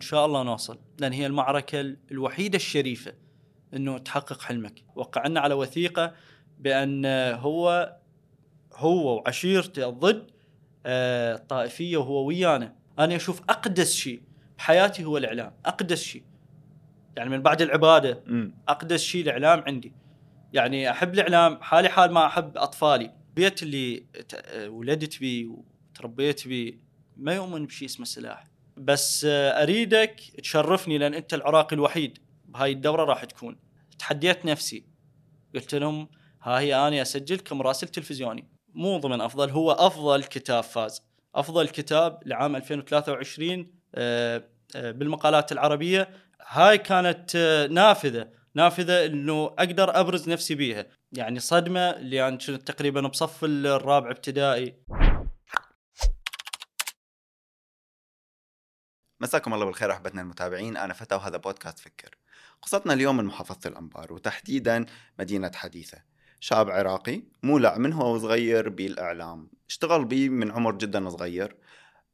وان 0.00 0.06
شاء 0.06 0.26
الله 0.26 0.42
نوصل. 0.42 0.78
لأن 0.98 1.12
هي 1.12 1.26
المعركة 1.26 1.80
الوحيدة 2.10 2.56
الشريفة 2.56 3.12
إنه 3.74 3.98
تحقق 3.98 4.40
حلمك. 4.42 4.84
وقعنا 4.94 5.40
على 5.40 5.54
وثيقة 5.54 6.14
بأن 6.58 7.06
هو 7.34 7.96
هو 8.74 9.16
وعشيرته 9.16 9.90
ضد 9.90 10.30
آه، 10.86 11.34
الطائفيه 11.34 11.96
وهو 11.96 12.24
ويانا. 12.26 12.74
أنا 12.98 13.16
أشوف 13.16 13.40
أقدس 13.48 13.94
شيء 13.94 14.22
بحياتي 14.58 15.04
هو 15.04 15.16
الإعلام. 15.16 15.52
أقدس 15.66 16.02
شيء. 16.02 16.22
يعني 17.16 17.30
من 17.30 17.42
بعد 17.42 17.62
العبادة. 17.62 18.22
أقدس 18.68 19.02
شيء 19.02 19.22
الإعلام 19.22 19.60
عندي. 19.66 19.92
يعني 20.52 20.90
أحب 20.90 21.14
الإعلام 21.14 21.62
حالي 21.62 21.88
حال 21.88 22.12
ما 22.12 22.26
أحب 22.26 22.56
أطفالي. 22.58 23.10
البيت 23.28 23.62
اللي 23.62 23.96
ت- 24.28 24.66
ولدت 24.68 25.20
بيه 25.20 25.46
وتربيت 25.94 26.48
بيه 26.48 26.78
ما 27.16 27.34
يؤمن 27.34 27.66
بشيء 27.66 27.88
اسمه 27.88 28.04
سلاح. 28.06 28.49
بس 28.80 29.24
آه، 29.24 29.62
أريدك 29.62 30.20
تشرفني 30.42 30.98
لأن 30.98 31.14
أنت 31.14 31.34
العراقي 31.34 31.76
الوحيد. 31.76 32.18
بهاي 32.44 32.72
الدورة 32.72 33.04
راح 33.04 33.24
تكون. 33.24 33.56
تحديت 33.98 34.44
نفسي. 34.44 34.84
قلت 35.54 35.74
لهم 35.74 36.08
ها 36.42 36.58
هي 36.60 36.74
اني 36.74 37.02
اسجل 37.02 37.36
كمراسل 37.36 37.88
تلفزيوني. 37.88 38.48
مو 38.74 38.98
ضمن 38.98 39.20
أفضل 39.20 39.50
هو 39.50 39.72
أفضل 39.72 40.24
كتاب 40.24 40.62
فاز. 40.62 41.02
أفضل 41.34 41.68
كتاب 41.68 42.20
لعام 42.26 42.56
2023 42.56 43.70
آه، 43.94 44.44
آه، 44.76 44.90
بالمقالات 44.90 45.52
العربية. 45.52 46.08
هاي 46.48 46.78
كانت 46.78 47.36
نافذة. 47.70 48.28
نافذة 48.54 49.06
إنه 49.06 49.46
أقدر 49.46 50.00
أبرز 50.00 50.28
نفسي 50.28 50.54
بيها. 50.54 50.86
يعني 51.12 51.40
صدمة 51.40 51.80
اللي 51.80 52.28
أنا 52.28 52.36
كنت 52.36 52.50
تقريبا 52.50 53.00
بصف 53.00 53.44
الرابع 53.44 54.10
ابتدائي. 54.10 54.74
مساكم 59.20 59.54
الله 59.54 59.64
بالخير 59.64 59.92
أحبتنا 59.92 60.22
المتابعين 60.22 60.76
أنا 60.76 60.92
فتى 60.94 61.14
وهذا 61.14 61.36
بودكاست 61.36 61.78
فكر. 61.78 62.14
قصتنا 62.62 62.92
اليوم 62.92 63.16
من 63.16 63.24
محافظة 63.24 63.68
الأنبار 63.68 64.12
وتحديدا 64.12 64.86
مدينة 65.18 65.50
حديثة. 65.54 65.98
شاب 66.40 66.70
عراقي 66.70 67.22
مولع 67.42 67.78
من 67.78 67.92
هو 67.92 68.18
صغير 68.18 68.68
بالإعلام. 68.68 69.50
اشتغل 69.68 70.04
بيه 70.04 70.28
من 70.28 70.50
عمر 70.50 70.74
جدا 70.74 71.08
صغير. 71.08 71.56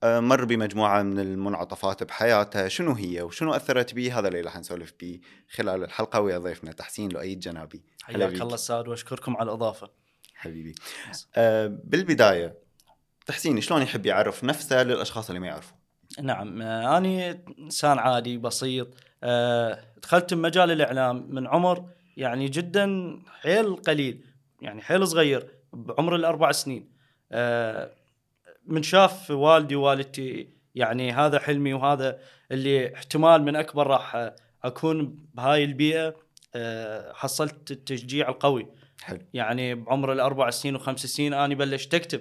آه، 0.03 0.21
مر 0.21 0.45
بمجموعة 0.45 1.03
من 1.03 1.19
المنعطفات 1.19 2.03
بحياته. 2.03 2.69
شنو 2.69 2.93
هي 2.93 3.23
وشنو 3.23 3.55
أثرت 3.55 3.95
به 3.95 4.19
هذا 4.19 4.29
اللي 4.29 4.41
راح 4.41 4.57
نسولف 4.57 4.93
به 5.01 5.21
خلال 5.51 5.85
الحلقة 5.85 6.21
ويا 6.21 6.39
ضيفنا 6.39 6.73
تحسين 6.73 7.11
لؤيد 7.13 7.41
جنابي 7.41 7.85
هلا 8.05 8.29
حياك. 8.29 8.43
الله 8.43 8.55
السعد 8.55 8.89
وأشكركم 8.89 9.37
على 9.37 9.49
الإضافة. 9.49 9.91
حبيبي. 10.35 10.75
آه، 11.35 11.67
بالبداية 11.85 12.59
تحسين 13.27 13.61
شلون 13.61 13.83
يحب 13.83 14.07
يعرف 14.07 14.45
نفسه 14.45 14.83
للأشخاص 14.83 15.29
اللي 15.29 15.41
ما 15.41 15.47
يعرفوا؟ 15.47 15.77
نعم 16.23 16.63
أنا 16.63 17.39
إنسان 17.59 17.99
عادي 17.99 18.39
بسيط. 18.39 18.89
آه، 19.23 19.79
دخلت 20.03 20.35
بمجال 20.35 20.71
الإعلام 20.71 21.27
من 21.31 21.47
عمر 21.47 21.85
يعني 22.17 22.49
جدا 22.49 23.17
حيل 23.41 23.77
قليل 23.77 24.25
يعني 24.63 24.83
حيل 24.83 25.07
صغير 25.07 25.47
بعمر 25.73 26.17
الأربع 26.17 26.53
سنين. 26.53 26.89
آه، 27.33 27.91
من 28.67 28.83
شاف 28.83 29.31
والدي 29.31 29.77
ووالدتي 29.77 30.49
يعني 30.75 31.13
هذا 31.13 31.39
حلمي 31.39 31.75
وهذا 31.75 32.19
اللي 32.53 32.95
احتمال 32.95 33.43
من 33.43 33.57
أكبر 33.57 33.87
راح 33.87 34.33
أكون 34.65 35.19
بهاي 35.35 35.65
البيئة. 35.65 36.15
آه، 36.55 37.13
حصلت 37.13 37.71
التشجيع 37.71 38.29
القوي. 38.29 38.67
حلو. 39.03 39.21
يعني 39.35 39.75
بعمر 39.75 40.13
الأربع 40.13 40.51
سنين 40.51 40.77
وخمس 40.77 41.07
سنين 41.07 41.35
أنا 41.35 41.55
بلشت 41.55 41.95
أكتب. 41.95 42.21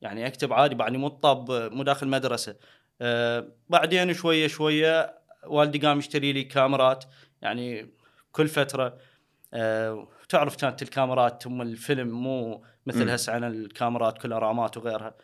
يعني 0.00 0.26
أكتب 0.26 0.52
عادي 0.52 0.74
بعدني 0.74 0.98
مو 0.98 1.08
طاب 1.08 1.50
مو 1.72 1.82
داخل 1.82 2.08
مدرسة. 2.08 2.56
أه 3.00 3.48
بعدين 3.68 4.14
شوية 4.14 4.46
شوية 4.46 5.18
والدي 5.46 5.78
قام 5.78 5.98
يشتري 5.98 6.32
لي 6.32 6.44
كاميرات. 6.44 7.04
يعني 7.42 7.90
كل 8.32 8.48
فترة 8.48 8.98
أه 9.54 10.08
تعرف 10.28 10.56
كانت 10.56 10.82
الكاميرات 10.82 11.46
ام 11.46 11.62
الفيلم 11.62 12.08
مو 12.08 12.64
مثل. 12.86 13.10
هسه 13.10 13.32
عن 13.32 13.44
الكاميرات 13.44 14.18
كلها 14.18 14.38
رامات 14.38 14.76
وغيرها. 14.76 15.14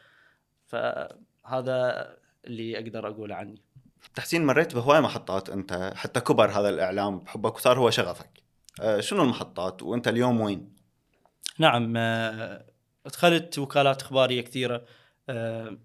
فهذا 0.67 2.09
اللي 2.45 2.79
أقدر 2.79 3.09
اقوله 3.09 3.35
عني. 3.35 3.63
تحسين 4.15 4.47
مريت 4.47 4.75
بهواي 4.75 5.01
محطات 5.01 5.51
أنت 5.51 5.93
حتى 5.97 6.21
كبر 6.21 6.51
هذا 6.51 6.69
الإعلام 6.69 7.19
بحبك 7.19 7.57
وصار 7.57 7.79
هو 7.79 7.91
شغفك. 7.91 8.31
آه، 8.81 9.01
شنو 9.01 9.23
المحطات؟ 9.23 9.83
وأنت 9.83 10.09
اليوم 10.09 10.41
وين؟ 10.41 10.73
نعم 11.59 11.95
آه، 11.97 12.65
دخلت 13.07 13.59
وكالات 13.59 14.03
إخبارية 14.03 14.41
كثيرة. 14.41 14.85
آه، 15.29 15.79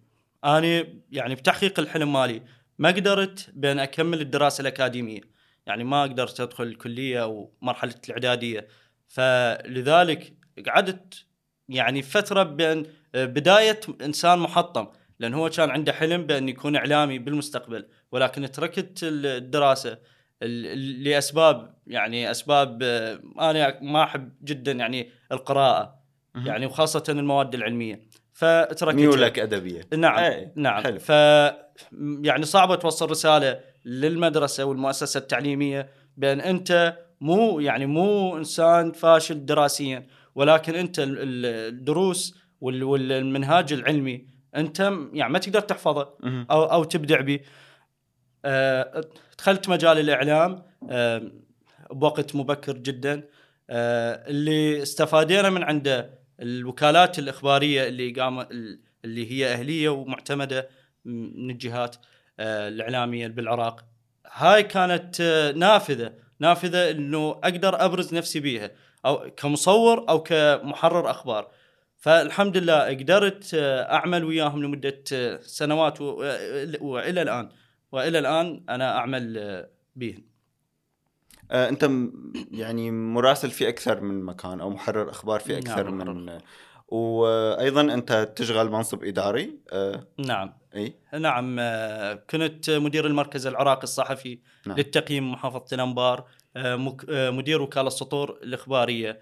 أنا 0.48 0.88
يعني 1.12 1.36
بتحقيق 1.36 1.80
الحلم 1.80 2.14
مالي 2.14 2.42
ما 2.80 2.90
قدرت 2.90 3.50
بين 3.54 3.80
أكمل 3.80 4.22
الدراسة 4.22 4.62
الأكاديمية. 4.62 5.22
يعني 5.66 5.84
ما 5.84 6.04
قدرت 6.04 6.40
أدخل 6.40 6.64
الكلية 6.64 7.24
أو 7.24 7.52
مرحلة 7.62 7.96
الإعدادية. 8.10 8.68
فلذلك 9.08 10.34
قعدت 10.68 11.26
يعني 11.70 12.02
فترة 12.02 12.44
بين 12.44 12.84
آه، 13.16 13.26
بداية 13.26 13.80
إنسان 14.02 14.40
محطم. 14.40 14.88
لأن 15.20 15.34
هو 15.34 15.50
كان 15.50 15.70
عنده 15.70 15.94
حلم 15.94 16.24
بأن 16.28 16.50
يكون 16.50 16.76
إعلامي 16.76 17.20
بالمستقبل. 17.20 17.88
ولكن 18.12 18.52
تركت 18.52 19.00
الدراسة 19.04 19.98
ال- 20.44 21.04
لأسباب 21.04 21.76
يعني 21.88 22.32
أسباب 22.32 22.84
أنا 23.40 23.80
ما 23.82 24.04
أحب 24.04 24.34
جدا 24.44 24.72
يعني 24.72 25.10
القراءة. 25.32 25.98
يعني 26.36 26.66
وخاصة 26.66 27.04
المواد 27.10 27.56
العلمية. 27.56 28.02
فتركت 28.38 28.96
ميولك 28.96 29.40
أدبية 29.40 29.82
نعم 29.98 30.20
إيه، 30.24 30.52
نعم 30.56 30.84
حلو. 30.84 31.00
ف 31.00 31.10
يعني 32.22 32.46
صعبه 32.46 32.76
توصل 32.76 33.10
رسالة 33.12 33.60
للمدرسة 33.86 34.64
والمؤسسة 34.64 35.18
التعليمية 35.18 35.90
بأن 36.18 36.42
أنت 36.42 36.98
مو 37.22 37.60
يعني 37.60 37.86
مو 37.86 38.38
إنسان 38.38 38.92
فاشل 38.92 39.46
دراسيا 39.46 40.08
ولكن 40.36 40.76
أنت 40.76 41.00
ال- 41.00 41.18
ال- 41.20 41.46
الدروس 41.74 42.36
وال- 42.62 42.84
والمنهاج 42.84 43.74
العلمي 43.74 44.26
أنت 44.56 44.80
يعني 45.14 45.34
ما 45.34 45.40
تقدر 45.40 45.60
تحفظه. 45.60 46.10
أو 46.52 46.64
أو 46.64 46.84
تبدع 46.84 47.22
به. 47.22 47.40
آه، 48.46 49.02
دخلت 49.38 49.70
مجال 49.70 50.00
الإعلام 50.00 50.64
آه، 50.90 51.32
بوقت 51.92 52.36
مبكر 52.36 52.78
جدا 52.78 53.24
آه، 53.70 54.30
اللي 54.30 54.82
استفادينا 54.82 55.50
من 55.50 55.64
عنده 55.64 56.17
الوكالات 56.40 57.20
الإخبارية 57.20 57.88
اللي 57.88 58.12
قام 58.12 58.40
اللي 59.06 59.32
هي 59.32 59.54
أهلية 59.54 59.90
ومعتمدة 59.90 60.70
من 61.06 61.50
الجهات 61.50 61.96
آه، 62.40 62.68
الإعلامية 62.68 63.28
بالعراق. 63.28 63.86
هاي 64.32 64.64
كانت 64.64 65.22
آه، 65.22 65.52
نافذة 65.52 66.14
نافذة 66.40 66.92
إنه 66.92 67.32
أقدر 67.32 67.86
أبرز 67.86 68.14
نفسي 68.14 68.40
بيها 68.40 68.72
أو 69.06 69.30
كمصور 69.38 70.10
أو 70.10 70.24
كمحرر 70.24 71.12
أخبار. 71.12 71.52
فالحمد 71.98 72.58
لله 72.58 72.80
قدرت 72.84 73.52
آه، 73.54 73.94
أعمل 73.94 74.24
وياهم 74.24 74.64
لمدة 74.64 75.04
سنوات 75.42 76.02
والى 76.02 77.22
الآن. 77.22 77.50
وإلى 77.92 78.20
الآن 78.20 78.64
أنا 78.70 78.98
أعمل 78.98 79.66
بهم 79.96 80.37
انت 81.52 81.86
م- 81.86 82.34
يعني 82.52 82.92
مراسل 82.92 83.52
في 83.52 83.70
أكثر 83.70 84.02
من 84.02 84.24
مكان 84.24 84.62
أو 84.62 84.70
محرر 84.70 85.10
أخبار 85.10 85.40
في 85.40 85.58
أكثر 85.58 85.84
نعم، 85.84 85.94
من 85.98 86.08
وأيضا 86.88 87.82
أنت 87.82 88.34
تشغل 88.36 88.70
منصب 88.72 89.04
إداري 89.04 89.60
آه، 89.72 90.08
نعم 90.18 90.54
إي 90.76 90.94
نعم 91.20 91.56
آه، 91.60 92.14
كنت 92.30 92.70
مدير 92.70 93.08
المركز 93.08 93.48
العراقي 93.48 93.84
الصحفي 93.84 94.40
نعم. 94.68 94.78
للتقييم 94.78 95.32
آه، 96.56 96.76
مك- 96.76 97.06
آه، 97.10 97.30
مدير 97.30 97.62
وكالة 97.62 97.88
السطور 97.88 98.40
الإخبارية 98.44 99.20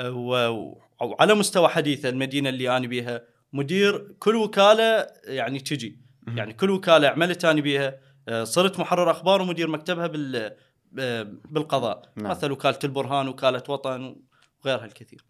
آه، 0.00 0.10
و- 0.12 0.74
وعلى 1.00 1.34
مستوى 1.34 1.68
حديثة 1.68 2.08
المدينة 2.08 2.48
اللي 2.48 2.76
أنا 2.76 2.86
بيها 2.86 3.22
مدير 3.52 4.14
كل 4.18 4.36
وكالة 4.36 5.06
يعني 5.24 5.58
تجي. 5.60 5.98
يعني 6.36 6.52
كل 6.52 6.70
وكالة 6.70 7.08
عملت 7.08 7.44
أنا 7.44 7.60
بيها 7.60 7.98
آه، 8.28 8.44
صرت 8.44 8.80
محرر 8.80 9.10
أخبار 9.10 9.42
ومدير 9.42 9.68
مكتبها 9.68 10.06
بال 10.06 10.36
آه، 10.36 10.56
بالقضاء. 10.92 12.02
نعم. 12.16 12.30
مثل 12.30 12.52
وكالة 12.52 12.78
البرهان 12.84 13.28
وكالة 13.28 13.62
وطن 13.68 14.16
وغيرها 14.64 14.84
الكثير. 14.84 15.24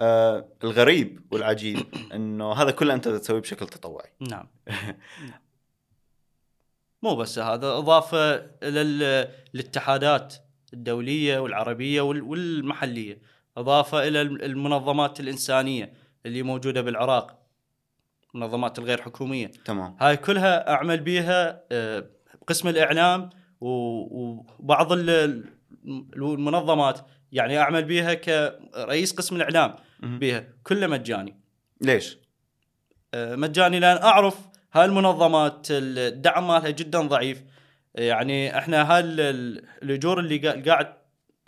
آه، 0.00 0.48
الغريب 0.64 1.20
والعجيب 1.30 1.86
إنه 2.14 2.52
هذا 2.52 2.70
كله 2.70 2.94
أنت 2.94 3.08
تسويه 3.08 3.40
بشكل 3.40 3.66
تطوعي. 3.68 4.10
نعم. 4.20 4.46
مو 7.02 7.14
بس 7.16 7.38
هذا 7.38 7.66
إضافة 7.68 8.50
الاتحادات 9.54 10.34
الدولية 10.72 11.38
والعربية 11.38 12.00
وال- 12.00 12.22
والمحلية. 12.22 13.18
إضافة 13.56 14.08
إلى 14.08 14.22
الم- 14.22 14.36
المنظمات 14.36 15.20
الإنسانية 15.20 15.92
اللي 16.26 16.42
موجودة 16.42 16.80
بالعراق. 16.80 17.38
المنظمات 18.34 18.78
الغير 18.78 19.02
حكومية. 19.02 19.46
تمام. 19.64 19.96
هاي 20.00 20.16
كلها 20.16 20.70
أعمل 20.70 21.00
بيها 21.00 21.62
آه، 21.72 22.06
قسم 22.46 22.68
الإعلام 22.68 23.30
وبعض 23.60 24.92
ال- 24.92 25.10
ال- 25.10 25.44
المنظمات 26.16 27.00
يعني 27.32 27.58
أعمل 27.58 27.84
بيها 27.84 28.14
كرئيس 28.14 29.12
قسم 29.12 29.36
الإعلام. 29.36 29.74
بيها 30.02 30.44
كله 30.62 30.86
مجاني 30.86 31.36
ليش؟ 31.80 32.18
مجاني 33.16 33.80
لأن 33.80 33.96
أعرف 33.96 34.38
هاي 34.72 34.84
المنظمات 34.84 35.66
الدعم 35.70 36.48
مالها 36.48 36.70
جدا 36.70 37.00
ضعيف 37.00 37.42
يعني 37.94 38.58
إحنا 38.58 38.92
هاي 38.94 39.00
ال- 39.00 39.20
ال- 39.20 39.64
الأجور 39.82 40.20
اللي 40.20 40.38
قا- 40.40 40.68
قاعد 40.68 40.92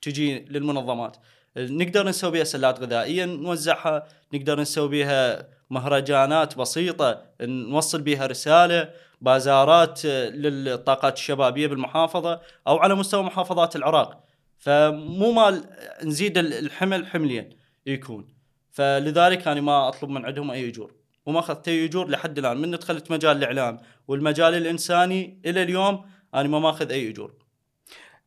تجي 0.03 0.39
للمنظمات 0.39 1.17
نقدر 1.57 2.07
نسوي 2.09 2.31
بها 2.31 2.45
سلات 2.45 2.81
غذائية 2.81 3.25
نوزعها 3.25 4.07
نقدر 4.35 4.61
نسوي 4.61 4.89
بها 4.89 5.49
مهرجانات 5.71 6.59
بسيطة 6.59 7.23
نوصل 7.41 8.03
بها 8.03 8.27
رسالة 8.27 8.91
بازارات 9.21 10.05
آه، 10.07 10.29
للطاقات 10.29 11.17
الشبابية 11.17 11.67
بالمحافظة 11.67 12.41
أو 12.67 12.77
على 12.79 12.95
مستوى 12.95 13.23
محافظات 13.23 13.77
العراق. 13.77 14.25
فمو 14.59 15.33
مال 15.33 15.65
نزيد 16.05 16.39
ال- 16.39 16.53
الحمل 16.53 17.07
حملين 17.07 17.57
يكون. 17.87 18.35
فلذلك 18.71 19.49
أنا 19.49 19.61
ما 19.61 19.89
أطلب 19.89 20.11
من 20.11 20.25
عندهم 20.25 20.51
أي 20.51 20.69
أجور. 20.69 20.95
وما 21.27 21.39
أخذت 21.39 21.69
أي 21.69 21.85
أجور 21.85 22.09
لحد 22.09 22.39
الآن. 22.39 22.57
من 22.57 22.71
دخلت 22.71 23.11
مجال 23.11 23.37
الإعلام 23.37 23.81
والمجال 24.09 24.55
الإنساني 24.55 25.41
إلى 25.47 25.63
اليوم 25.63 26.11
أنا 26.35 26.49
ما 26.49 26.59
ماخذ 26.59 26.91
أي 26.91 27.09
أجور. 27.11 27.35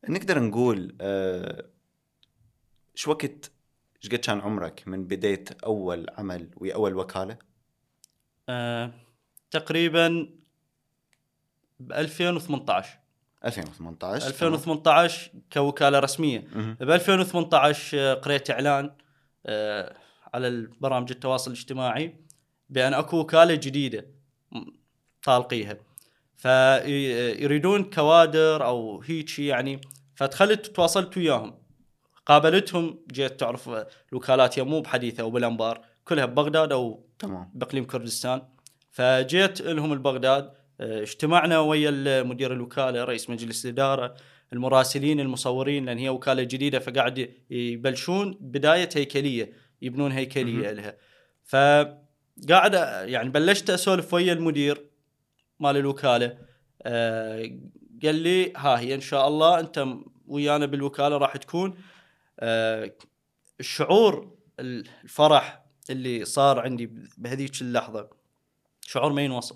نقدر 0.09 0.39
نقول 0.39 0.95
آه، 1.01 1.65
شو 2.95 3.11
وقت 3.11 3.51
إيش 4.03 4.11
قد 4.11 4.15
كان 4.15 4.39
عمرك 4.41 4.83
من 4.87 5.07
بديت 5.07 5.63
أول 5.63 6.05
عمل 6.17 6.49
ويا 6.57 6.75
اول 6.75 6.95
وكالة؟ 6.95 7.37
آه 8.49 8.91
تقريبا 9.51 10.29
ب 11.81 11.91
2018 11.93 12.89
2018 13.45 14.27
2018 14.27 15.31
كوكالة 15.53 15.99
رسمية. 15.99 16.39
ب 16.79 16.89
2018 16.91 17.97
آه، 17.99 18.13
قريت 18.13 18.51
إعلان 18.51 18.91
آه، 19.45 19.95
على 20.33 20.47
البرامج 20.47 21.11
التواصل 21.11 21.51
الاجتماعي 21.51 22.15
بأن 22.69 22.93
أكو 22.93 23.17
وكالة 23.19 23.55
جديدة 23.55 24.05
طالقيها. 25.23 25.77
فيريدون 26.35 27.83
كوادر 27.83 28.65
أو 28.65 29.01
هيك 29.01 29.39
يعني 29.39 29.81
فدخلت 30.15 30.65
تواصلت 30.67 31.17
وياهم. 31.17 31.61
قابلتهم 32.25 32.99
جيت 33.11 33.39
تعرف 33.39 33.69
آه، 33.69 33.87
الوكالات 34.11 34.59
مو 34.59 34.81
بحديثة 34.81 35.21
أو 35.23 35.31
بالأنبار 35.31 35.85
كلها 36.05 36.25
ببغداد 36.25 36.71
أو 36.71 37.05
تمام. 37.19 37.51
بإقليم 37.53 37.85
كردستان. 37.85 38.41
فجيت 38.91 39.61
لهم 39.61 39.93
البغداد 39.93 40.43
آه، 40.45 40.60
اجتمعنا 40.81 41.59
ويا 41.59 42.23
مدير 42.23 42.53
الوكالة 42.53 43.03
رئيس 43.03 43.29
مجلس 43.29 43.65
الإدارة 43.65 44.15
المراسلين 44.53 45.19
المصورين 45.19 45.85
لأن 45.85 45.97
هي 45.97 46.09
وكالة 46.09 46.43
جديدة 46.43 46.79
فقاعد 46.79 47.29
يبلشون 47.49 48.37
بداية 48.41 48.89
هيكلية 48.95 49.53
يبنون 49.81 50.11
هيكلية 50.11 50.71
لها. 50.71 50.97
فقاعد 51.43 52.73
يعني 53.09 53.29
بلشت 53.29 53.69
أسولف 53.69 54.13
ويا 54.13 54.33
المدير 54.33 54.85
مال 55.59 55.77
الوكالة 55.77 56.37
آه، 56.81 57.51
قال 58.03 58.15
لي 58.15 58.53
ها 58.57 58.79
هي 58.79 58.95
إن 58.95 59.01
شاء 59.01 59.27
الله 59.27 59.59
أنت 59.59 59.87
ويانا 60.27 60.65
بالوكالة 60.65 61.17
راح 61.17 61.37
تكون 61.37 61.77
آه، 62.39 62.91
الشعور 63.59 64.37
الفرح 64.59 65.65
اللي 65.89 66.25
صار 66.25 66.59
عندي 66.59 66.89
بهذيك 67.17 67.61
اللحظة 67.61 68.09
شعور 68.81 69.13
ما 69.13 69.21
ينوصف. 69.21 69.55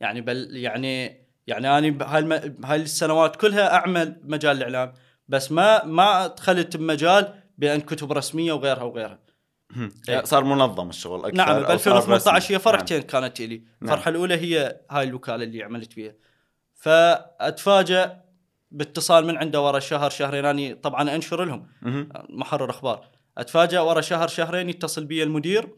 يعني 0.00 0.20
بل 0.20 0.56
يعني 0.56 1.26
يعني 1.46 1.78
أنا 1.78 1.90
بهاي 2.48 2.76
السنوات 2.76 3.36
كلها 3.36 3.74
أعمل 3.74 4.10
بمجال 4.10 4.56
الإعلام 4.56 4.92
بس 5.28 5.52
ما 5.52 5.84
ما 5.84 6.26
دخلت 6.26 6.76
بمجال 6.76 7.34
بأن 7.58 7.80
كتب 7.80 8.12
رسمية 8.12 8.52
وغيرها 8.52 8.82
وغيرها. 8.82 9.18
إيه. 10.08 10.24
صار 10.24 10.44
منظم 10.44 10.88
الشغل 10.88 11.24
أكثر 11.24 11.36
نعم 11.36 11.62
ب 11.62 11.64
أو 11.64 11.76
صار 11.76 11.98
2018 11.98 12.36
رسمي. 12.36 12.56
هي 12.56 12.60
فرحتين 12.60 13.02
كانت 13.02 13.40
لي 13.40 13.56
نعم. 13.56 13.66
الفرحة 13.82 14.08
الأولى 14.08 14.34
هي 14.34 14.80
هاي 14.90 15.04
الوكالة 15.04 15.44
اللي 15.44 15.62
عملت 15.62 15.92
فيها 15.92 16.14
فاتفاجئ 16.74 18.08
باتصال 18.70 19.26
من 19.26 19.36
عنده 19.36 19.60
ورا 19.60 19.78
شهر 19.78 20.10
شهرين 20.10 20.44
اني 20.44 20.74
طبعا 20.74 21.14
أنشر 21.14 21.44
لهم 21.44 21.68
نعم. 21.82 22.08
محرر 22.28 22.70
أخبار 22.70 23.08
اتفاجئ 23.38 23.78
ورا 23.78 24.00
شهر 24.00 24.28
شهرين 24.28 24.68
يتصل 24.68 25.04
بي 25.04 25.22
المدير 25.22 25.68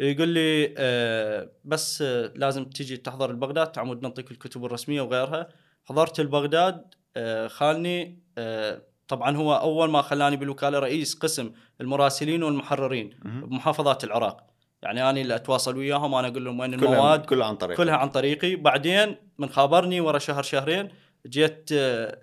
يقول 0.00 0.28
لي 0.28 0.74
آه 0.78 1.50
بس 1.64 2.02
آه 2.02 2.32
لازم 2.36 2.64
تجي 2.64 2.96
تحضر 2.96 3.30
البغداد 3.30 3.72
تعمد 3.72 4.02
نعطيك 4.02 4.30
الكتب 4.30 4.64
الرسمية 4.64 5.00
وغيرها. 5.00 5.48
حضرت 5.84 6.20
البغداد 6.20 6.94
آه 7.16 7.48
خالني 7.48 8.18
آه 8.38 8.82
طبعا 9.08 9.36
هو 9.36 9.54
أول 9.54 9.90
ما 9.90 10.02
خلاني 10.02 10.36
بالوكالة 10.36 10.78
رئيس 10.78 11.14
قسم 11.14 11.52
المراسلين 11.80 12.42
والمحررين. 12.42 13.10
بمحافظات 13.24 14.04
العراق. 14.04 14.46
يعني 14.82 15.10
أنا 15.10 15.20
اللي 15.20 15.34
أتواصل 15.34 15.76
وياهم 15.76 16.12
وأنا 16.12 16.28
أقول 16.28 16.44
لهم 16.44 16.60
وين 16.60 16.74
المواد 16.74 17.24
كلها 17.24 17.46
عن 17.46 17.56
طريق 17.56 17.76
كلها 17.76 17.96
عن 17.96 18.08
طريقي. 18.08 18.56
بعدين 18.56 19.16
من 19.38 19.48
خابرني 19.48 20.00
ورا 20.00 20.18
شهر 20.18 20.42
شهرين 20.42 20.88
جيت 21.26 21.70
آه، 21.72 22.18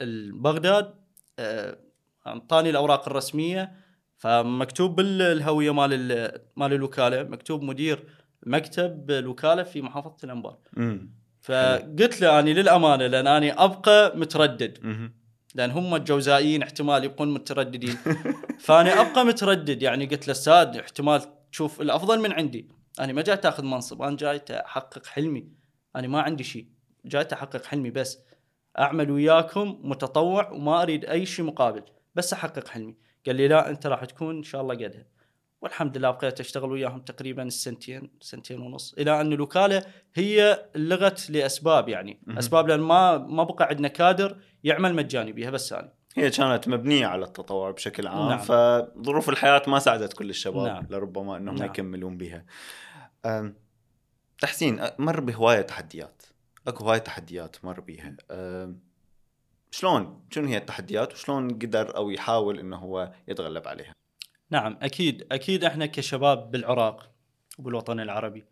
البغداد 0.00 0.94
آه، 1.38 1.78
أعطاني 2.26 2.70
الأوراق 2.70 3.08
الرسمية. 3.08 3.72
فمكتوب 4.22 4.96
بالهوية 4.96 5.70
مال 5.70 5.92
ال- 5.92 6.40
مال 6.56 6.72
الوكالة 6.72 7.22
مكتوب 7.22 7.62
مدير 7.62 8.04
مكتب 8.46 9.10
الوكالة 9.10 9.62
في 9.62 9.82
محافظة 9.82 10.16
الأنبار. 10.24 10.56
فقلت 11.40 12.20
له 12.20 12.38
اني 12.40 12.54
للأمانة 12.54 13.06
لأن 13.06 13.26
اني 13.26 13.52
أبقى 13.52 14.16
متردد. 14.16 14.78
لأن 15.54 15.70
هم 15.70 15.94
الجوزائيين 15.94 16.62
احتمال 16.62 17.04
يبقون 17.04 17.34
مترددين. 17.34 17.96
فأنا 18.58 19.00
أبقى 19.00 19.24
متردد. 19.24 19.82
يعني 19.82 20.06
قلت 20.06 20.26
له 20.28 20.32
أستاذ 20.32 20.78
احتمال 20.78 21.22
تشوف 21.52 21.80
الأفضل 21.80 22.20
من 22.20 22.32
عندي. 22.32 22.68
أنا 23.00 23.12
ما 23.12 23.22
جاي 23.22 23.36
تأخذ 23.36 23.64
منصب 23.64 24.02
أنا 24.02 24.16
جاي 24.16 24.42
احقق 24.50 25.06
حلمي. 25.06 25.48
أنا 25.96 26.08
ما 26.08 26.20
عندي 26.22 26.44
شيء 26.44 26.66
جاي 27.04 27.26
احقق 27.32 27.64
حلمي 27.64 27.90
بس. 27.90 28.18
أعمل 28.78 29.10
وياكم 29.10 29.78
متطوع 29.82 30.50
وما 30.50 30.82
أريد 30.82 31.04
أي 31.04 31.26
شيء 31.26 31.44
مقابل 31.44 31.82
بس 32.14 32.32
أحقق 32.32 32.68
حلمي. 32.68 32.94
قال 33.26 33.36
لي 33.36 33.48
لا 33.48 33.70
أنت 33.70 33.86
راح 33.86 34.04
تكون 34.04 34.36
إن 34.36 34.42
شاء 34.42 34.60
الله 34.60 34.74
قدها 34.74 35.06
والحمد 35.60 35.98
لله 35.98 36.10
بقيت 36.10 36.40
أشتغل 36.40 36.70
وياهم 36.72 37.00
تقريبا 37.00 37.42
السنتين 37.42 38.10
سنتين 38.20 38.60
ونص 38.60 38.94
إلى 38.98 39.20
أن 39.20 39.32
الوكاله 39.32 39.84
هي 40.14 40.64
لغت 40.76 41.30
لأسباب 41.30 41.88
يعني. 41.88 42.20
أسباب 42.28 42.68
لأن 42.68 42.80
ما 42.80 43.18
ما 43.18 43.44
بقى 43.44 43.66
عندنا 43.68 43.88
كادر 43.88 44.36
يعمل 44.64 44.94
مجاني 44.94 45.32
بها 45.32 45.50
بس 45.50 45.72
أنا 45.72 45.92
هي 46.16 46.30
كانت 46.30 46.68
مبنية 46.68 47.06
على 47.06 47.24
التطوع 47.24 47.70
بشكل 47.70 48.06
عام 48.06 48.28
نعم. 48.28 48.38
فظروف 48.38 49.28
الحياة 49.28 49.62
ما 49.66 49.78
ساعدت 49.78 50.12
كل 50.12 50.30
الشباب 50.30 50.66
نعم. 50.66 50.86
لربما 50.90 51.36
إنهم 51.36 51.54
نعم. 51.54 51.66
يكملون 51.66 52.18
بها 52.18 52.44
تحسين 54.40 54.80
مر 54.98 55.20
بهواية 55.20 55.60
تحديات 55.60 56.22
أكو 56.68 56.84
هواية 56.84 56.98
تحديات 56.98 57.64
مر 57.64 57.80
بيها 57.80 58.16
أم، 58.30 58.80
شلون؟ 59.74 60.24
شنو 60.30 60.48
هي 60.48 60.56
التحديات 60.56 61.12
وشلون 61.12 61.48
قدر 61.48 61.96
أو 61.96 62.10
يحاول 62.10 62.58
إنه 62.58 62.76
هو 62.76 63.12
يتغلب 63.28 63.68
عليها؟ 63.68 63.94
نعم 64.50 64.78
أكيد 64.82 65.26
أكيد 65.32 65.64
إحنا 65.64 65.86
كشباب 65.86 66.50
بالعراق 66.50 67.10
وبالوطن 67.58 68.00
العربي 68.00 68.44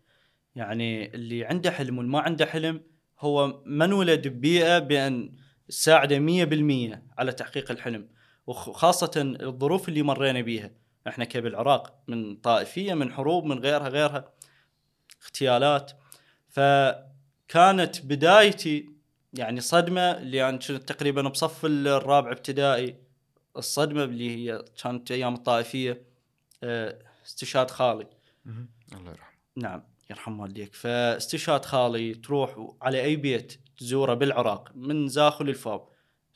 يعني 0.55 1.15
اللي 1.15 1.45
عنده 1.45 1.71
حلم 1.71 1.97
واللي 1.97 2.11
ما 2.11 2.19
عنده 2.19 2.45
حلم 2.45 2.81
هو 3.19 3.61
ما 3.65 3.85
انولد 3.85 4.27
ببيئة 4.27 4.79
بأن 4.79 5.35
تساعده 5.67 6.19
100% 6.19 6.97
على 7.17 7.31
تحقيق 7.31 7.71
الحلم 7.71 8.09
وخاصه 8.47 9.11
الظروف 9.17 9.89
اللي 9.89 10.01
مرينا 10.03 10.41
بيها. 10.41 10.71
إحنا 11.07 11.25
كبالعراق 11.25 12.03
من 12.07 12.35
طائفية 12.35 12.93
من 12.93 13.13
حروب 13.13 13.45
من 13.45 13.59
غيرها 13.59 13.89
غيرها 13.89 14.33
اغتيالات. 15.23 15.91
فكانت 16.49 18.05
بدايتي 18.05 18.89
يعني 19.33 19.61
صدمة 19.61 20.01
اللي 20.01 20.49
أنا 20.49 20.57
كنت 20.57 20.71
تقريبا 20.71 21.21
بصف 21.21 21.65
الرابع 21.65 22.31
ابتدائي 22.31 22.95
الصدمة 23.57 24.03
اللي 24.03 24.29
هي 24.37 24.65
كانت 24.83 25.11
أيام 25.11 25.33
الطائفية 25.33 26.03
آه، 26.63 26.99
استشهاد 27.25 27.71
خالي. 27.71 28.07
الله 28.45 29.11
يرحمه. 29.11 29.31
نعم 29.55 29.83
يرحم 30.09 30.39
والديك. 30.39 30.75
فاستشهاد 30.75 31.65
خالي 31.65 32.13
تروح 32.13 32.73
على 32.81 33.01
أي 33.01 33.15
بيت 33.15 33.59
تزوره 33.77 34.13
بالعراق 34.13 34.71
من 34.75 35.07
زاخل 35.07 35.49
الفاب 35.49 35.87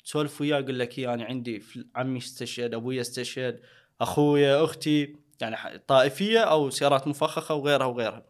تسولف 0.05 0.41
وياه 0.41 0.59
يقول 0.59 0.79
لك 0.79 0.97
يعني 0.97 1.23
عندي 1.23 1.63
عمي 1.95 2.17
استشهد 2.17 2.73
أبوي 2.73 3.01
استشهد 3.01 3.59
أخويا 4.01 4.63
أختي 4.63 5.15
يعني 5.41 5.79
طائفية 5.87 6.39
أو 6.39 6.69
سيارات 6.69 7.07
مفخخة 7.07 7.55
وغيرها 7.55 7.85
وغيرها. 7.85 8.25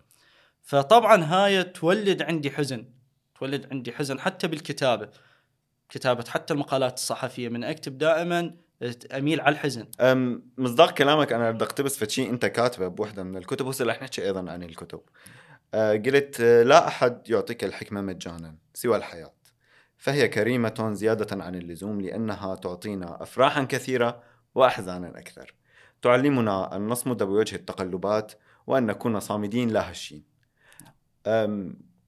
فطبعا 0.61 1.23
هاي 1.23 1.63
تولد 1.63 2.21
عندي 2.21 2.51
حزن. 2.51 2.94
تولد 3.39 3.67
عندي 3.71 3.91
حزن 3.91 4.19
حتى 4.19 4.47
بالكتابة. 4.47 5.09
كتابة 5.89 6.23
حتى 6.27 6.53
المقالات 6.53 6.93
الصحفية. 6.93 7.49
من 7.49 7.63
أكتب 7.63 7.97
دائما 7.97 8.55
أميل 9.11 9.41
على 9.41 9.53
الحزن. 9.53 9.87
مصداق 10.57 10.91
كلامك 10.91 11.33
أنا 11.33 11.51
بدي 11.51 11.63
اقتبس 11.63 11.97
في 11.97 12.09
شيء 12.09 12.29
أنت 12.29 12.45
كاتبه 12.45 12.87
بوحدة 12.87 13.23
من 13.23 13.37
الكتب. 13.37 13.67
هسه 13.67 13.85
رح 13.85 14.01
نحكي 14.01 14.25
أيضا 14.25 14.51
عن 14.51 14.63
الكتب. 14.63 15.01
أه، 15.73 15.91
قلت 15.91 16.41
لا 16.41 16.87
أحد 16.87 17.29
يعطيك 17.29 17.63
الحكمة 17.63 18.01
مجانا 18.01 18.55
سوى 18.73 18.97
الحياة. 18.97 19.33
فهي 19.97 20.27
كريمة 20.27 20.89
زيادة 20.93 21.43
عن 21.43 21.55
اللزوم 21.55 22.01
لأنها 22.01 22.55
تعطينا 22.55 23.23
افراحا 23.23 23.63
كثيرة 23.63 24.23
واحزانا 24.55 25.19
أكثر. 25.19 25.55
تعلمنا 26.01 26.75
أن 26.75 26.87
نصمد 26.87 27.23
بوجه 27.23 27.55
التقلبات 27.55 28.33
وأن 28.67 28.85
نكون 28.85 29.19
صامدين 29.19 29.69
لا 29.69 29.91
هشين 29.91 30.23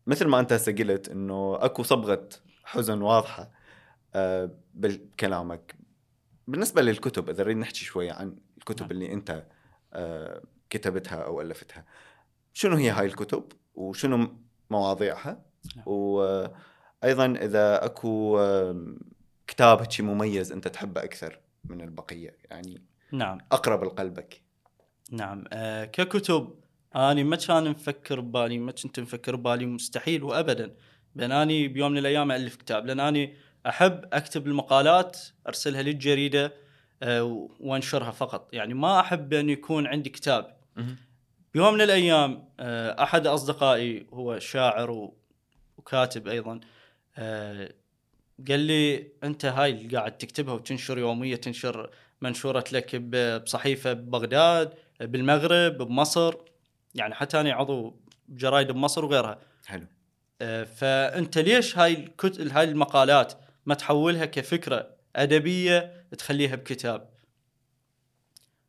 مثل 0.07 0.27
ما 0.27 0.39
أنت 0.39 0.53
هسه 0.53 0.71
قلت 0.71 1.09
إنه 1.09 1.57
أكو 1.61 1.83
صبغة 1.83 2.29
حزن 2.63 3.01
واضحة 3.01 3.51
آه، 4.15 4.51
بكلامك 4.73 5.75
بالنسبة 6.47 6.81
للكتب 6.81 7.29
إذا 7.29 7.43
نريد 7.43 7.57
نحكي 7.57 7.79
شوية 7.79 8.11
عن 8.11 8.35
الكتب 8.57 8.81
نعم. 8.81 8.91
اللي 8.91 9.13
أنت 9.13 9.45
آه، 9.93 10.41
كتبتها 10.69 11.15
أو 11.15 11.41
ألفتها 11.41 11.85
شنو 12.53 12.75
هي 12.75 12.89
هاي 12.89 13.05
الكتب 13.05 13.51
وشنو 13.75 14.37
مواضيعها 14.69 15.41
نعم. 15.75 15.83
وأيضا 15.87 17.25
إذا 17.25 17.85
أكو 17.85 18.39
كتاب 19.47 19.79
هيك 19.79 20.01
مميز 20.01 20.51
أنت 20.51 20.67
تحبه 20.67 21.03
أكثر 21.03 21.39
من 21.63 21.81
البقية 21.81 22.37
يعني 22.49 22.81
نعم 23.11 23.37
أقرب 23.51 23.83
لقلبك 23.83 24.41
نعم 25.11 25.43
آه 25.53 25.85
ككتب 25.85 26.59
أني 26.97 27.23
ما 27.23 27.35
كان 27.35 27.69
مفكر 27.69 28.19
ببالي 28.19 28.57
ما 28.57 28.71
كنت 28.71 28.99
مفكر 28.99 29.35
ببالي 29.35 29.65
مستحيل 29.65 30.23
وابدا. 30.23 30.75
بان 31.15 31.31
أني 31.31 31.67
بيوم 31.67 31.91
من 31.91 31.97
الأيام 31.97 32.31
الف 32.31 32.55
كتاب. 32.55 32.85
لأن 32.85 32.99
أني 32.99 33.35
أحب 33.67 34.05
أكتب 34.13 34.47
المقالات 34.47 35.17
أرسلها 35.47 35.81
للجريدة 35.81 36.53
آه 37.03 37.49
وأنشرها 37.59 38.11
فقط. 38.11 38.53
يعني 38.53 38.73
ما 38.73 38.99
أحب 38.99 39.33
أن 39.33 39.49
يكون 39.49 39.87
عندي 39.87 40.09
كتاب. 40.09 40.57
بيوم 41.53 41.73
من 41.73 41.81
الأيام 41.81 42.49
آه، 42.59 43.03
أحد 43.03 43.27
أصدقائي 43.27 44.07
هو 44.13 44.39
شاعر 44.39 45.11
وكاتب 45.77 46.27
أيضا 46.27 46.59
آه، 47.17 47.73
قال 48.47 48.59
لي 48.59 49.07
أنت 49.23 49.45
هاي 49.45 49.71
اللي 49.71 49.97
قاعد 49.97 50.17
تكتبها 50.17 50.53
وتنشر 50.53 50.97
يوميه 50.97 51.35
تنشر 51.35 51.89
منشورة 52.21 52.63
لك 52.71 52.95
بصحيفة 52.95 53.93
ببغداد 53.93 54.73
بالمغرب 55.01 55.77
بمصر. 55.77 56.35
يعني 56.95 57.13
حتى 57.13 57.41
أنا 57.41 57.53
عضو 57.53 57.99
بجرايد 58.27 58.71
بمصر 58.71 59.05
وغيرها. 59.05 59.39
حلو. 59.65 59.87
آه، 60.41 60.63
فأنت 60.63 61.37
ليش 61.37 61.77
هاي 61.77 61.93
الكت... 61.93 62.39
هاي 62.39 62.63
المقالات 62.63 63.33
ما 63.65 63.75
تحولها 63.75 64.25
كفكرة 64.25 64.89
أدبية 65.15 66.07
تخليها 66.17 66.55
بكتاب؟ 66.55 67.09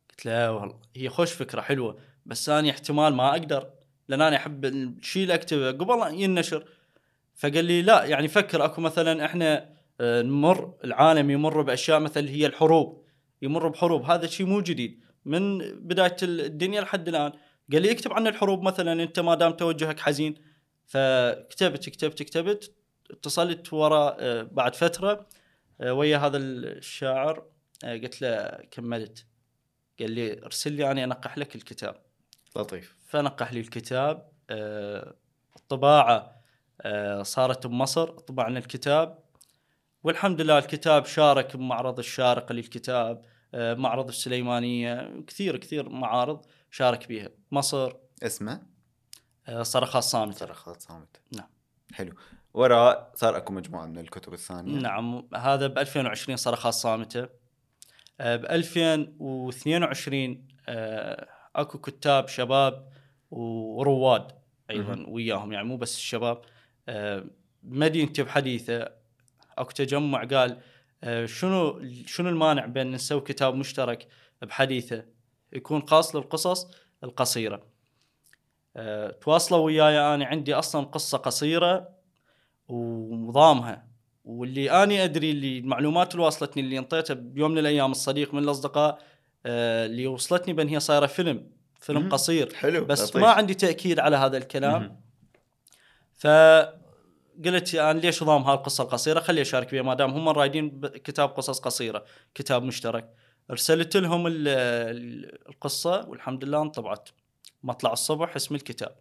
قلت 0.09 0.25
له 0.25 0.51
والله 0.51 0.79
هي 0.95 1.09
خوش 1.09 1.31
فكرة 1.31 1.61
حلوة 1.61 1.99
بس 2.25 2.49
أنا 2.49 2.69
احتمال 2.69 3.13
ما 3.13 3.29
أقدر 3.29 3.69
لأن 4.07 4.21
أنا 4.21 4.35
أحب 4.35 4.65
الشيء 4.65 5.23
اللي 5.23 5.33
أكتبه 5.33 5.71
قبل 5.71 6.21
ينشر. 6.21 6.65
فقال 7.35 7.65
لي 7.65 7.81
لا 7.81 8.03
يعني 8.03 8.27
فكر 8.27 8.65
أكو 8.65 8.81
مثلا 8.81 9.25
إحنا 9.25 9.69
آه، 10.01 10.21
نمر 10.21 10.73
العالم 10.83 11.29
يمر 11.29 11.61
بأشياء 11.61 11.99
مثل 11.99 12.27
هي 12.27 12.45
الحروب. 12.45 13.03
يمر 13.41 13.67
بحروب 13.67 14.03
هذا 14.03 14.27
شيء 14.27 14.45
مو 14.45 14.61
جديد. 14.61 15.03
من 15.25 15.57
بداية 15.57 16.15
الدنيا 16.23 16.81
لحد 16.81 17.07
الآن. 17.07 17.31
قال 17.71 17.81
لي 17.81 17.91
اكتب 17.91 18.13
عن 18.13 18.27
الحروب 18.27 18.63
مثلا 18.63 19.03
أنت 19.03 19.19
ما 19.19 19.35
دام 19.35 19.51
توجهك 19.51 19.99
حزين. 19.99 20.35
فكتبت 20.87 21.89
كتبت 21.89 22.23
كتبت. 22.23 22.75
اتصلت 23.11 23.73
ورا 23.73 24.15
آه، 24.19 24.41
بعد 24.41 24.75
فترة 24.75 25.27
آه، 25.81 25.93
ويا 25.93 26.17
هذا 26.17 26.37
الشاعر 26.37 27.43
آه، 27.83 27.97
قلت 27.97 28.21
له 28.21 28.47
كملت. 28.71 29.25
قال 29.99 30.11
لي 30.11 30.43
ارسل 30.43 30.73
لي 30.73 30.91
أنا 30.91 31.03
أنقح 31.03 31.37
لك 31.37 31.55
الكتاب. 31.55 31.95
لطيف. 32.55 32.95
فنقح 33.07 33.53
لي 33.53 33.59
الكتاب 33.59 34.29
الطباعة 35.55 36.39
صارت 37.21 37.67
بمصر 37.67 38.09
طبعنا 38.09 38.59
الكتاب. 38.59 39.19
والحمد 40.03 40.41
لله 40.41 40.57
الكتاب 40.57 41.05
شارك 41.05 41.55
بمعرض 41.55 41.99
الشارقه 41.99 42.53
للكتاب 42.53 43.25
معرض 43.53 44.07
السليمانية 44.07 45.21
كثير 45.27 45.57
كثير 45.57 45.89
معارض. 45.89 46.45
شارك 46.71 47.07
بها 47.07 47.29
مصر. 47.51 47.93
اسمه؟ 48.23 48.61
آه، 49.47 49.63
صرخات 49.63 50.03
صامتة. 50.03 50.37
صرخات 50.37 50.81
صامتة. 50.81 51.19
نعم. 51.31 51.47
حلو. 51.93 52.13
وراء 52.53 53.11
صار 53.15 53.37
أكو 53.37 53.53
مجموعة 53.53 53.85
من 53.85 53.97
الكتب 53.97 54.33
الثانية. 54.33 54.79
نعم. 54.79 55.27
هذا 55.35 55.67
ب 55.67 55.77
2020 55.77 56.37
صرخات 56.37 56.73
صامتة. 56.73 57.23
ب 58.19 58.45
2022 58.45 60.47
آه، 60.69 61.27
أكو 61.55 61.77
كتاب 61.77 62.27
شباب 62.27 62.89
ورواد 63.31 64.27
أيضا 64.69 64.95
مهم. 64.95 65.09
وياهم. 65.09 65.51
يعني 65.51 65.67
مو 65.67 65.77
بس 65.77 65.95
الشباب. 65.95 66.41
آه، 66.89 67.25
مدينتي 67.63 68.23
بحديثة. 68.23 68.89
أكو 69.57 69.71
تجمع 69.71 70.23
قال 70.23 70.61
آه، 71.03 71.25
شنو 71.25 71.81
شنو 72.05 72.29
المانع 72.29 72.65
بين 72.65 72.91
نسوي 72.91 73.21
كتاب 73.21 73.55
مشترك 73.55 74.07
بحديثة؟ 74.41 75.05
يكون 75.53 75.87
خاص 75.87 76.15
للقصص 76.15 76.67
القصيرة 77.03 77.61
آه، 78.77 79.11
تواصلوا 79.11 79.59
وياي 79.59 79.99
أنا 79.99 80.25
عندي 80.25 80.53
أصلا 80.53 80.85
قصة 80.85 81.17
قصيرة 81.17 81.89
ونظامها 82.67 83.87
واللي 84.25 84.71
أني 84.71 85.03
أدري 85.03 85.31
اللي 85.31 85.59
المعلومات 85.59 86.11
اللي 86.13 86.25
وصلتني 86.25 86.63
اللي 86.63 86.77
انطيتها 86.77 87.13
بيوم 87.13 87.51
من 87.51 87.57
الأيام 87.57 87.91
الصديق 87.91 88.33
من 88.33 88.43
الأصدقاء 88.43 88.99
آه، 89.45 89.85
اللي 89.85 90.07
وصلتني 90.07 90.53
بأن 90.53 90.67
هي 90.67 90.79
صايرة 90.79 91.05
فيلم 91.05 91.49
فيلم 91.79 92.01
مم. 92.01 92.09
قصير 92.09 92.53
حلو 92.53 92.85
بس 92.85 93.09
لطيف. 93.09 93.21
ما 93.21 93.27
عندي 93.27 93.53
تأكيد 93.53 93.99
على 93.99 94.17
هذا 94.17 94.37
الكلام. 94.37 95.01
فقلت 96.15 97.75
أنا 97.75 97.99
ليش 97.99 98.23
ضام 98.23 98.41
هالقصة 98.41 98.83
القصيرة 98.83 99.19
خلي 99.19 99.41
أشارك 99.41 99.71
بها 99.71 99.81
ما 99.81 99.93
دام 99.93 100.11
هم 100.11 100.29
رايدين 100.29 100.81
كتاب 100.81 101.29
قصص 101.29 101.59
قصيرة 101.59 102.05
كتاب 102.35 102.63
مشترك 102.63 103.13
أرسلت 103.51 103.97
لهم 103.97 104.27
ال- 104.27 104.47
ال- 104.47 105.49
القصة 105.49 106.05
والحمد 106.09 106.43
لله 106.45 106.61
انطبعت. 106.61 107.09
مطلع 107.63 107.93
الصبح 107.93 108.35
اسم 108.35 108.55
الكتاب. 108.55 108.95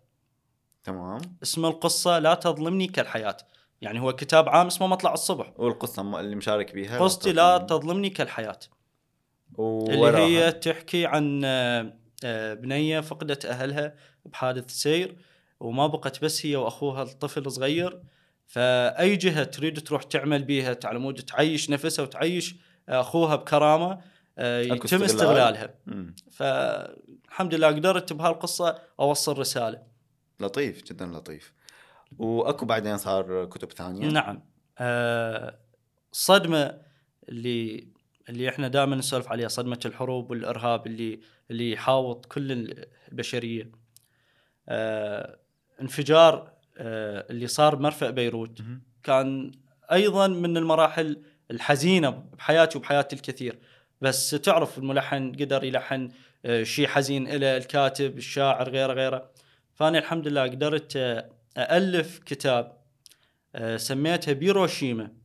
تمام. 0.85 1.19
اسم 1.43 1.65
القصة 1.65 2.19
لا 2.19 2.35
تظلمني 2.35 2.87
كالحياة. 2.87 3.37
يعني 3.81 4.01
هو 4.01 4.13
كتاب 4.13 4.49
عام 4.49 4.67
اسمه 4.67 4.87
مطلع 4.87 5.13
الصبح. 5.13 5.53
والقصة 5.57 6.21
اللي 6.21 6.37
مشارك 6.37 6.73
بيها 6.75 6.99
قصتي 6.99 7.33
لا 7.33 7.59
تظلمني. 7.59 8.11
كالحياة. 8.11 8.59
اللي 9.59 9.97
ووراها. 9.97 10.21
هي 10.21 10.53
تحكي 10.53 11.07
عن 11.07 11.43
آه، 11.45 11.95
آه، 12.25 12.55
بنية 12.55 13.01
فقدت 13.01 13.45
أهلها 13.47 13.95
بحادث 14.27 14.71
سير 14.71 15.17
وما 15.61 15.87
بقت 15.87 16.25
بس 16.25 16.47
هي 16.47 16.57
وأخوها 16.57 17.03
الطفل 17.03 17.51
صغير. 17.53 18.03
فأي 18.47 19.17
جهة 19.17 19.45
تريد 19.45 19.79
تروح 19.83 20.03
تعمل 20.03 20.43
بيها 20.45 20.77
على 20.85 20.99
مود 20.99 21.15
تعيش 21.21 21.71
نفسها 21.71 22.03
وتعيش 22.03 22.55
أخوها 22.89 23.37
بكرامة. 23.37 23.93
آه، 23.93 24.01
يتم 24.39 25.03
استغلال. 25.03 25.05
استغلالها. 25.05 25.75
فالحمد 26.31 27.55
لله 27.55 27.67
قدرت 27.67 28.13
بهالقصه 28.13 28.79
أوصل 29.01 29.39
رسالة. 29.39 29.83
لطيف 30.41 30.85
جدا 30.85 31.07
لطيف. 31.07 31.53
وأكو 32.19 32.67
بعدين 32.67 32.97
صار 32.97 33.45
كتب 33.45 33.73
ثانية؟ 33.73 34.09
نعم. 34.09 34.43
آه، 34.79 35.59
صدمة 36.13 36.79
اللي 37.29 37.89
اللي 38.29 38.49
إحنا 38.49 38.69
دائما 38.69 38.97
نسولف 38.97 39.29
عليها 39.29 39.49
صدمة 39.49 39.81
الحروب 39.85 40.31
والإرهاب 40.31 40.87
اللي 40.87 41.21
اللي 41.51 41.73
يحاوط 41.73 42.27
كل 42.27 42.77
البشرية. 43.13 43.71
آه، 44.69 45.39
انفجار 45.81 46.53
آه، 46.79 47.27
اللي 47.31 47.47
صار 47.47 47.75
بمرفأ 47.75 48.11
بيروت. 48.11 48.59
كان 49.03 49.53
أيضا 49.93 50.27
من 50.27 50.57
المراحل 50.57 51.23
الحزينة 51.51 52.11
بحياتي 52.11 52.79
وبحياه 52.79 53.09
الكثير. 53.13 53.59
بس 54.01 54.31
تعرف 54.31 54.79
الملحن 54.79 55.33
قدر 55.33 55.65
يلحن 55.65 56.11
آه، 56.45 56.63
شيء 56.63 56.87
حزين 56.87 57.29
إلى 57.29 57.57
الكاتب 57.57 58.19
الشاعر 58.19 58.71
غيره 58.71 58.93
غيره 58.93 59.31
فأنا 59.75 59.99
الحمد 59.99 60.29
لله 60.29 60.43
قدرت 60.43 60.97
آه، 60.97 61.31
الف 61.57 62.19
كتاب 62.19 62.79
آه، 63.55 63.77
سميتها 63.77 64.33
بيروشيما. 64.33 65.19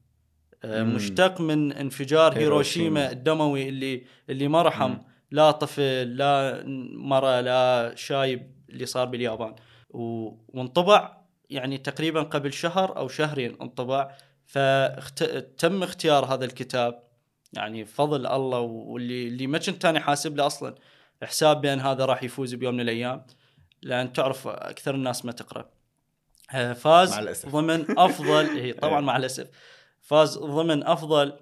مشتق 0.65 1.41
من 1.41 1.73
انفجار 1.73 2.37
هيروشيما. 2.37 3.11
الدموي 3.11 3.69
اللي 3.69 4.03
اللي 4.29 4.47
ما 4.47 4.61
رحم. 4.61 4.95
لا 5.31 5.51
طفل 5.51 6.17
لا 6.17 6.63
مرأة 6.95 7.41
لا 7.41 7.93
شايب 7.95 8.51
اللي 8.69 8.85
صار 8.85 9.05
باليابان 9.05 9.55
وانطبع 9.89 11.17
يعني 11.49 11.77
تقريبا 11.77 12.23
قبل 12.23 12.53
شهر 12.53 12.97
أو 12.97 13.07
شهرين 13.07 13.57
انطبع 13.61 14.11
فتم 14.45 15.83
اختيار 15.83 16.25
هذا 16.25 16.45
الكتاب 16.45 17.02
يعني 17.53 17.85
فضل 17.85 18.27
الله 18.27 18.59
واللي 18.59 19.27
اللي 19.27 19.47
ما 19.47 19.57
كنت 19.57 19.85
أنا 19.85 19.99
حاسب 19.99 20.37
له 20.37 20.45
أصلا 20.45 20.75
حساب 21.23 21.61
بأن 21.61 21.79
هذا 21.79 22.05
راح 22.05 22.23
يفوز 22.23 22.53
بيوم 22.53 22.73
من 22.73 22.81
الأيام. 22.81 23.25
لأن 23.81 24.13
تعرف 24.13 24.47
أكثر 24.47 24.95
الناس 24.95 25.25
ما 25.25 25.31
تقرأ. 25.31 25.69
آه، 26.51 26.73
فاز 26.73 27.11
مع 27.13 27.19
الأسف. 27.19 27.49
ضمن 27.49 27.99
أفضل 27.99 28.45
هي 28.61 28.73
طبعا 28.73 29.01
مع 29.01 29.17
الأسف. 29.17 29.47
فاز 30.01 30.37
ضمن 30.37 30.83
أفضل 30.83 31.39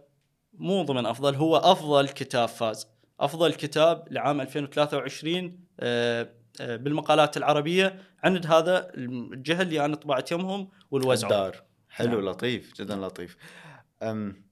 مو 0.53 0.83
ضمن 0.83 1.05
أفضل 1.05 1.35
هو 1.35 1.57
أفضل 1.57 2.09
كتاب 2.09 2.49
فاز. 2.49 2.87
أفضل 3.19 3.53
كتاب 3.53 4.07
لعام 4.11 4.41
2023 4.41 5.59
آه، 5.79 6.29
آه، 6.61 6.75
بالمقالات 6.75 7.37
العربية. 7.37 7.99
عند 8.23 8.45
هذا 8.45 8.91
الجهه 8.95 9.61
اللي 9.61 9.85
أنا 9.85 9.95
طبعت 9.95 10.31
يمهم 10.31 10.69
والوزع. 10.91 11.27
الدار 11.27 11.63
حلو 11.89 12.21
نعم. 12.21 12.29
لطيف 12.29 12.73
جدا 12.81 12.95
لطيف. 12.95 13.37
أم 14.03 14.50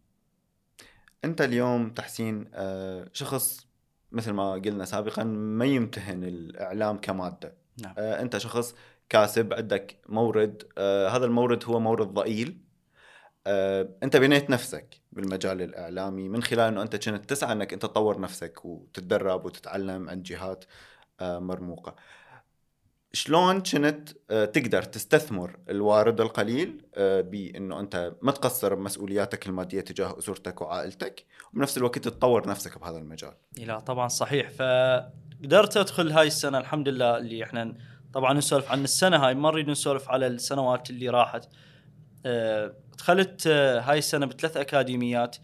أنت 1.25 1.41
اليوم 1.41 1.89
تحسين 1.89 2.45
آه، 2.53 3.09
شخص 3.13 3.67
مثل 4.11 4.31
ما 4.31 4.53
قلنا 4.53 4.85
سابقا 4.85 5.23
ما 5.23 5.65
يمتهن 5.65 6.23
الإعلام 6.23 6.97
كمادة. 6.97 7.57
نعم. 7.83 7.93
آه، 7.97 8.21
أنت 8.21 8.37
شخص 8.37 8.75
كاسب 9.09 9.53
عندك 9.53 9.97
مورد 10.09 10.63
آه، 10.77 11.07
هذا 11.09 11.25
المورد 11.25 11.65
هو 11.65 11.79
مورد 11.79 12.07
ضئيل. 12.07 12.61
أنت 14.03 14.17
بنيت 14.17 14.49
نفسك 14.49 15.01
بالمجال 15.11 15.61
الإعلامي 15.61 16.29
من 16.29 16.43
خلال 16.43 16.59
إنه 16.73 16.81
أنت 16.81 17.09
كنت 17.09 17.29
تسعى 17.29 17.51
إنك 17.51 17.73
أنت 17.73 17.81
تطور 17.81 18.19
نفسك 18.19 18.65
وتتدرب 18.65 19.45
وتتعلم 19.45 20.09
عند 20.09 20.23
جهات 20.23 20.65
مرموقة. 21.21 21.95
شلون 23.13 23.61
كنت 23.61 24.09
آه، 24.31 24.45
تقدر 24.45 24.83
تستثمر 24.83 25.59
الوارد 25.69 26.21
القليل 26.21 26.85
آه، 26.95 27.21
بإنه 27.21 27.79
أنت 27.79 28.13
ما 28.21 28.31
تقصر 28.31 28.75
بمسؤولياتك 28.75 29.47
المادية 29.47 29.81
تجاه 29.81 30.17
أسرتك 30.19 30.61
وعائلتك 30.61 31.25
وبنفس 31.53 31.77
الوقت 31.77 31.99
تطور 31.99 32.49
نفسك 32.49 32.79
بهذا 32.79 32.97
المجال. 32.97 33.33
لا 33.57 33.79
طبعا 33.79 34.07
صحيح. 34.07 34.49
فقدرت 34.49 35.77
أدخل 35.77 36.11
هاي 36.11 36.27
السنة 36.27 36.57
الحمد 36.57 36.89
لله 36.89 37.17
اللي 37.17 37.43
إحنا 37.43 37.75
طبعا 38.13 38.33
نسولف 38.33 38.71
عن 38.71 38.83
السنة 38.83 39.17
هاي 39.17 39.35
ما 39.35 39.51
نريد 39.51 39.69
نسولف 39.69 40.09
على 40.09 40.27
السنوات 40.27 40.89
اللي 40.89 41.09
راحت. 41.09 41.49
آه، 42.25 42.73
دخلت 42.97 43.47
هاي 43.47 43.97
السنة 43.97 44.25
بثلاث 44.25 44.57
أكاديميات. 44.57 45.37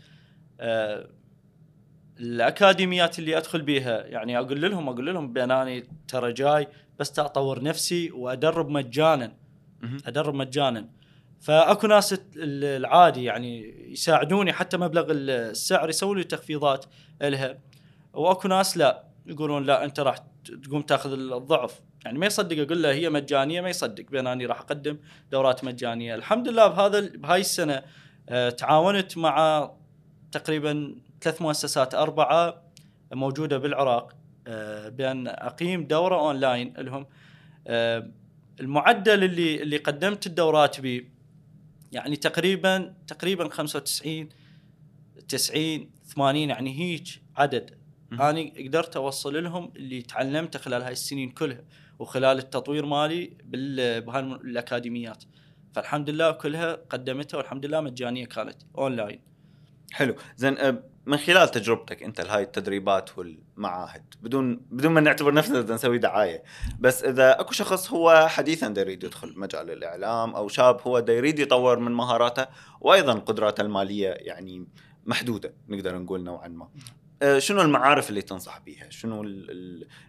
الأكاديميات 2.20 3.20
اللي 3.20 3.38
أدخل 3.38 3.62
بيها 3.62 4.06
يعني 4.06 4.38
أقول 4.38 4.62
لهم 4.62 4.90
أقول 4.90 5.06
لهم 5.06 5.34
بان 5.34 5.52
أنا 5.52 5.84
ترى 6.08 6.34
جاي 6.34 6.68
بس 7.00 7.20
اطور 7.20 7.64
نفسي 7.64 8.12
وأدرب 8.12 8.70
مجانا. 8.70 9.34
أدرب 10.06 10.34
مجانا. 10.34 10.90
فأكو 11.42 11.88
ناس 11.88 12.16
العادي 12.36 13.24
يعني 13.24 13.76
يساعدوني 13.92 14.54
حتى 14.54 14.78
مبلغ 14.78 15.06
السعر 15.10 15.90
يسوي 15.90 16.16
لي 16.16 16.24
تخفيضات 16.24 16.86
لها. 17.22 17.58
وأكو 18.14 18.48
ناس 18.48 18.78
لا 18.78 19.04
يقولون 19.26 19.64
لا 19.64 19.86
أنت 19.86 20.00
راح 20.00 20.18
تقوم 20.64 20.82
تاخذ 20.82 21.14
الضعف. 21.14 21.82
يعني 22.06 22.20
ما 22.20 22.26
يصدق 22.26 22.62
أقول 22.62 22.84
له 22.84 22.92
هي 22.92 23.10
مجانية 23.10 23.62
ما 23.62 23.70
يصدق. 23.70 24.06
بان 24.12 24.28
أني 24.28 24.46
راح 24.46 24.60
أقدم 24.60 24.98
دورات 25.32 25.64
مجانية. 25.64 26.16
الحمد 26.16 26.48
لله 26.48 26.68
بهذا 26.68 27.00
بهاي 27.00 27.40
السنة 27.40 27.82
آه، 28.30 28.50
تعاونت 28.50 29.18
مع 29.18 29.72
تقريبا 30.32 30.96
ثلاث 31.22 31.42
مؤسسات 31.42 31.96
أربعة 31.96 32.62
موجودة 33.14 33.58
بالعراق. 33.58 34.14
بأن 34.90 35.28
أقيم 35.28 35.84
دورة 35.88 36.20
أونلاين 36.20 36.74
لهم. 36.78 37.06
آه، 37.68 38.12
المعدل 38.60 39.24
اللي 39.24 39.64
اللي 39.64 39.78
قدمت 39.78 40.28
الدورات 40.28 40.82
به 40.82 41.06
يعني 41.92 42.16
تقريبا 42.16 42.94
تقريبا 43.08 43.50
95 43.50 44.30
90 45.28 45.90
80 46.16 46.50
يعني 46.50 46.80
هيك 46.80 47.08
عدد. 47.36 47.72
أنا 48.12 48.52
قدرت 48.66 48.96
أوصل 48.96 49.44
لهم 49.44 49.72
اللي 49.76 50.02
تعلمته 50.02 50.60
خلال 50.60 50.82
هاي 50.82 50.92
السنين 50.92 51.30
كلها 51.30 51.64
وخلال 52.00 52.38
التطوير 52.38 52.86
مالي 52.86 53.34
بالاكاديميات 53.44 55.24
فالحمد 55.74 56.10
لله 56.10 56.32
كلها 56.32 56.74
قدمتها 56.74 57.38
والحمد 57.38 57.66
لله 57.66 57.82
مجانية 57.82 58.26
كانت 58.26 58.56
أونلاين. 58.78 59.20
حلو. 59.92 60.16
زين 60.38 60.58
أه، 60.58 60.84
من 61.06 61.18
خلال 61.18 61.52
تجربتك 61.52 62.04
انت 62.04 62.22
لهاي 62.22 62.44
التدريبات 62.44 63.18
والمعاهد 63.18 64.04
بدون 64.22 64.60
بدون 64.72 64.92
ما 64.92 65.02
نعتبر 65.02 65.34
نفسنا 65.34 65.74
نسوي 65.76 65.98
دعاية 65.98 66.44
بس 66.80 67.04
إذا 67.04 67.40
أكو 67.40 67.54
شخص 67.54 67.92
هو 67.92 68.28
حديثا 68.30 68.68
دا 68.68 68.82
يريد 68.82 69.04
يدخل 69.04 69.34
مجال 69.40 69.72
الإعلام 69.72 70.36
أو 70.36 70.48
شاب 70.48 70.82
هو 70.82 71.00
دا 71.00 71.14
يريد 71.14 71.40
يطور 71.40 71.80
من 71.80 71.92
مهاراته 71.92 72.46
وأيضا 72.82 73.14
قدراته 73.14 73.62
المالية 73.62 74.10
يعني 74.10 74.68
محدودة 75.06 75.54
نقدر 75.70 75.98
نقول 75.98 76.24
نوعا 76.24 76.48
ما 76.48 76.68
أه، 77.22 77.40
شنو 77.40 77.62
المعارف 77.62 78.10
اللي 78.10 78.22
تنصح 78.22 78.60
بها؟ 78.60 78.90
شنو 78.90 79.24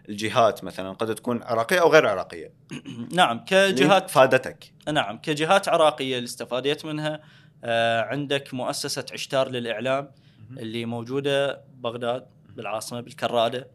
الجهات 0.09 0.63
مثلا 0.63 0.91
قد 0.91 1.15
تكون 1.15 1.43
عراقية 1.43 1.81
أو 1.81 1.91
غير 1.91 2.07
عراقية؟ 2.07 2.53
نعم 3.13 3.45
كجهات 3.45 4.09
فادتك 4.09 4.73
نعم 4.87 5.17
كجهات 5.17 5.69
عراقية 5.69 6.15
اللي 6.15 6.25
استفاديت 6.25 6.85
منها 6.85 7.21
آه، 7.63 8.01
عندك 8.01 8.53
مؤسسة 8.53 9.05
عشتار 9.13 9.49
للإعلام 9.49 10.11
اللي 10.51 10.85
موجودة 10.85 11.61
بغداد 11.75 12.27
بالعاصمة 12.55 13.01
بالكرادة. 13.01 13.67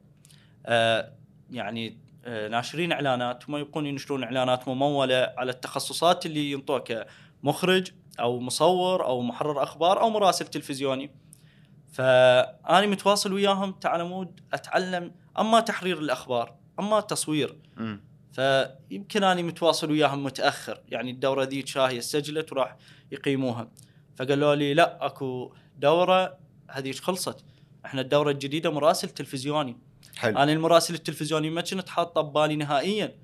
آه، 0.67 1.13
يعني 1.51 1.99
آه، 2.25 2.49
ناشرين 2.49 2.93
إعلانات 2.93 3.49
هم 3.49 3.57
يبقون 3.57 3.87
ينشرون 3.87 4.25
إعلانات 4.25 4.69
ممولة 4.69 5.35
على 5.37 5.51
التخصصات 5.51 6.27
اللي 6.27 6.53
ينطوها 6.53 7.07
كمخرج 7.43 7.91
أو 8.21 8.41
مصور 8.41 9.05
أو 9.05 9.23
محرر 9.23 9.63
أخبار 9.63 10.01
أو 10.01 10.11
مراسل 10.11 10.47
تلفزيوني. 10.47 11.11
فأني 11.93 12.87
متواصل 12.87 13.33
وياهم 13.33 13.73
تعلمون 13.73 14.37
أتعلم 14.53 15.13
أما 15.39 15.61
تحرير 15.61 15.99
الأخبار 15.99 16.55
أما 16.81 17.01
تصوير. 17.01 17.57
فيمكن 18.33 19.25
أني 19.25 19.43
متواصل 19.43 19.91
وياهم 19.91 20.25
متأخر. 20.25 20.81
يعني 20.89 21.11
الدورة 21.11 21.45
ذي 21.45 21.67
شاهية 21.67 22.01
سجلت 22.01 22.53
وراح 22.53 22.77
يقيموها. 23.13 23.69
فقالوا 24.17 24.55
لي 24.55 24.75
لا 24.75 25.07
أكو 25.07 25.55
دورة 25.79 26.39
هذه 26.73 26.93
خلصت؟ 26.93 27.45
إحنا 27.85 28.01
الدورة 28.01 28.31
الجديدة 28.31 28.71
مراسل 28.71 29.09
تلفزيوني. 29.09 29.77
حلو. 30.17 30.39
أنا 30.39 30.53
المراسل 30.53 30.95
التلفزيوني 30.95 31.51
ما 31.51 31.61
كنت 31.61 31.89
حاطه 31.89 32.21
ببالي 32.21 32.57
نهائيا 32.57 33.15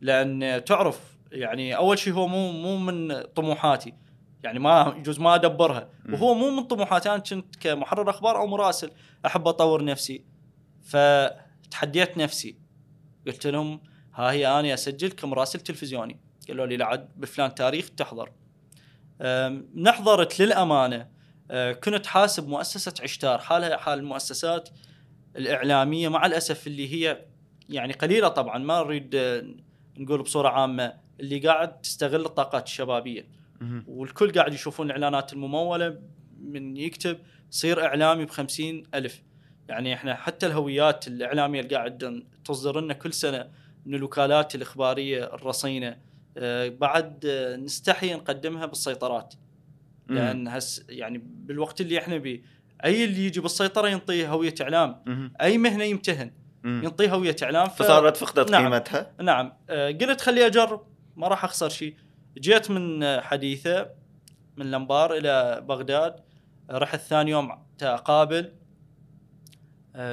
لأن 0.00 0.64
تعرف 0.64 1.00
يعني 1.32 1.76
أول 1.76 1.98
شيء 1.98 2.12
هو 2.12 2.26
مو 2.26 2.52
مو 2.52 2.76
من 2.76 3.22
طموحاتي. 3.22 3.94
يعني 4.42 4.58
ما 4.58 4.94
يجوز 4.98 5.20
ما 5.20 5.34
أدبرها. 5.34 5.88
وهو 6.08 6.34
مو 6.34 6.50
من 6.50 6.64
طموحاتي. 6.64 7.10
أنا 7.10 7.18
كنت 7.18 7.56
كمحرر 7.56 8.10
أخبار 8.10 8.36
أو 8.36 8.46
مراسل 8.46 8.90
أحب 9.26 9.48
أطور 9.48 9.84
نفسي. 9.84 10.24
فتحديت 10.82 12.18
نفسي. 12.18 12.56
قلت 13.26 13.46
لهم 13.46 13.80
ها 14.14 14.30
هي 14.30 14.46
اني 14.46 14.74
أسجل 14.74 15.08
كمراسل 15.08 15.60
تلفزيوني. 15.60 16.20
قالوا 16.48 16.66
لي 16.66 16.76
لا 16.76 17.08
بفلان 17.16 17.54
تاريخ 17.54 17.90
تحضر. 17.90 18.30
نحضرت 19.74 20.40
للأمانة. 20.40 21.11
كنت 21.84 22.06
حاسب 22.06 22.48
مؤسسة 22.48 22.94
عشتار. 23.02 23.38
حالها 23.38 23.76
حال 23.76 23.98
المؤسسات 23.98 24.68
الإعلامية 25.36 26.08
مع 26.08 26.26
الأسف 26.26 26.66
اللي 26.66 26.92
هي 26.94 27.24
يعني 27.68 27.92
قليلة 27.92 28.28
طبعا 28.28 28.58
ما 28.58 28.82
نريد 28.82 29.14
أه، 29.14 29.44
نقول 29.98 30.22
بصورة 30.22 30.48
عامة 30.48 30.94
اللي 31.20 31.38
قاعد 31.38 31.80
تستغل 31.80 32.24
الطاقات 32.26 32.66
الشبابية. 32.66 33.26
والكل 33.86 34.32
قاعد 34.32 34.54
يشوفون 34.54 34.86
الاعلانات 34.86 35.32
الممولة 35.32 35.98
من 36.40 36.76
يكتب 36.76 37.18
صير 37.50 37.84
إعلامي 37.84 38.24
ب 38.24 38.30
ألف. 38.94 39.22
يعني 39.68 39.94
إحنا 39.94 40.14
حتى 40.14 40.46
الهويات 40.46 41.08
الإعلامية 41.08 41.60
اللي 41.60 41.76
قاعد 41.76 42.24
تصدر 42.44 42.80
لنا 42.80 42.94
كل 42.94 43.12
سنة 43.12 43.50
من 43.86 43.94
الوكالات 43.94 44.54
الإخبارية 44.54 45.24
الرصينة 45.34 45.96
آه، 46.36 46.68
بعد 46.68 47.24
آه، 47.26 47.56
نستحي 47.56 48.14
نقدمها 48.14 48.66
بالسيطرات. 48.66 49.34
لأن 50.14 50.48
هس 50.48 50.84
يعني 50.88 51.18
بالوقت 51.24 51.80
اللي 51.80 51.98
إحنا 51.98 52.16
بيه 52.16 52.42
أي 52.84 53.04
اللي 53.04 53.26
يجي 53.26 53.40
بالسيطرة 53.40 53.88
ينطيه 53.88 54.32
هويه 54.32 54.54
إعلام. 54.60 55.02
أي 55.40 55.58
مهنة 55.58 55.84
يمتهن 55.84 56.32
ينطيه 56.64 57.14
هويه 57.14 57.36
إعلام. 57.42 57.68
ف... 57.68 57.82
فصارت 57.82 58.16
فقدت 58.16 58.50
نعم. 58.50 58.62
قيمتها؟ 58.62 59.12
نعم. 59.22 59.52
آه، 59.70 59.90
قلت 59.90 60.20
خلي 60.20 60.46
اجرب 60.46 60.86
ما 61.16 61.28
راح 61.28 61.44
أخسر 61.44 61.68
شيء. 61.68 61.96
جيت 62.38 62.70
من 62.70 63.20
حديثة 63.20 63.90
من 64.56 64.66
الأنبار 64.66 65.16
إلى 65.16 65.64
بغداد 65.68 66.16
رحت 66.70 67.00
ثاني 67.00 67.30
يوم 67.30 67.58
اقابل 67.82 68.52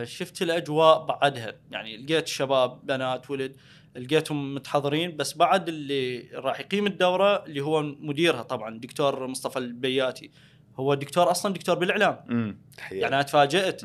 شفت 0.03 0.41
الأجواء 0.41 1.05
بعدها. 1.05 1.55
يعني 1.71 1.97
لقيت 1.97 2.27
شباب 2.27 2.85
بنات 2.85 3.29
ولد. 3.29 3.55
لقيتهم 3.99 4.55
متحضرين 4.55 5.17
بس 5.17 5.38
بعد 5.38 5.67
اللي 5.67 6.29
راح 6.33 6.59
يقيم 6.59 6.88
الدورة 6.88 7.45
اللي 7.45 7.62
هو 7.62 7.81
مديرها 7.81 8.41
طبعا 8.43 8.79
دكتور 8.79 9.27
مصطفى 9.27 9.59
البياتي. 9.59 10.31
هو 10.75 10.93
دكتور 10.93 11.31
أصلا 11.31 11.53
دكتور 11.53 11.75
بالإعلام. 11.75 12.19
امم 12.29 12.62
يعني 12.91 13.15
أنا 13.15 13.21
تفاجأت. 13.21 13.81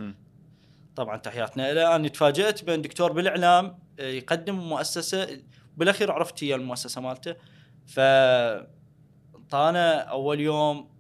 طبعا 0.97 1.17
تحياتنا 1.17 1.73
له 1.73 1.97
أنا 1.97 2.09
تفاجأت 2.09 2.65
بين 2.65 2.83
دكتور 2.83 3.13
بالإعلام 3.13 3.79
آه، 4.01 4.09
يقدم 4.09 4.55
مؤسسة. 4.55 5.41
بالأخير 5.77 6.13
عرفت 6.13 6.45
هي 6.45 6.55
المؤسسة 6.55 7.01
مالته. 7.01 7.35
ف 7.87 8.01
طانا 9.51 9.99
أول 9.99 10.41
يوم 10.41 10.91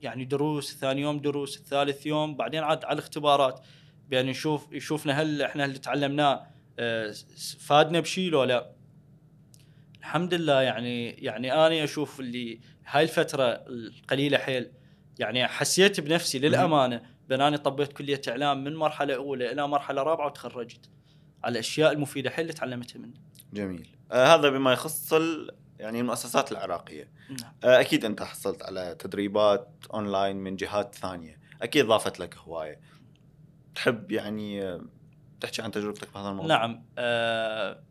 يعني 0.00 0.24
دروس 0.24 0.76
ثاني 0.76 1.00
يوم 1.00 1.18
دروس 1.18 1.56
الثالث 1.56 2.06
يوم 2.06 2.36
بعدين 2.36 2.62
عاد 2.62 2.84
على 2.84 2.94
الاختبارات. 2.94 3.60
بان 4.08 4.26
نشوف 4.26 4.72
يشوفنا 4.72 5.22
هل 5.22 5.42
إحنا 5.42 5.64
اللي 5.64 5.78
تعلمناه. 5.78 6.46
فادنا 7.58 8.00
بشيء 8.00 8.30
لو 8.30 8.44
لا 8.44 8.72
الحمد 9.98 10.34
لله 10.34 10.62
يعني 10.62 11.10
يعني 11.10 11.52
أنا 11.52 11.84
أشوف 11.84 12.20
اللي 12.20 12.60
هاي 12.86 13.02
الفترة 13.02 13.44
القليلة 13.44 14.38
حيل 14.38 14.72
يعني 15.18 15.46
حسيت 15.46 16.00
بنفسي 16.00 16.38
للأمانة 16.38 17.02
بأن 17.28 17.40
أنا 17.40 17.56
طبيت 17.56 17.92
كلية 17.92 18.20
إعلام 18.28 18.64
من 18.64 18.76
مرحلة 18.76 19.14
أولى 19.14 19.52
إلى 19.52 19.68
مرحلة 19.68 20.02
رابعة 20.02 20.26
وتخرجت 20.26 20.90
على 21.44 21.52
الأشياء 21.52 21.92
المفيدة 21.92 22.30
حيل 22.30 22.42
اللي 22.42 22.52
تعلمتها 22.52 22.98
منه. 22.98 23.14
جميل. 23.52 23.88
آه 24.12 24.34
هذا 24.34 24.50
بما 24.50 24.72
يخص 24.72 25.12
يعني 25.78 26.00
المؤسسات 26.00 26.52
العراقية. 26.52 27.10
نعم. 27.40 27.52
آه 27.64 27.80
أكيد 27.80 28.04
أنت 28.04 28.22
حصلت 28.22 28.62
على 28.62 28.96
تدريبات 28.98 29.68
أونلاين 29.94 30.36
من 30.36 30.56
جهات 30.56 30.94
ثانية، 30.94 31.40
أكيد 31.62 31.86
ضافت 31.86 32.20
لك 32.20 32.36
هواية. 32.36 32.80
تحب 33.74 34.12
يعني 34.12 34.78
تحكي 35.40 35.62
عن 35.62 35.70
تجربتك 35.70 36.08
بهذا 36.14 36.28
الموضوع؟ 36.28 36.56
نعم 36.56 36.84
آه 36.98 37.82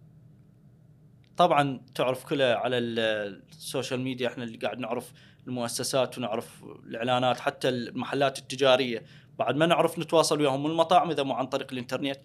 طبعا 1.37 1.81
تعرف 1.95 2.25
كلها 2.25 2.55
على 2.55 2.77
ال 2.77 2.95
social 2.95 3.99
media. 3.99 4.27
إحنا 4.27 4.43
اللي 4.43 4.57
قاعد 4.57 4.79
نعرف 4.79 5.11
المؤسسات 5.47 6.17
ونعرف 6.17 6.63
الإعلانات 6.85 7.39
حتى 7.39 7.69
المحلات 7.69 8.39
التجارية. 8.39 9.03
بعد 9.39 9.55
ما 9.55 9.65
نعرف 9.65 9.99
نتواصل 9.99 10.41
وياهم 10.41 10.65
والمطاعم 10.65 11.09
إذا 11.09 11.23
مو 11.23 11.33
عن 11.33 11.45
طريق 11.45 11.67
الإنترنت. 11.71 12.19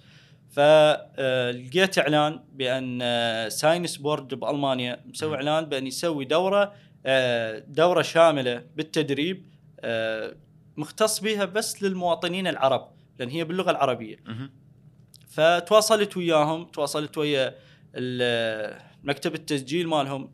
فلقيت 0.50 1.98
إعلان 1.98 2.40
بأن 2.52 2.98
آه، 3.02 3.48
Science 3.48 3.96
Board 3.96 4.34
بألمانيا 4.34 5.04
مسوي 5.06 5.36
إعلان 5.36 5.64
بأن 5.64 5.86
يسوي 5.86 6.24
دورة 6.24 6.72
آه، 7.06 7.58
دورة 7.58 8.02
شاملة 8.02 8.64
بالتدريب 8.76 9.46
آه، 9.80 10.36
مختص 10.76 11.20
بها 11.20 11.44
بس 11.44 11.82
للمواطنين 11.82 12.46
العرب 12.46 12.88
لأن 13.18 13.28
هي 13.28 13.44
باللغة 13.44 13.70
العربية. 13.70 14.16
فتواصلت 15.30 16.16
وياهم 16.16 16.64
تواصلت 16.64 17.18
ويا 17.18 17.54
مكتب 19.04 19.34
التسجيل 19.34 19.88
مالهم 19.88 20.30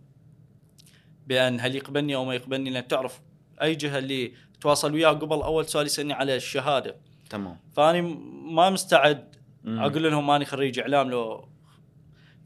بأن 1.26 1.60
هل 1.60 1.76
يقبلني 1.76 2.14
أو 2.14 2.24
ما 2.24 2.34
يقبلني 2.34 2.70
لأن 2.70 2.88
تعرف 2.88 3.20
أي 3.62 3.74
جهة 3.74 3.98
اللي 3.98 4.32
تواصل 4.60 4.94
وياه 4.94 5.10
قبل 5.10 5.42
أول 5.42 5.66
سؤال 5.66 5.86
يسألني 5.86 6.12
على 6.12 6.36
الشهادة. 6.36 6.96
تمام. 7.30 7.60
فأني 7.72 8.02
ما 8.52 8.70
مستعد. 8.70 9.36
أقول 9.66 10.02
لهم 10.02 10.26
ماني 10.26 10.44
خريج 10.44 10.78
إعلام 10.78 11.10
لو 11.10 11.48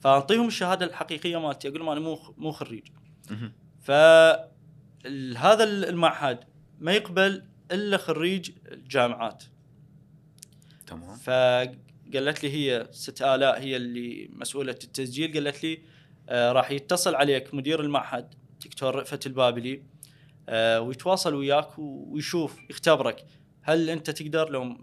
فانطيهم 0.00 0.46
الشهادة 0.46 0.86
الحقيقية 0.86 1.40
مالتي 1.40 1.68
أقول 1.68 1.78
لهم 1.80 1.88
أنا 1.88 2.00
مو 2.00 2.18
مو 2.36 2.52
خريج. 2.52 2.88
مهم. 3.30 3.52
فهذا 3.82 5.64
المعهد 5.64 6.44
ما 6.78 6.92
يقبل 6.92 7.44
إلا 7.72 7.96
خريج 7.96 8.50
الجامعات. 8.72 9.44
تمام. 10.86 11.18
فقالت 12.12 12.44
لي 12.44 12.50
هي 12.52 12.88
ست 12.90 13.22
آلاء 13.22 13.60
هي 13.60 13.76
اللي 13.76 14.30
مسؤولة 14.32 14.72
التسجيل. 14.72 15.34
قالت 15.34 15.64
لي 15.64 15.82
آه 16.28 16.52
راح 16.52 16.70
يتصل 16.70 17.14
عليك 17.14 17.54
مدير 17.54 17.80
المعهد 17.80 18.34
دكتور 18.64 18.94
رأفت 18.94 19.26
البابلي 19.26 19.82
آه 20.48 20.80
ويتواصل 20.80 21.34
وياك 21.34 21.78
ويشوف 21.78 22.70
يختبرك. 22.70 23.26
هل 23.62 23.90
أنت 23.90 24.10
تقدر 24.10 24.50
لو 24.50 24.76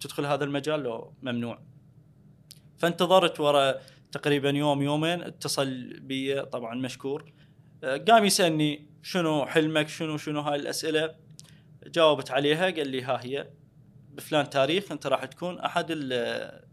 تدخل 0.00 0.26
هذا 0.26 0.44
المجال؟ 0.44 0.80
لو 0.80 1.12
ممنوع. 1.22 1.58
فانتظرت 2.78 3.40
ورا 3.40 3.74
تقريبا 4.12 4.50
يوم 4.50 4.82
يومين 4.82 5.22
اتصل 5.22 6.00
بي 6.00 6.42
طبعا 6.42 6.74
مشكور. 6.74 7.32
آه، 7.84 7.96
قام 7.96 8.24
يسألني 8.24 8.88
شنو 9.02 9.46
حلمك؟ 9.46 9.88
شنو 9.88 10.16
شنو 10.16 10.40
هاي 10.40 10.56
الأسئلة؟ 10.60 11.14
جاوبت 11.86 12.30
عليها 12.30 12.70
قال 12.70 12.88
لي 12.88 13.02
ها 13.02 13.20
هي. 13.24 13.48
بفلان 14.16 14.50
تاريخ 14.50 14.92
انت 14.92 15.06
راح 15.06 15.24
تكون 15.24 15.58
أحد 15.58 15.86
ال- 15.90 16.64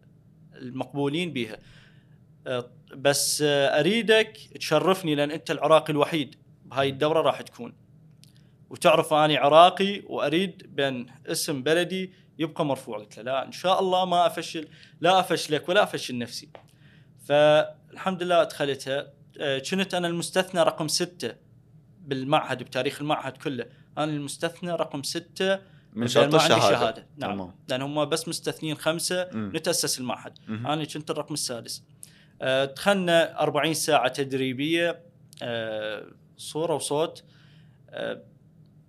المقبولين 0.55 1.33
بها 1.33 1.57
أه، 2.47 2.71
بس 2.95 3.41
أه، 3.41 3.79
أريدك 3.79 4.37
تشرفني 4.59 5.15
لأن 5.15 5.31
أنت 5.31 5.51
العراقي 5.51 5.93
الوحيد 5.93 6.35
بهاي 6.65 6.89
الدورة 6.89 7.21
راح 7.21 7.41
تكون. 7.41 7.73
وتعرف 8.69 9.13
أني 9.13 9.37
عراقي 9.37 10.01
وأريد 10.05 10.75
بأن 10.75 11.05
اسم 11.27 11.63
بلدي 11.63 12.13
يبقى 12.39 12.65
مرفوع. 12.65 12.97
قلت 12.97 13.17
له 13.17 13.23
لا 13.23 13.45
إن 13.45 13.51
شاء 13.51 13.79
الله 13.79 14.05
ما 14.05 14.25
أفشل 14.27 14.67
لا 15.01 15.19
أفشلك 15.19 15.69
ولا 15.69 15.83
أفشل 15.83 16.17
نفسي. 16.17 16.49
فالحمد 17.25 18.23
لله 18.23 18.41
ادخلتها 18.41 19.13
أه، 19.39 19.59
كنت 19.59 19.93
أنا 19.93 20.07
المستثنى 20.07 20.63
رقم 20.63 20.87
ستة 20.87 21.35
بالمعهد 21.99 22.63
بتاريخ 22.63 23.01
المعهد 23.01 23.37
كله. 23.37 23.65
أنا 23.97 24.11
المستثنى 24.11 24.71
رقم 24.71 25.03
ستة 25.03 25.59
من 25.93 26.07
شرط 26.07 26.35
الشهادة. 26.35 26.59
شهادة. 26.61 27.07
نعم. 27.17 27.33
تمام. 27.35 27.51
لأن 27.69 27.81
هم 27.81 28.05
بس 28.05 28.27
مستثنين 28.27 28.75
خمسة 28.77 29.29
مم. 29.33 29.51
نتأسس 29.55 29.99
المعهد. 29.99 30.37
مهم. 30.47 30.67
أنا 30.67 30.85
كنت 30.85 31.11
الرقم 31.11 31.33
السادس. 31.33 31.83
آه، 32.41 32.65
دخلنا 32.65 33.41
40 33.41 33.73
ساعة 33.73 34.07
تدريبية 34.07 35.01
آه، 35.43 36.05
صورة 36.37 36.75
وصوت. 36.75 37.23
آه، 37.89 38.21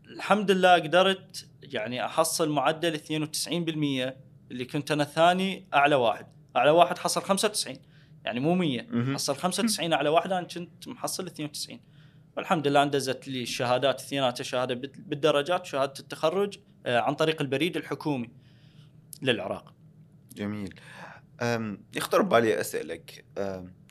الحمد 0.08 0.50
لله 0.50 0.74
قدرت 0.74 1.46
يعني 1.62 2.04
أحصل 2.04 2.48
معدل 2.48 2.94
92% 2.94 4.16
اللي 4.50 4.64
كنت 4.64 4.90
أنا 4.90 5.04
ثاني 5.04 5.66
أعلى 5.74 5.94
واحد. 5.94 6.26
أعلى 6.56 6.70
واحد 6.70 6.98
حصل 6.98 7.22
95 7.22 7.76
يعني 8.24 8.40
مو 8.40 8.54
100 8.54 8.82
مهم. 8.90 9.14
حصل 9.14 9.36
95 9.36 9.92
أعلى 9.92 10.08
واحد 10.08 10.32
أنا 10.32 10.46
كنت 10.46 10.88
محصل 10.88 11.26
92 11.26 11.80
والحمد 12.36 12.68
لله 12.68 12.82
اندزت 12.82 13.28
لي 13.28 13.42
الشهادات 13.42 14.00
اثنيناتها 14.00 14.44
شهادة 14.44 14.74
بال- 14.74 14.92
بالدرجات 15.06 15.66
شهادة 15.66 15.92
التخرج. 16.00 16.58
عن 16.86 17.14
طريق 17.14 17.40
البريد 17.40 17.76
الحكومي 17.76 18.30
للعراق. 19.22 19.74
جميل. 20.36 20.74
يخطر 21.96 22.22
ببالي 22.22 22.60
أسألك 22.60 23.24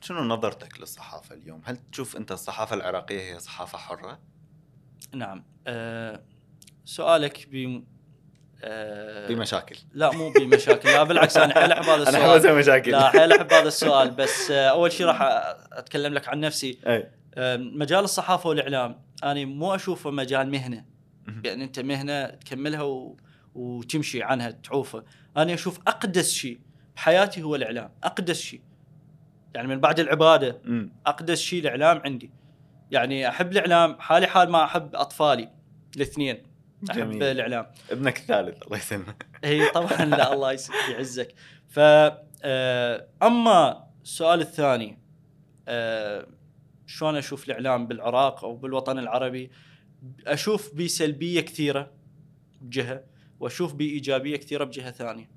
شنو 0.02 0.20
نظرتك 0.24 0.80
للصحافة 0.80 1.34
اليوم؟ 1.34 1.60
هل 1.64 1.76
تشوف 1.92 2.16
أنت 2.16 2.32
الصحافة 2.32 2.76
العراقية 2.76 3.34
هي 3.34 3.38
صحافة 3.38 3.78
حرة؟ 3.78 4.20
نعم. 5.14 5.44
أه 5.66 6.22
سؤالك 6.84 7.48
ب 7.52 7.84
أه 8.64 9.28
بمشاكل. 9.28 9.76
لا 9.92 10.12
مو 10.12 10.30
بمشاكل. 10.32 10.88
لا 10.88 11.02
بالعكس 11.02 11.36
أنا 11.36 11.54
حيل 11.54 11.72
أحب 11.72 11.82
هذا 11.84 11.94
أنا 12.02 12.08
السؤال. 12.08 12.22
حوزها 12.24 12.52
مشاكل 12.54 12.90
لا 12.90 13.10
حيل 13.10 13.32
أحب 13.32 13.52
هذا 13.52 13.68
السؤال 13.68 14.10
بس 14.10 14.50
آه، 14.50 14.68
أول 14.70 14.92
شيء 14.92 15.06
راح 15.06 15.18
أتكلم 15.72 16.14
لك 16.14 16.28
عن 16.28 16.40
نفسي. 16.40 16.78
أي. 16.86 17.10
آه، 17.34 17.56
مجال 17.56 18.04
الصحافة 18.04 18.48
والإعلام 18.48 19.02
أنا 19.24 19.44
مو 19.44 19.74
أشوفه 19.74 20.10
مجال 20.10 20.50
مهنة. 20.50 20.84
مهم. 21.26 21.42
يعني 21.44 21.64
أنت 21.64 21.80
مهنة 21.80 22.26
تكملها 22.26 22.82
و... 22.82 23.16
وتمشي 23.54 24.22
عنها 24.22 24.50
تعوفه 24.50 25.04
أنا 25.36 25.54
أشوف 25.54 25.80
أقدس 25.86 26.32
شيء 26.32 26.60
بحياتي 26.96 27.42
هو 27.42 27.54
الإعلام 27.54 27.90
أقدس 28.04 28.40
شيء. 28.40 28.60
يعني 29.54 29.68
من 29.68 29.80
بعد 29.80 30.00
العبادة 30.00 30.60
أقدس 31.06 31.40
شيء 31.40 31.60
الإعلام 31.60 32.02
عندي. 32.04 32.30
يعني 32.90 33.28
أحب 33.28 33.52
الإعلام 33.52 34.00
حالي 34.00 34.26
حال 34.26 34.50
ما 34.50 34.64
أحب 34.64 34.94
أطفالي 34.94 35.50
الاثنين 35.96 36.42
أحب 36.90 36.98
جميل. 36.98 37.22
الإعلام. 37.22 37.66
ابنك 37.90 38.18
الثالث 38.18 38.62
الله 38.62 38.76
يسلمك. 38.78 39.26
هي 39.44 39.68
طبعا 39.68 40.04
لا 40.04 40.32
الله 40.32 40.58
يعزك. 40.90 41.34
ف 41.68 41.80
آه، 42.44 43.06
أما 43.22 43.88
السؤال 44.02 44.40
الثاني 44.40 44.98
آه، 45.68 46.26
شلون 46.86 47.16
أشوف 47.16 47.46
الإعلام 47.46 47.86
بالعراق 47.86 48.44
أو 48.44 48.56
بالوطن 48.56 48.98
العربي؟ 48.98 49.50
أشوف 50.26 50.74
بسلبيه 50.74 51.40
كثيرة 51.40 51.90
بجهة 52.60 53.04
وأشوف 53.40 53.74
بايجابيه 53.74 54.36
كثيرة 54.36 54.64
بجهة 54.64 54.90
ثانية. 54.90 55.30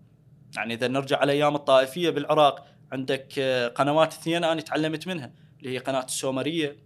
يعني 0.56 0.73
إذا 0.73 0.88
نرجع 0.88 1.17
على 1.17 1.32
أيام 1.32 1.56
الطائفية 1.56 2.10
بالعراق 2.10 2.67
عندك 2.91 3.39
آه، 3.39 3.67
قنوات 3.67 4.13
اثنين 4.13 4.43
أنا 4.43 4.62
تعلمت 4.62 5.08
منها 5.08 5.34
اللي 5.60 5.73
هي 5.73 5.78
قناة 5.78 6.04
السومرية 6.04 6.78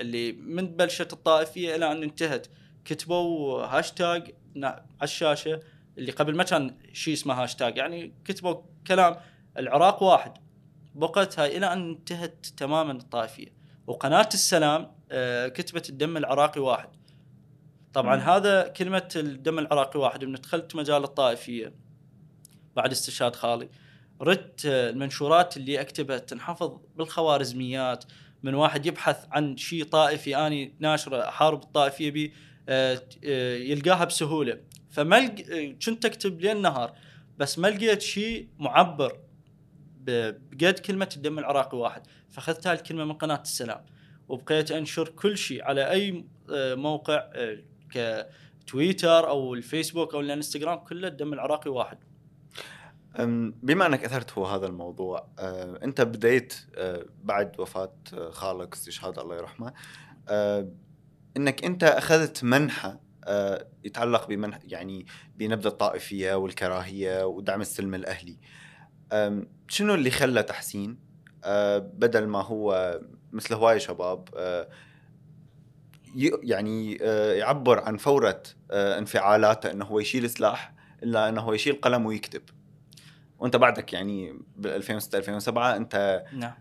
اللي 0.00 0.32
من 0.32 0.76
بلشت 0.76 1.12
الطائفية 1.12 1.76
إلى 1.76 1.92
أن 1.92 2.02
انتهت 2.02 2.46
كتبوا 2.84 3.62
هاشتاج 3.64 4.34
على 4.56 4.84
الشاشة 5.02 5.60
اللي 5.98 6.12
قبل 6.12 6.36
ما 6.36 6.44
كان 6.44 6.76
شيء 6.92 7.14
اسمه 7.14 7.42
هاشتاج 7.42 7.76
يعني 7.76 8.14
كتبوا 8.24 8.62
كلام 8.86 9.16
العراق 9.58 10.02
واحد. 10.02 10.32
بقتها 10.94 11.46
إلى 11.46 11.72
أن 11.72 11.90
انتهت 11.90 12.46
تماما 12.56 12.92
الطائفية. 12.92 13.52
وقناة 13.86 14.28
السلام 14.34 14.92
آه، 15.10 15.48
كتبت 15.48 15.88
الدم 15.90 16.16
العراقي 16.16 16.60
واحد. 16.60 16.88
طبعا 17.98 18.16
مم. 18.16 18.22
هذا 18.22 18.68
كلمة 18.68 19.08
الدم 19.16 19.58
العراقي 19.58 20.00
واحد 20.00 20.24
من 20.24 20.32
دخلت 20.32 20.76
مجال 20.76 21.04
الطائفية 21.04 21.72
بعد 22.76 22.90
استشهاد 22.90 23.36
خالي. 23.36 23.68
ردت 24.20 24.66
المنشورات 24.66 25.56
اللي 25.56 25.80
أكتبها 25.80 26.18
تنحفظ 26.18 26.78
بالخوارزميات. 26.96 28.04
من 28.42 28.54
واحد 28.54 28.86
يبحث 28.86 29.26
عن 29.30 29.56
شيء 29.56 29.84
طائفي 29.84 30.36
آني 30.36 30.74
ناشرة 30.78 31.28
أحارب 31.28 31.62
الطائفية 31.62 32.10
به 32.10 32.30
آه، 32.68 33.02
آه، 33.24 33.56
يلقاها 33.56 34.04
بسهولة. 34.04 34.60
فما 34.90 35.26
كنت 35.86 36.04
أكتب 36.04 36.40
ليل 36.40 36.62
نهار 36.62 36.92
بس 37.38 37.58
ما 37.58 37.68
لقيت 37.68 38.02
شيء 38.02 38.48
معبر 38.58 39.18
بقد 40.00 40.78
كلمة 40.78 41.08
الدم 41.16 41.38
العراقي 41.38 41.78
واحد. 41.78 42.06
فأخذت 42.30 42.66
هاي 42.66 42.76
الكلمة 42.76 43.04
من 43.04 43.12
قناة 43.12 43.42
السلام 43.42 43.84
وبقيت 44.28 44.72
أنشر 44.72 45.08
كل 45.08 45.38
شيء 45.38 45.64
على 45.64 45.90
أي 45.90 46.24
آه، 46.50 46.74
موقع 46.74 47.30
كتويتر 47.90 49.28
أو 49.28 49.54
الفيسبوك 49.54 50.14
أو 50.14 50.20
الانستغرام 50.20 50.78
كله 50.78 51.08
الدم 51.08 51.32
العراقي 51.32 51.70
واحد. 51.70 51.98
بما 53.62 53.86
أنك 53.86 54.04
أثرت 54.04 54.32
هو 54.32 54.46
هذا 54.46 54.66
الموضوع 54.66 55.28
أنت 55.82 56.00
بديت 56.00 56.54
أه، 56.76 57.06
بعد 57.22 57.60
وفاة 57.60 57.94
أه، 58.14 58.30
خالك 58.30 58.74
استشهاد 58.74 59.18
الله 59.18 59.36
يرحمه. 59.36 59.72
أه، 60.28 60.68
إنك 61.36 61.64
أنت 61.64 61.84
أخذت 61.84 62.44
منحى 62.44 62.96
أه، 63.24 63.66
يتعلق 63.84 64.28
بمنح 64.28 64.58
يعني 64.64 65.06
بنبذ 65.36 65.66
الطائفية 65.66 66.34
والكراهية 66.34 67.26
ودعم 67.26 67.60
السلم 67.60 67.94
الأهلي. 67.94 68.38
أم، 69.12 69.48
شنو 69.68 69.94
اللي 69.94 70.10
خلى 70.10 70.42
تحسين؟ 70.42 71.08
بدل 71.78 72.26
ما 72.26 72.42
هو 72.42 73.00
مثل 73.32 73.54
هواي 73.54 73.80
شباب 73.80 74.28
يعني 76.42 76.98
أه، 77.02 77.32
يعبر 77.32 77.80
عن 77.80 77.96
فورة 77.96 78.42
أه، 78.70 78.98
انفعالاته 78.98 79.70
إنه 79.70 79.84
هو 79.84 80.00
يشيل 80.00 80.30
سلاح 80.30 80.72
إلا 81.02 81.28
إنه 81.28 81.40
هو 81.40 81.52
يشيل 81.52 81.80
قلم 81.80 82.06
ويكتب. 82.06 82.42
وأنت 83.38 83.56
بعدك 83.56 83.92
يعني 83.92 84.38
بال 84.56 84.70
2006 84.70 85.18
2007 85.18 85.76
أنت 85.76 86.24
نعم. 86.32 86.52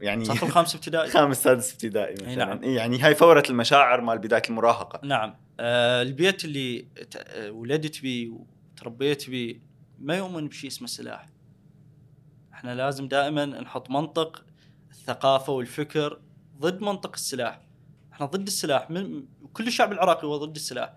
يعني 0.00 0.24
صف 0.24 0.44
الخامس 0.48 0.74
ابتدائي؟ 0.74 1.10
خامس 1.10 1.42
سادس 1.42 1.72
ابتدائي 1.72 2.14
مثلا. 2.14 2.34
نعم. 2.34 2.64
يعني 2.64 2.98
هاي 2.98 3.14
فورة 3.14 3.42
المشاعر 3.50 4.00
مال 4.00 4.18
بداية 4.18 4.42
المراهقة. 4.50 5.00
نعم. 5.06 5.34
آه 5.60 6.02
البيت 6.02 6.44
اللي 6.44 6.86
آه، 7.16 7.50
ولدت 7.50 8.02
بيه 8.02 8.30
وتربيت 8.30 9.30
بيه 9.30 9.60
ما 9.98 10.16
يؤمن 10.16 10.48
بشيء 10.48 10.70
اسمه 10.70 10.88
سلاح. 10.88 11.26
إحنا 12.52 12.74
لازم 12.74 13.08
دائما 13.08 13.46
نحط 13.46 13.90
منطق 13.90 14.44
الثقافة 14.90 15.52
والفكر 15.52 16.20
ضد 16.58 16.80
منطق 16.80 17.12
السلاح. 17.14 17.60
إحنا 18.20 18.30
ضد 18.30 18.46
السلاح 18.46 18.90
من 18.90 19.22
كل 19.52 19.66
الشعب 19.66 19.92
العراقي 19.92 20.26
هو 20.26 20.36
ضد 20.36 20.56
السلاح. 20.56 20.92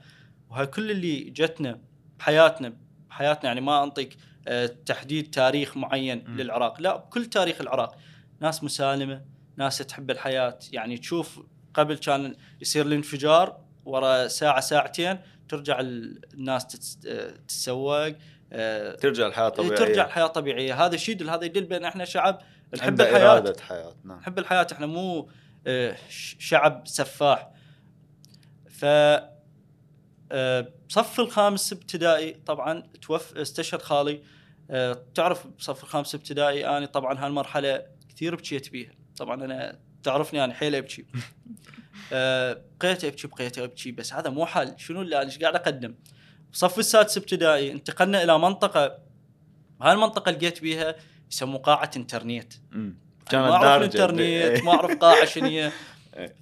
وهاي 0.50 0.66
كل 0.66 0.92
اللي 0.92 1.20
جتنا 1.20 1.80
بحياتنا 2.20 2.74
بحياتنا 3.10 3.46
يعني 3.46 3.62
ما 3.62 3.84
أنطيك 3.84 4.18
آه، 4.48 4.66
تحديد 4.86 5.30
تاريخ 5.32 5.78
معين 5.78 6.24
م. 6.28 6.38
للعراق. 6.38 6.82
لا 6.82 6.96
بكل 6.96 7.26
تاريخ 7.26 7.62
العراق. 7.62 7.96
ناس 8.40 8.64
مسالمة 8.64 9.22
ناس 9.58 9.78
تحب 9.78 10.12
الحياة. 10.12 10.60
يعني 10.72 10.98
تشوف 10.98 11.40
قبل 11.74 11.98
كان 11.98 12.36
يصير 12.62 12.86
الانفجار 12.86 13.58
ورا 13.86 14.28
ساعة 14.28 14.60
ساعتين 14.60 15.18
ترجع 15.50 15.80
ال- 15.80 16.22
الناس 16.34 16.68
تتس- 16.68 16.98
تتسوق 17.48 18.14
آه، 18.54 18.96
ترجع 18.96 19.28
الحياة 19.28 19.50
طبيعية. 19.50 19.76
ترجع 19.76 20.06
الحياة 20.06 20.28
طبيعية. 20.28 20.86
هذا 20.86 20.98
شيء 20.98 21.16
يدل 21.16 21.30
هذا 21.30 21.46
يدل 21.46 21.64
بأن 21.64 21.86
إحنا 21.86 22.06
شعب 22.06 22.42
نحب 22.78 23.02
الحياة. 23.02 23.44
نحب 24.06 24.40
الحياة. 24.40 24.68
إحنا 24.72 24.86
مو 24.86 25.30
شعب 26.40 26.84
سفاح. 26.88 27.50
ف 28.70 28.86
آه، 30.32 30.74
بصف 30.90 31.20
الخامس 31.20 31.74
ابتدائي 31.74 32.32
طبعا 32.34 32.84
توف 33.02 33.38
استشهد 33.38 33.82
خالي. 33.82 34.24
آه، 34.70 35.06
تعرف 35.16 35.48
بصف 35.48 35.84
الخامس 35.84 36.16
ابتدائي؟ 36.16 36.68
أنا 36.68 36.86
طبعا 36.86 37.26
هالمرحلة 37.26 37.86
كثير 38.10 38.36
بكيت 38.36 38.70
بيها. 38.70 38.92
طبعا 39.18 39.46
أنا 39.46 39.80
تعرفني 40.04 40.44
أنا 40.44 40.54
حيل 40.54 40.76
ابكي 40.76 41.06
آه، 42.14 42.62
بقيت 42.82 43.06
ابكي 43.06 43.28
بقيت 43.28 43.58
ابكي 43.58 43.92
بس 43.92 44.14
هذا 44.14 44.30
مو 44.30 44.46
حل 44.46 44.74
شنو 44.78 45.02
اللي 45.02 45.16
أنا 45.16 45.26
إيش 45.26 45.40
قاعد 45.40 45.56
أقدم؟ 45.56 45.96
بصف 46.54 46.80
السادس 46.80 47.18
ابتدائي 47.18 47.72
انتقلنا 47.72 48.24
إلى 48.24 48.40
منطقة 48.40 48.98
هاي 49.82 49.94
المنطقة 49.94 50.32
لقيت 50.32 50.62
بيها 50.62 50.96
يسموه 51.32 51.60
قاعة 51.60 51.92
إنترنت. 51.98 52.54
ما 53.34 53.52
أعرف. 53.52 53.82
الإنترنت 53.82 54.64
ما 54.64 54.72
أعرف 54.72 54.98
قاعه 54.98 55.26
شنو 55.26 55.46
هي. 55.48 55.72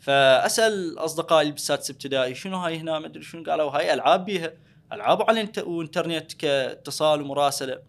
فأسأل 0.01 0.97
أصدقائي 0.99 1.51
بالسادس 1.51 1.89
ابتدائي 1.89 2.35
شنو 2.35 2.57
هاي 2.57 2.77
هنا؟ 2.77 2.99
ما 2.99 3.05
أدري 3.05 3.23
شنو. 3.23 3.43
قالوا 3.43 3.71
هاي 3.71 3.93
ألعاب 3.93 4.25
بيها 4.25 4.53
ألعاب 4.93 5.21
على 5.29 5.45
الإنت- 5.45 5.67
وإنترنت 5.67 6.33
كاتصال 6.33 7.21
ومراسلة. 7.21 7.79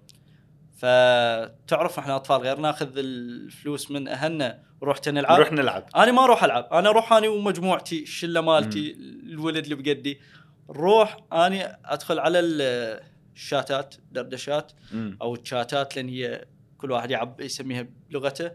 فتعرف 0.78 1.98
إحنا 1.98 2.16
أطفال 2.16 2.40
غير 2.40 2.56
ناخذ 2.58 2.88
الفلوس 2.96 3.90
من 3.90 4.08
أهلنا 4.08 4.58
ورحت 4.80 5.08
نلعب؟ 5.08 5.36
نروح 5.36 5.52
نلعب. 5.52 5.84
أنا 5.96 6.12
ما 6.12 6.24
أروح 6.24 6.44
ألعب. 6.44 6.68
أنا 6.72 6.88
أروح 6.88 7.12
أنا 7.12 7.28
ومجموعتي 7.28 8.02
الشلة 8.02 8.40
مالتي 8.40 8.96
الولد 9.26 9.64
اللي 9.64 9.74
بقدي. 9.74 10.20
نروح 10.70 11.16
أنا 11.32 11.78
أدخل 11.84 12.18
على 12.18 12.38
ال- 12.40 13.00
الشاتات 13.34 13.94
دردشات. 14.12 14.72
أو 15.22 15.34
الشاتات 15.34 15.96
لأن 15.96 16.08
هي 16.08 16.44
كل 16.78 16.90
واحد 16.92 17.10
يعب 17.10 17.40
يسميها 17.40 17.86
بلغته. 18.10 18.50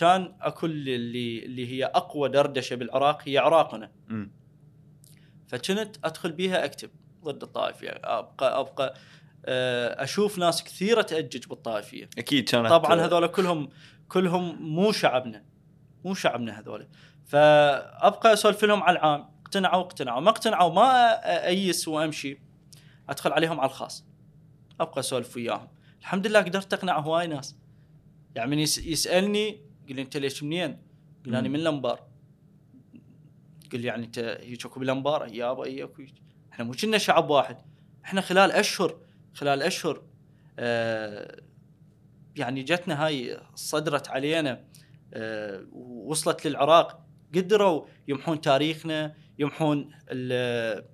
كان 0.00 0.34
أكل 0.40 0.70
اللي 0.70 1.44
اللي 1.44 1.72
هي 1.72 1.84
أقوى 1.84 2.28
دردشة 2.28 2.76
بالعراق 2.76 3.22
هي 3.24 3.38
عراقنا. 3.38 3.90
مم. 4.08 4.30
فكنت 5.48 5.96
أدخل 6.04 6.32
بيها 6.32 6.64
أكتب 6.64 6.90
ضد 7.24 7.42
الطائفية. 7.42 7.90
ابقى 7.90 8.60
أبقى 8.60 8.94
آه 9.46 10.02
أشوف 10.02 10.38
ناس 10.38 10.64
كثيرة 10.64 11.02
تأجج 11.02 11.46
بالطائفية. 11.46 12.08
أكيد 12.18 12.48
كانت 12.48 12.68
طبعا 12.68 13.00
هذول 13.00 13.26
كلهم 13.26 13.68
كلهم 14.08 14.62
مو 14.62 14.92
شعبنا. 14.92 15.44
مو 16.04 16.14
شعبنا 16.14 16.60
هذول. 16.60 16.88
فأبقى 17.26 18.32
اسولف 18.32 18.64
لهم 18.64 18.82
على 18.82 18.98
العام. 18.98 19.28
اقتنعوا 19.42 19.80
اقتنعوا. 19.80 20.20
ما 20.20 20.30
اقتنعوا 20.30 20.72
ما 20.72 21.12
ايس 21.46 21.88
وأمشي. 21.88 22.38
أدخل 23.08 23.32
عليهم 23.32 23.60
على 23.60 23.68
الخاص. 23.68 24.06
أبقى 24.80 25.00
أسولف 25.00 25.36
وياهم. 25.36 25.68
الحمد 26.00 26.26
لله 26.26 26.40
قدرت 26.40 26.74
أقنع 26.74 26.98
هواي 26.98 27.26
ناس. 27.26 27.56
يعني 28.34 28.50
من 28.50 28.58
يس- 28.58 28.78
يسألني 28.78 29.48
يقول 29.84 29.96
لي 29.96 30.02
أنت 30.02 30.16
ليش 30.16 30.42
منين؟ 30.42 30.78
قل 31.26 31.34
أنا. 31.34 31.48
من 31.48 31.54
الانبار 31.56 32.00
قل 33.72 33.80
لي 33.80 33.86
يعني 33.86 34.06
أنت 34.06 34.18
هيك 34.18 34.66
اكو 34.66 34.80
بالانبار 34.80 35.34
يابا 35.34 35.64
إي 35.64 35.84
اكو 35.84 36.02
هيك. 36.02 36.14
إحنا 36.52 36.64
مو 36.64 36.72
كنا 36.72 36.98
شعب 36.98 37.30
واحد. 37.30 37.56
إحنا 38.04 38.20
خلال 38.20 38.52
أشهر 38.52 38.98
خلال 39.34 39.62
أشهر 39.62 40.02
آه 40.58 41.42
يعني 42.36 42.62
جتنا 42.62 43.06
هاي 43.06 43.40
صدرت 43.54 44.08
علينا 44.08 44.64
آه 45.14 45.66
ووصلت 45.72 46.46
للعراق. 46.46 47.06
قدروا 47.34 47.86
يمحون 48.08 48.40
تاريخنا 48.40 49.14
يمحون 49.38 49.90
ال- 50.10 50.84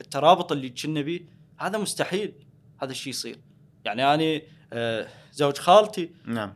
الترابط 0.00 0.52
اللي 0.52 0.68
كنا 0.70 1.00
بيه. 1.00 1.20
هذا 1.58 1.78
مستحيل. 1.78 2.32
هذا 2.82 2.90
الشيء 2.90 3.10
يصير. 3.10 3.38
يعني 3.84 4.14
أنا 4.14 4.40
آه 4.72 5.08
زوج 5.32 5.56
خالتي 5.58 6.10
نعم. 6.24 6.54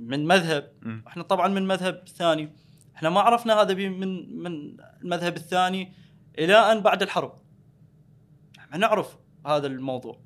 من 0.00 0.26
مذهب. 0.26 0.72
إحنا 1.06 1.22
طبعا 1.22 1.48
من 1.48 1.66
مذهب 1.66 2.04
ثاني. 2.16 2.52
إحنا 2.96 3.10
ما 3.10 3.20
عرفنا 3.20 3.62
هذا 3.62 3.74
من 3.74 4.38
من 4.42 4.76
المذهب 5.02 5.36
الثاني 5.36 5.92
إلى 6.38 6.54
أن 6.54 6.80
بعد 6.80 7.02
الحرب. 7.02 7.38
ما 8.72 8.78
نعرف 8.78 9.16
هذا 9.46 9.66
الموضوع. 9.66 10.20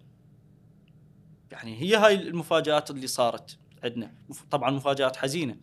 يعني 1.50 1.82
هي 1.82 1.96
هاي 1.96 2.14
المفاجآت 2.14 2.90
اللي 2.90 3.06
صارت 3.06 3.58
عندنا. 3.84 4.14
طبعا 4.50 4.70
مفاجآت 4.70 5.16
حزينة. 5.16 5.56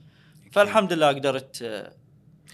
فالحمد 0.51 0.93
لله 0.93 1.07
قدرت 1.07 1.61
آه، 1.61 1.93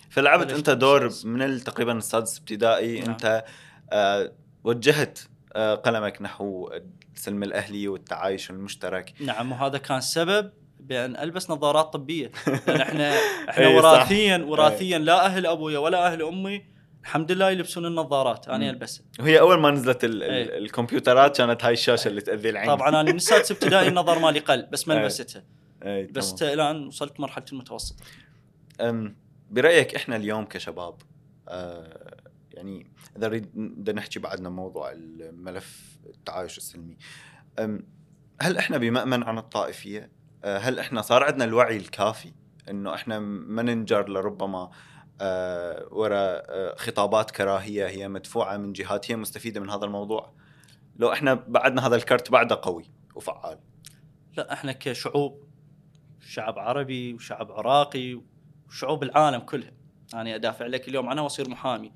فلعبت 0.10 0.52
أنت 0.52 0.70
دور. 0.70 1.10
من 1.26 1.63
تقريبا 1.63 1.98
السادس 1.98 2.39
ابتدائي 2.39 3.00
نعم. 3.00 3.10
أنت 3.10 3.46
آه 3.92 4.32
وجهت 4.63 5.20
آه 5.54 5.76
قلمك 5.76 6.22
نحو 6.22 6.72
السلم 7.16 7.44
الأهلي 7.44 7.88
والتعايش 7.88 8.50
المشترك. 8.50 9.13
نعم 9.22 9.52
وهذا 9.52 9.78
كان 9.78 10.02
سبب 10.02 10.52
بأن 10.88 11.15
ألبس 11.15 11.50
نظارات 11.50 11.93
طبية 11.93 12.32
لأن 12.67 12.82
إحنا 12.82 13.13
إحنا 13.50 13.67
إي 13.67 13.82
صح. 13.82 13.86
وراثيا 13.86 14.38
وراثيا 14.38 14.98
لا 14.98 15.26
أهل 15.26 15.46
أبويا 15.46 15.80
ولا 15.80 16.08
أهل 16.13 16.22
أمي 16.22 16.74
الحمد 17.02 17.32
لله 17.32 17.50
يلبسون 17.50 17.86
النظارات. 17.86 18.48
أنا 18.48 18.69
ألبسها 18.69 19.06
وهي 19.19 19.39
أول 19.39 19.60
ما 19.60 19.72
نزلت 19.72 20.04
ال 20.04 20.24
إيه. 20.24 20.58
الكمبيوترات 20.58 21.38
كانت 21.38 21.63
هاي 21.63 21.74
الشاشة 21.74 22.08
اللي 22.08 22.22
تأذي 22.22 22.50
العين 22.50 22.67
طبعا 22.76 22.89
أنا 22.89 23.04
من 23.04 23.15
السادس 23.15 23.52
ابتدائي 23.52 23.88
النظر 23.88 24.19
مالي 24.19 24.39
قل 24.39 24.65
بس 24.72 24.88
ما 24.88 24.93
إيه. 24.93 25.02
لبستها 25.02 25.43
إيه، 25.84 26.12
بس 26.12 26.36
تمام. 26.36 26.54
إلى 26.54 26.72
ان 26.72 26.88
وصلت 26.88 27.19
مرحلة 27.19 27.46
المتوسط 27.54 27.96
أم، 28.82 29.15
برأيك 29.52 29.96
إحنا 29.96 30.15
اليوم 30.15 30.46
كشباب 30.46 30.96
آه، 31.50 32.17
يعني 32.54 32.91
إذا 33.17 33.28
نريد 33.28 33.50
بدنا 33.56 34.00
نحكي 34.00 34.19
بعدنا 34.19 34.50
موضوع 34.50 34.91
الملف 34.91 35.98
التعايش 36.06 36.58
السلمي 36.58 36.98
هل 38.41 38.58
إحنا 38.58 38.78
بمأمن 38.78 39.24
عن 39.24 39.38
الطائفية؟ 39.38 40.10
آه، 40.44 40.58
هل 40.58 40.80
إحنا 40.80 41.02
صار 41.02 41.24
عندنا 41.24 41.44
الوعي 41.44 41.78
الكافي 41.78 42.34
إنه 42.70 42.94
إحنا 42.94 43.20
ما 43.20 43.62
ننجر 43.62 44.10
لربما 44.10 44.72
آه، 45.22 45.88
وراء 45.92 46.46
آه، 46.50 46.76
خطابات 46.78 47.32
كراهية 47.32 47.88
هي 47.88 48.08
مدفوعة 48.08 48.58
من 48.58 48.74
جهات 48.74 49.12
هي 49.12 49.16
مستفيدة 49.16 49.62
من 49.62 49.70
هذا 49.70 49.86
الموضوع؟ 49.86 50.34
لو 50.96 51.14
إحنا 51.14 51.34
بعدنا 51.34 51.88
هذا 51.88 51.96
الكرت 51.96 52.32
بعده 52.32 52.60
قوي 52.62 52.86
وفعال. 53.16 53.60
لا 54.38 54.54
إحنا 54.54 54.72
كشعوب 54.72 55.44
شعب 56.22 56.60
عربي 56.60 57.14
وشعب 57.14 57.52
عراقي 57.52 58.22
وشعوب 58.68 59.04
العالم 59.04 59.40
كلها 59.40 59.72
أنا 60.14 60.36
أدافع 60.36 60.66
لك 60.66 60.88
اليوم 60.88 61.10
عنها 61.10 61.24
وأصير 61.24 61.50
محامي 61.50 61.92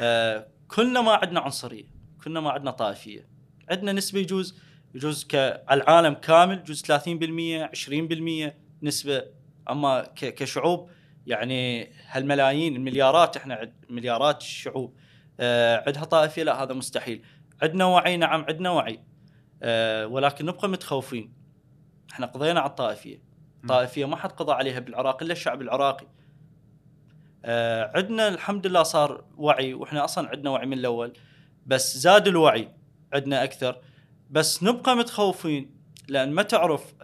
آه 0.00 0.48
كلنا 0.68 1.00
ما 1.00 1.12
عندنا 1.12 1.40
عنصرية 1.40 1.84
كلنا 2.24 2.40
ما 2.40 2.50
عندنا 2.50 2.70
طائفية 2.70 3.28
عندنا 3.70 3.92
نسبة 3.92 4.20
يجوز 4.20 4.60
يجوز 4.96 5.24
ك- 5.24 5.62
على 5.68 5.82
العالم 5.82 6.14
كامل 6.14 6.58
يجوز 6.58 6.82
30% 6.82 7.70
20% 7.74 8.54
نسبة. 8.82 9.22
أما 9.70 10.06
كشعوب 10.16 10.90
يعني 11.26 11.90
هالملايين 12.08 12.76
المليارات 12.76 13.36
إحنا 13.36 13.54
عد 13.54 13.74
مليارات 13.90 14.40
الشعوب 14.42 14.96
آه 15.40 15.82
عندها 15.86 16.04
طائفية 16.04 16.42
لا 16.42 16.62
هذا 16.62 16.74
مستحيل. 16.74 17.22
عندنا 17.62 17.84
وعي 17.84 18.16
نعم 18.16 18.44
عندنا 18.48 18.70
وعي. 18.70 19.00
آه 19.62 20.06
ولكن 20.06 20.46
نبقى 20.46 20.68
متخوفين. 20.68 21.32
إحنا 22.12 22.26
قضينا 22.26 22.60
على 22.60 22.70
الطائفية. 22.70 23.22
طائفية 23.68 24.04
ما 24.04 24.16
حد 24.16 24.32
قضى 24.32 24.52
عليها 24.52 24.78
بالعراق 24.78 25.22
إلا 25.22 25.32
الشعب 25.32 25.62
العراقي. 25.62 26.06
آه 27.44 27.92
عندنا 27.94 28.28
الحمد 28.28 28.66
لله 28.66 28.82
صار 28.82 29.24
وعي 29.36 29.74
وإحنا 29.74 30.04
أصلا 30.04 30.28
عندنا 30.28 30.50
وعي 30.50 30.66
من 30.66 30.78
الأول. 30.78 31.12
بس 31.66 31.96
زاد 31.98 32.28
الوعي 32.28 32.72
عندنا 33.12 33.44
أكثر. 33.44 33.80
بس 34.30 34.62
نبقى 34.62 34.96
متخوفين 34.96 35.76
لأن 36.08 36.32
ما 36.32 36.42
تعرف 36.42 36.94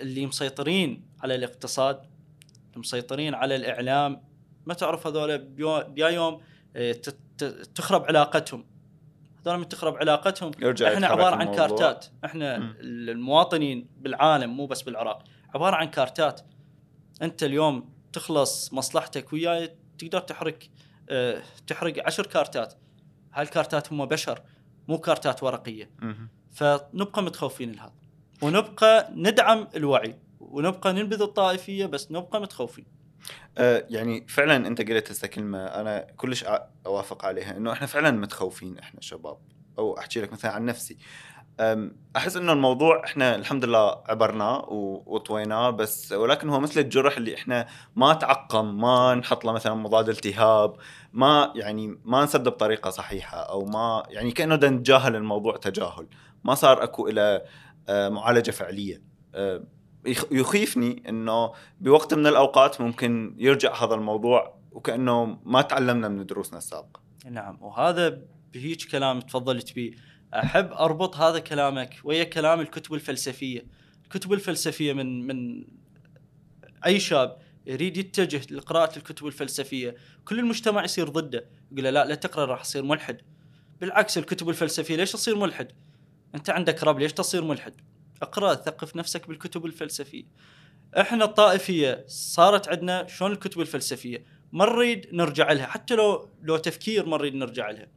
اللي 0.00 0.26
مسيطرين 0.26 1.08
على 1.22 1.34
الاقتصاد 1.34 2.02
مسيطرين 2.76 3.34
على 3.34 3.56
الإعلام 3.56 4.22
ما 4.66 4.74
تعرف 4.74 5.06
هذول 5.06 5.38
بيا 5.38 6.08
يوم 6.08 6.40
آه، 6.76 6.92
تخرب 7.74 8.04
علاقتهم. 8.04 8.64
هذول 9.46 9.58
من 9.58 9.68
تخرب 9.68 9.96
علاقتهم. 9.96 10.50
إحنا 10.94 11.06
عبارة 11.06 11.34
عن 11.34 11.42
الموضوع. 11.42 11.66
كارتات. 11.66 12.06
إحنا 12.24 12.58
مم. 12.58 12.74
المواطنين 12.80 13.88
بالعالم 13.98 14.50
مو 14.50 14.66
بس 14.66 14.82
بالعراق 14.82 15.24
عبارة 15.54 15.76
عن 15.76 15.86
كارتات. 15.90 16.40
أنت 17.22 17.42
اليوم 17.42 17.90
تخلص 18.12 18.72
مصلحتك 18.72 19.32
وياي 19.32 19.76
تقدر 19.98 20.20
تحرق 20.20 20.58
آه 21.10 21.42
تحرق 21.66 22.06
عشر 22.06 22.26
كارتات. 22.26 22.74
هالكارتات 23.34 23.92
هم 23.92 24.04
بشر. 24.04 24.42
مو 24.88 24.98
كارتات 24.98 25.42
ورقية. 25.42 25.90
فنبقى 26.52 27.22
متخوفين 27.22 27.72
لهذا 27.72 27.92
ونبقى 28.42 29.10
ندعم 29.14 29.68
الوعي. 29.76 30.18
ونبقى 30.40 30.92
ننبذ 30.92 31.22
الطائفية 31.22 31.86
بس 31.86 32.12
نبقى 32.12 32.40
متخوفين. 32.40 32.86
آه، 33.58 33.86
يعني 33.90 34.26
فعلا 34.28 34.66
أنت 34.66 34.90
قلت 34.90 35.10
هسه 35.10 35.26
كلمه 35.26 35.64
أنا 35.64 36.06
كلش 36.16 36.44
أوافق 36.86 37.24
عليها 37.24 37.56
إنه 37.56 37.72
إحنا 37.72 37.86
فعلا 37.86 38.10
متخوفين 38.10 38.78
إحنا 38.78 39.00
شباب. 39.00 39.38
أو 39.78 39.98
أحكي 39.98 40.20
لك 40.20 40.32
مثلا 40.32 40.50
عن 40.50 40.64
نفسي. 40.64 40.96
أحس 42.16 42.36
إنه 42.36 42.52
الموضوع 42.52 43.04
إحنا 43.04 43.34
الحمد 43.34 43.64
لله 43.64 44.02
عبرناه 44.08 44.64
وطويناه 45.06 45.70
بس 45.70 46.12
ولكن 46.12 46.48
هو 46.48 46.60
مثل 46.60 46.80
الجرح 46.80 47.16
اللي 47.16 47.34
إحنا 47.34 47.66
ما 47.96 48.14
تعقم 48.14 48.80
ما 48.80 49.14
نحط 49.14 49.44
له 49.44 49.52
مثلا 49.52 49.74
مضاد 49.74 50.08
التهاب 50.08 50.76
ما 51.12 51.52
يعني 51.54 51.98
ما 52.04 52.24
نسد 52.24 52.48
بطريقة 52.48 52.90
صحيحة 52.90 53.38
أو 53.38 53.64
ما 53.64 54.02
يعني 54.08 54.30
كأنه 54.30 54.54
نتجاهل 54.54 55.16
الموضوع 55.16 55.56
تجاهل. 55.56 56.06
ما 56.44 56.54
صار 56.54 56.82
أكو 56.82 57.08
إلى 57.08 57.44
آه، 57.88 58.08
معالجة 58.08 58.50
فعلية. 58.50 59.02
يخ- 60.06 60.32
يخيفني 60.32 61.02
إنه 61.08 61.52
بوقت 61.80 62.14
من 62.14 62.26
الأوقات 62.26 62.80
ممكن 62.80 63.34
يرجع 63.38 63.84
هذا 63.84 63.94
الموضوع 63.94 64.56
وكأنه 64.72 65.38
ما 65.44 65.62
تعلمنا 65.62 66.08
من 66.08 66.26
دروسنا 66.26 66.58
السابقة. 66.58 67.00
نعم 67.30 67.58
وهذا 67.62 68.22
بهيج 68.54 68.86
كلام 68.90 69.20
تفضلت 69.20 69.76
به 69.76 69.90
أحب 70.42 70.72
أربط 70.72 71.16
هذا 71.16 71.38
كلامك 71.38 71.94
ويا 72.04 72.24
كلام 72.24 72.60
الكتب 72.60 72.94
الفلسفية. 72.94 73.66
الكتب 74.04 74.32
الفلسفية 74.32 74.92
من 74.92 75.26
من 75.26 75.64
أي 76.86 77.00
شاب 77.00 77.38
يريد 77.66 77.96
يتجه 77.96 78.54
لقراءة 78.54 78.96
الكتب 78.96 79.26
الفلسفية 79.26 79.96
كل 80.24 80.38
المجتمع 80.38 80.84
يصير 80.84 81.08
ضده 81.08 81.46
يقول 81.72 81.84
له 81.84 81.90
لا 81.90 82.04
لا 82.04 82.14
تقرأ 82.14 82.44
راح 82.44 82.62
تصير 82.62 82.82
ملحد. 82.82 83.20
بالعكس 83.80 84.18
الكتب 84.18 84.48
الفلسفية 84.48 84.96
ليش 84.96 85.12
تصير 85.12 85.36
ملحد؟ 85.36 85.72
أنت 86.34 86.50
عندك 86.50 86.84
رب 86.84 86.98
ليش 86.98 87.12
تصير 87.12 87.44
ملحد؟ 87.44 87.74
اقرأ 88.22 88.54
ثقف 88.54 88.96
نفسك 88.96 89.28
بالكتب 89.28 89.66
الفلسفية. 89.66 90.24
إحنا 91.00 91.24
الطائفية 91.24 92.04
صارت 92.08 92.68
عندنا 92.68 93.06
شلون 93.06 93.32
الكتب 93.32 93.60
الفلسفية؟ 93.60 94.24
ما 94.52 94.66
نريد 94.66 95.06
نرجع 95.12 95.52
لها 95.52 95.66
حتى 95.66 95.94
لو 95.94 96.30
لو 96.42 96.56
تفكير 96.56 97.06
ما 97.06 97.16
نريد 97.16 97.34
نرجع 97.34 97.70
لها. 97.70 97.88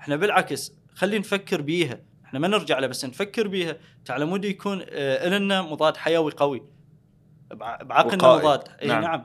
إحنا 0.00 0.16
بالعكس 0.16 0.72
خلينا 0.94 1.18
نفكر 1.18 1.60
بيها 1.60 2.00
إحنا 2.24 2.38
ما 2.38 2.48
نرجع 2.48 2.78
لها 2.78 2.88
بس 2.88 3.04
نفكر 3.04 3.48
بيها 3.48 3.76
تعال 4.04 4.26
مود 4.26 4.44
يكون 4.44 4.84
آه 4.88 5.28
لنا 5.28 5.62
مضاد 5.62 5.96
حيوي 5.96 6.32
قوي 6.32 6.58
بع- 7.54 7.82
بعقلنا. 7.82 8.36
مضاد 8.36 8.62
إي 8.82 8.88
نعم. 8.88 9.02
نعم. 9.02 9.24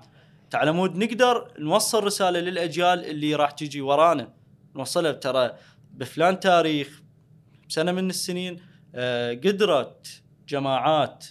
تعال 0.49 0.71
مود 0.71 0.95
نقدر 0.95 1.51
نوصل 1.59 2.03
رسالة 2.03 2.39
للأجيال 2.39 3.05
اللي 3.05 3.35
راح 3.35 3.51
تجي 3.51 3.81
ورانا 3.81 4.33
نوصلها 4.75 5.11
ترى 5.11 5.55
بفلان 5.93 6.39
تاريخ 6.39 7.01
سنه 7.67 7.91
من 7.91 8.09
السنين 8.09 8.59
آه 8.95 9.33
قدرت 9.33 10.21
جماعات 10.47 11.25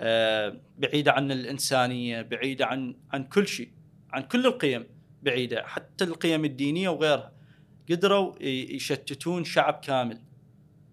آه 0.00 0.56
بعيدة 0.78 1.12
عن 1.12 1.32
الإنسانية 1.32 2.22
بعيدة 2.22 2.66
عن 2.66 2.96
عن 3.12 3.24
كل 3.24 3.46
شيء 3.48 3.70
عن 4.12 4.22
كل 4.22 4.46
القيم 4.46 4.86
بعيدة 5.22 5.62
حتى 5.66 6.04
القيم 6.04 6.44
الدينية 6.44 6.88
وغيرها 6.88 7.32
قدروا 7.90 8.42
يشتتون 8.42 9.44
شعب 9.44 9.74
كامل. 9.74 10.18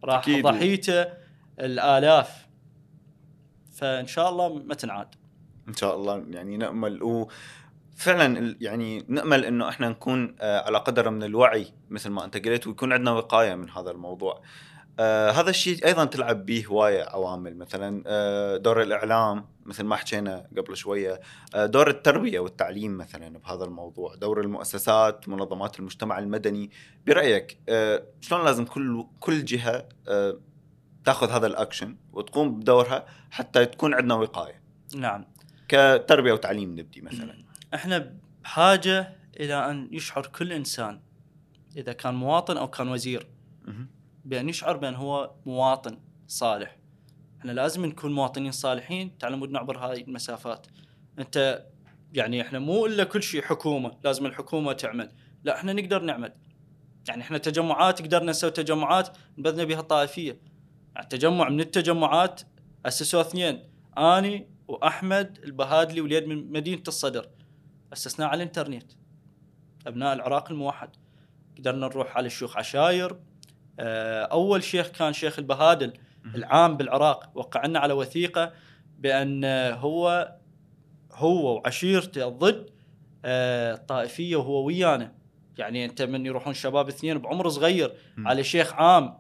راح. 0.04 0.30
ضحيته 0.30 1.06
الآلاف. 1.60 2.48
فإن 3.72 4.08
شاء 4.08 4.30
الله 4.30 4.54
ما 4.54 4.74
تنعاد. 4.74 5.08
إن 5.68 5.74
شاء 5.74 5.96
الله 5.96 6.26
يعني 6.30 6.58
نأمل. 6.58 7.04
وفعلا 7.04 8.40
ال- 8.40 8.58
يعني 8.62 9.06
نأمل 9.08 9.46
إنه 9.46 9.70
إحنا 9.70 9.90
نكون 9.90 10.36
آه، 10.42 10.62
على 10.62 10.78
قدر 10.78 11.10
من 11.10 11.24
الوعي 11.24 11.68
مثل 11.90 12.10
ما 12.10 12.26
أنت 12.26 12.48
قلت 12.48 12.68
ويكون 12.68 12.94
عندنا 12.94 13.12
وقاية 13.12 13.56
من 13.56 13.70
هذا 13.70 13.92
الموضوع. 13.92 14.42
آه 15.00 15.32
هذا 15.32 15.50
الشيء 15.50 15.86
أيضا 15.86 16.06
تلعب 16.06 16.46
به 16.46 16.66
هواية 16.68 17.04
عوامل 17.04 17.58
مثلا 17.58 18.04
آه 18.08 18.58
دور 18.58 18.82
الإعلام 18.82 19.46
مثل 19.66 19.84
ما 19.84 19.96
حكينا 19.96 20.48
قبل 20.58 20.78
شوية 20.78 21.22
آه 21.56 21.66
دور 21.66 21.90
التربية 21.90 22.40
والتعليم 22.40 22.98
مثلا 22.98 23.38
بهذا 23.40 23.64
الموضوع 23.64 24.16
دور 24.16 24.42
المؤسسات 24.42 25.30
منظمات 25.30 25.80
المجتمع 25.80 26.20
المدني. 26.20 26.72
برأيك 27.08 27.58
آه 27.70 28.04
شلون 28.22 28.46
لازم 28.46 28.66
كل 28.66 29.06
كل 29.20 29.46
جهة 29.46 29.90
آه 30.08 30.40
تأخذ 31.06 31.30
هذا 31.32 31.48
الأكشن 31.48 31.98
وتقوم 32.14 32.60
بدورها 32.60 33.06
حتى 33.32 33.66
تكون 33.66 33.94
عندنا 33.94 34.16
وقاية؟ 34.16 34.62
نعم. 34.96 35.26
كتربية 35.68 36.34
وتعليم 36.34 36.72
نبدي 36.80 37.02
مثلا. 37.02 37.44
إحنا 37.76 38.14
بحاجة 38.44 39.16
إلى 39.40 39.72
أن 39.72 39.90
يشعر 39.92 40.28
كل 40.28 40.54
إنسان 40.54 41.00
إذا 41.78 41.94
كان 41.94 42.14
مواطن 42.14 42.58
أو 42.58 42.68
كان 42.68 42.88
وزير. 42.88 43.28
بأن 44.26 44.50
يشعر 44.50 44.78
بأن 44.78 44.96
هو 44.96 45.32
مواطن 45.46 46.00
صالح. 46.28 46.78
إحنا 47.40 47.52
لازم 47.52 47.86
نكون 47.86 48.14
مواطنين 48.14 48.52
صالحين 48.52 49.18
تعلمون 49.18 49.52
نعبر 49.52 49.78
هاي 49.78 50.02
المسافات. 50.02 50.68
أنت 51.20 51.66
يعني 52.14 52.42
إحنا 52.42 52.60
مو 52.60 52.86
إلا 52.86 53.04
كل 53.04 53.24
شيء 53.24 53.42
حكومة 53.42 53.92
لازم 54.04 54.26
الحكومة 54.26 54.74
تعمل. 54.74 55.12
لا 55.44 55.56
إحنا 55.56 55.74
نقدر 55.74 56.02
نعمل. 56.02 56.34
يعني 57.08 57.22
إحنا 57.22 57.38
تجمعات 57.38 58.02
قدرنا 58.02 58.32
نسوي 58.32 58.52
تجمعات 58.52 59.18
نبذنا 59.38 59.64
بها 59.64 59.80
الطائفيه 59.80 60.40
يعني 60.96 61.08
تجمع 61.08 61.50
من 61.50 61.60
التجمعات 61.60 62.42
أسسوه 62.86 63.22
اثنين 63.22 63.64
آني 63.98 64.48
وأحمد 64.68 65.40
البهادلي 65.44 66.02
وليد 66.02 66.28
من 66.28 66.52
مدينة 66.52 66.84
الصدر. 66.88 67.30
أسسناه 67.94 68.28
على 68.28 68.44
الإنترنت. 68.44 68.92
أبناء 69.88 70.14
العراق 70.14 70.52
الموحد. 70.52 70.90
قدرنا 71.58 71.88
نروح 71.88 72.18
على 72.18 72.28
الشيوخ 72.28 72.58
عشاير. 72.58 73.20
أول 73.80 74.64
شيخ 74.64 74.88
كان 74.88 75.14
شيخ 75.14 75.40
البهادل 75.40 75.94
العام 76.36 76.78
بالعراق. 76.78 77.32
وقعنا 77.36 77.80
على 77.80 77.94
وثيقة 77.94 78.54
بأن 79.00 79.46
هو 79.74 80.34
هو 81.12 81.56
وعشيرته 81.56 82.30
ضد 82.30 82.70
آه، 83.26 83.74
الطائفيه 83.74 84.36
وهو 84.36 84.66
ويانا. 84.66 85.16
يعني 85.58 85.86
أنت 85.86 86.02
من 86.02 86.26
يروحون 86.26 86.54
شباب 86.54 86.88
اثنين 86.88 87.18
بعمر 87.18 87.50
صغير 87.50 87.94
مم. 88.18 88.28
على 88.28 88.44
شيخ 88.44 88.74
عام. 88.74 89.18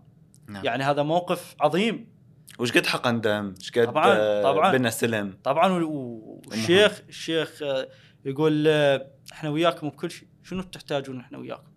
نعم. 0.47 0.65
يعني 0.65 0.83
هذا 0.83 1.03
موقف 1.03 1.55
عظيم. 1.61 2.13
وش 2.59 2.71
قد 2.71 2.85
حقن 2.85 3.21
دم 3.21 3.53
إيش 3.59 3.71
قد 3.71 3.85
طبعاً، 3.85 4.15
آه، 4.17 4.43
طبعاً. 4.43 4.71
بنا 4.71 4.89
سلم؟ 4.89 5.37
طبعا. 5.43 5.83
والشيخ 5.83 7.01
الشيخ 7.09 7.63
آه، 7.63 7.87
يقول 8.25 8.67
آه، 8.67 9.07
إحنا 9.33 9.49
وياكم 9.49 9.89
بكل 9.89 10.11
شيء. 10.11 10.27
شنو 10.43 10.61
تحتاجون 10.61 11.19
إحنا 11.19 11.37
وياكم؟ 11.37 11.72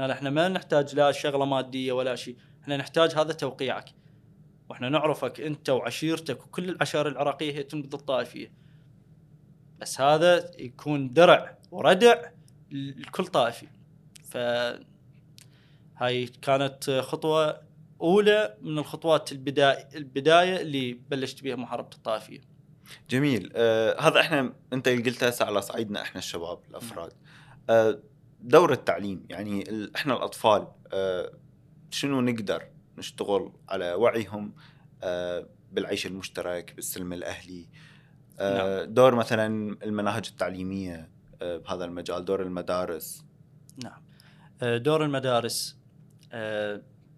إحنا 0.00 0.30
ما 0.30 0.48
نحتاج 0.48 0.94
لا 0.94 1.12
شغلة 1.12 1.44
مادية 1.44 1.92
ولا 1.92 2.16
شيء. 2.16 2.36
إحنا 2.62 2.76
نحتاج 2.76 3.14
هذا 3.14 3.32
توقيعك. 3.32 3.94
وإحنا 4.68 4.88
نعرفك 4.88 5.40
انت 5.40 5.70
وعشيرتك 5.70 6.46
وكل 6.46 6.68
العشائر 6.68 7.08
العراقية 7.08 7.52
هي 7.52 7.62
تنبذ 7.62 7.94
الطائفية. 7.94 8.52
بس 9.78 10.00
هذا 10.00 10.50
يكون 10.58 11.12
درع 11.12 11.58
وردع 11.70 12.22
لكل 12.70 13.26
طائفي. 13.26 13.66
ف 14.30 14.36
هاي 15.96 16.26
كانت 16.26 16.90
خطوة 16.90 17.62
أولى 18.00 18.56
من 18.62 18.78
الخطوات 18.78 19.32
البداية 19.32 19.88
البداية 19.94 20.60
اللي 20.60 20.92
بلشت 20.92 21.42
بها 21.42 21.56
محاربة 21.56 21.90
الطائفية. 21.96 22.40
جميل. 23.10 23.52
آه 23.56 24.00
هذا 24.00 24.20
إحنا 24.20 24.52
أنت 24.72 24.88
اللي 24.88 25.10
قلتها 25.10 25.46
على 25.46 25.62
صعيدنا 25.62 26.02
إحنا 26.02 26.18
الشباب 26.18 26.58
الأفراد. 26.70 27.12
آه 27.70 27.98
دور 28.42 28.72
التعليم. 28.72 29.26
يعني 29.30 29.64
إحنا 29.96 30.14
الأطفال 30.16 30.68
آه 30.92 31.32
شنو 31.90 32.20
نقدر 32.20 32.68
نشتغل 32.98 33.52
على 33.68 33.94
وعيهم 33.94 34.54
آه 35.02 35.46
بالعيش 35.72 36.06
المشترك 36.06 36.74
بالسلم 36.74 37.12
الأهلي 37.12 37.68
آه 38.38 38.84
دور 38.84 39.14
مثلا 39.14 39.76
المناهج 39.82 40.28
التعليمية 40.30 41.10
بهذا 41.40 41.84
المجال 41.84 42.24
دور 42.24 42.42
المدارس. 42.42 43.24
نعم. 43.84 44.02
دور 44.62 45.04
المدارس 45.04 45.76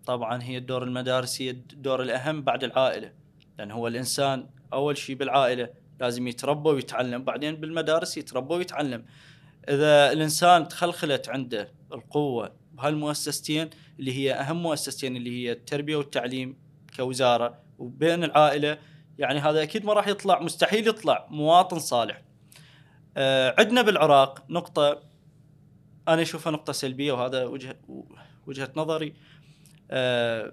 طبعا 0.07 0.42
هي 0.42 0.59
الدور 0.59 0.82
المدارس 0.82 1.42
هي 1.42 1.51
الدور 1.51 2.03
الأهم 2.03 2.42
بعد 2.42 2.64
العائلة. 2.64 3.12
لأن 3.59 3.70
هو 3.70 3.88
الإنسان 3.88 4.46
أول 4.72 4.96
شيء 4.96 5.16
بالعائلة 5.16 5.68
لازم 6.01 6.28
يتربى 6.28 6.68
ويتعلم 6.68 7.24
بعدين 7.24 7.57
بالمدارس 7.57 8.18
يتربى 8.18 8.55
ويتعلم. 8.55 9.05
إذا 9.68 10.12
الإنسان 10.12 10.68
تخلخلت 10.68 11.28
عنده 11.28 11.68
القوة 11.92 12.52
بهالمؤسستين 12.72 13.70
اللي 13.98 14.12
هي 14.12 14.32
أهم 14.32 14.62
مؤسستين 14.62 15.16
اللي 15.16 15.30
هي 15.30 15.52
التربية 15.52 15.96
والتعليم 15.96 16.56
كوزارة 16.96 17.58
وبين 17.78 18.24
العائلة 18.24 18.78
يعني 19.18 19.38
هذا 19.38 19.62
أكيد 19.62 19.84
ما 19.84 19.92
راح 19.92 20.08
يطلع 20.08 20.40
مستحيل 20.40 20.88
يطلع 20.88 21.26
مواطن 21.30 21.78
صالح. 21.78 22.22
آه، 23.16 23.54
عندنا 23.58 23.82
بالعراق 23.82 24.44
نقطة 24.50 25.02
أنا 26.08 26.22
أشوفها 26.22 26.52
نقطة 26.52 26.72
سلبية 26.72 27.12
وهذا 27.12 27.44
وجهه 27.44 27.76
وجهة 28.46 28.72
نظري 28.76 29.14
آه 29.90 30.52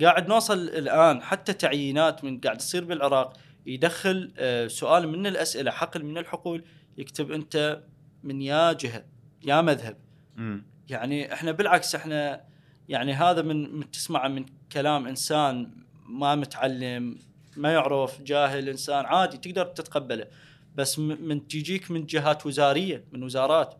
قاعد 0.00 0.28
نوصل 0.28 0.58
الآن 0.58 1.22
حتى 1.22 1.52
تعيينات 1.52 2.24
من 2.24 2.40
قاعد 2.40 2.58
تصير 2.58 2.84
بالعراق 2.84 3.32
يدخل 3.66 4.32
آه 4.38 4.66
سؤال 4.66 5.08
من 5.08 5.26
الأسئلة 5.26 5.70
حقل 5.70 6.04
من 6.04 6.18
الحقول 6.18 6.64
يكتب 6.98 7.32
أنت 7.32 7.82
من 8.22 8.42
يا 8.42 8.72
جهه 8.72 9.04
يا 9.44 9.60
مذهب. 9.60 9.96
مم. 10.36 10.64
يعني 10.88 11.32
إحنا 11.32 11.52
بالعكس 11.52 11.94
إحنا 11.94 12.44
يعني 12.88 13.12
هذا 13.12 13.42
من, 13.42 13.90
تسمعه 13.90 14.28
من 14.28 14.46
كلام 14.72 15.06
إنسان 15.06 15.70
ما 16.08 16.34
متعلم 16.34 17.18
ما 17.56 17.72
يعرف 17.72 18.22
جاهل 18.22 18.68
إنسان 18.68 19.04
عادي 19.04 19.36
تقدر 19.36 19.64
تتقبله. 19.64 20.26
بس 20.74 20.98
م- 20.98 21.02
من 21.28 21.48
تجيك 21.48 21.90
من 21.90 22.06
جهات 22.06 22.46
وزارية 22.46 23.04
من 23.12 23.22
وزارات. 23.22 23.74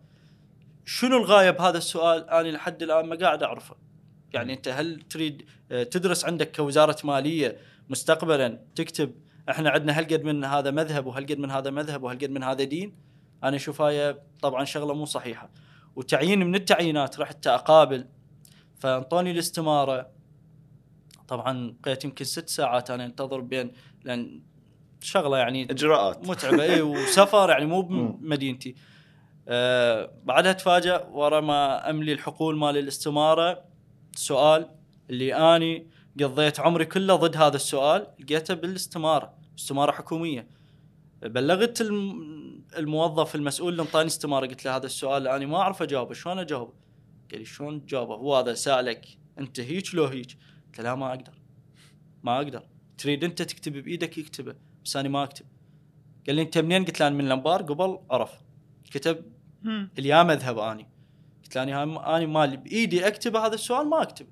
شنو 0.84 1.16
الغايه 1.16 1.50
بهذا 1.50 1.78
السؤال؟ 1.78 2.30
أنا 2.30 2.48
لحد 2.48 2.82
الآن 2.82 3.06
ما 3.06 3.16
قاعد 3.16 3.42
أعرفه. 3.42 3.76
يعني 4.32 4.52
أنت 4.52 4.68
هل 4.68 5.00
تريد 5.10 5.42
آه، 5.72 5.82
تدرس 5.82 6.24
عندك 6.24 6.56
كوزارة 6.56 6.96
مالية 7.04 7.56
مستقبلا 7.88 8.60
تكتب 8.74 9.14
إحنا 9.50 9.70
عندنا 9.70 9.98
هالقد 9.98 10.22
من 10.24 10.44
هذا 10.44 10.70
مذهب 10.70 11.06
وهالقد 11.06 11.38
من 11.38 11.50
هذا 11.50 11.70
مذهب 11.70 12.02
وهالقد 12.02 12.30
من 12.30 12.42
هذا 12.42 12.64
دين؟ 12.64 13.07
أنا 13.44 13.56
أشوف 13.56 13.82
هاي 13.82 14.16
طبعا 14.42 14.64
شغلة 14.64 14.94
مو 14.94 15.04
صحيحة. 15.04 15.50
وتعيين 15.96 16.38
من 16.46 16.54
التعيينات 16.54 17.20
رحت 17.20 17.46
أقابل. 17.46 18.06
فأنطوني 18.78 19.30
الاستمارة. 19.30 20.10
طبعا 21.28 21.74
بقيت 21.82 22.04
يمكن 22.04 22.24
ست 22.24 22.48
ساعات 22.48 22.90
أنا 22.90 23.04
أنتظر 23.04 23.40
بين 23.40 23.72
لأن 24.04 24.42
شغلة 25.00 25.38
يعني 25.38 25.64
إجراءات. 25.70 26.28
متعبة. 26.28 26.62
اي 26.62 26.80
وسفر 26.82 27.50
يعني 27.50 27.66
مو. 27.66 27.80
بمدينتي. 28.12 28.74
آه 29.48 30.10
بعدها 30.24 30.52
تفاجأ 30.52 31.04
ورا 31.12 31.40
ما 31.40 31.90
أملي 31.90 32.12
الحقول 32.12 32.56
مال 32.56 32.76
الاستمارة. 32.76 33.64
سؤال 34.16 34.70
اللي 35.10 35.34
أني 35.34 35.86
قضيت 36.22 36.60
عمري 36.60 36.84
كله 36.84 37.16
ضد 37.16 37.36
هذا 37.36 37.56
السؤال 37.56 38.06
لقيته 38.20 38.54
بالاستمارة 38.54 39.34
استمارة 39.58 39.92
حكومية. 39.92 40.48
بلغت 41.22 41.80
الم- 41.80 42.37
الموظف 42.76 43.34
المسؤول 43.34 43.72
اللي 43.72 43.82
انطاني 43.82 44.06
استماره 44.06 44.46
قلت 44.46 44.64
له 44.64 44.76
هذا 44.76 44.86
السؤال 44.86 45.28
أنا 45.28 45.46
ما 45.46 45.56
أعرف 45.56 45.82
أجاوبه 45.82 46.14
شلون 46.14 46.38
أجاوبه؟ 46.38 46.72
قال 47.30 47.40
لي 47.40 47.44
شلون 47.44 47.86
تجاوبه؟ 47.86 48.14
هو 48.14 48.36
هذا 48.36 48.54
سألك 48.54 49.06
أنت 49.38 49.60
هيك 49.60 49.94
لو 49.94 50.04
هيك؟ 50.04 50.36
قلت 50.66 50.78
له 50.78 50.84
لا 50.84 50.94
ما 50.94 51.08
أقدر 51.08 51.32
ما 52.22 52.36
أقدر 52.36 52.62
تريد 52.98 53.24
أنت 53.24 53.42
تكتب 53.42 53.72
بإيدك 53.72 54.18
يكتبه 54.18 54.54
بس 54.84 54.96
أنا 54.96 55.08
ما 55.08 55.24
أكتب 55.24 55.46
قال 56.26 56.36
لي 56.36 56.42
أنت 56.42 56.58
منين؟ 56.58 56.84
قلت 56.84 57.00
له 57.00 57.06
أنا 57.06 57.16
من 57.16 57.26
الأنبار 57.26 57.62
قبل 57.62 57.98
عرف 58.10 58.32
كتب. 58.90 59.24
اليا 59.98 60.22
مذهب 60.22 60.58
أني 60.58 60.88
قلت 61.44 61.56
له 61.56 61.62
أنا 61.82 62.16
اني 62.16 62.26
مالي 62.26 62.56
بإيدي 62.56 63.06
أكتب 63.06 63.36
هذا 63.36 63.54
السؤال 63.54 63.88
ما 63.88 64.02
أكتب 64.02 64.26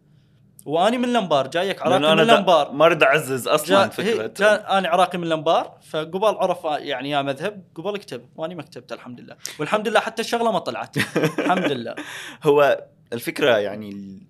واني 0.66 0.98
من 0.98 1.04
الانبار 1.04 1.46
جايك 1.46 1.82
عراقي 1.82 1.98
من 2.14 2.20
الانبار 2.20 2.72
ما 2.72 2.84
اريد 2.86 3.02
اعزز 3.02 3.48
أصلا 3.48 3.82
جا- 3.84 3.88
فكرة. 3.88 4.26
جا 4.26 4.78
أنا 4.78 4.88
عراقي 4.88 5.18
من 5.18 5.24
الانبار 5.26 5.78
فقبل 5.90 6.24
عرف 6.24 6.58
يعني 6.64 7.10
يا 7.10 7.22
مذهب 7.22 7.62
قبل 7.74 7.94
اكتب 7.94 8.22
وأني 8.36 8.54
ما 8.54 8.62
كتبت 8.62 8.92
الحمد 8.92 9.20
لله. 9.20 9.36
والحمد 9.60 9.88
لله 9.88 10.00
حتى 10.00 10.22
الشغلة 10.22 10.52
ما 10.52 10.58
طلعت. 10.58 10.96
الحمد 11.38 11.72
لله. 11.72 11.94
هو 12.46 12.84
الفكرة 13.12 13.56
يعني 13.58 13.88
ال- 13.90 14.22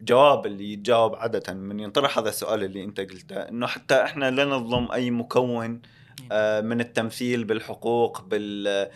الجواب 0.00 0.46
اللي 0.46 0.72
يتجاوب 0.72 1.14
عادة 1.16 1.54
من 1.54 1.80
ينطرح 1.80 2.18
هذا 2.18 2.28
السؤال 2.28 2.64
اللي 2.64 2.84
أنت 2.84 3.00
قلته 3.00 3.36
إنه 3.36 3.66
حتى 3.66 4.02
إحنا 4.02 4.30
لا 4.30 4.44
نظلم 4.44 4.92
أي 4.92 5.10
مكون 5.10 5.82
آه، 6.32 6.60
من 6.60 6.80
التمثيل 6.80 7.44
بالحقوق 7.44 8.22
بال 8.22 8.88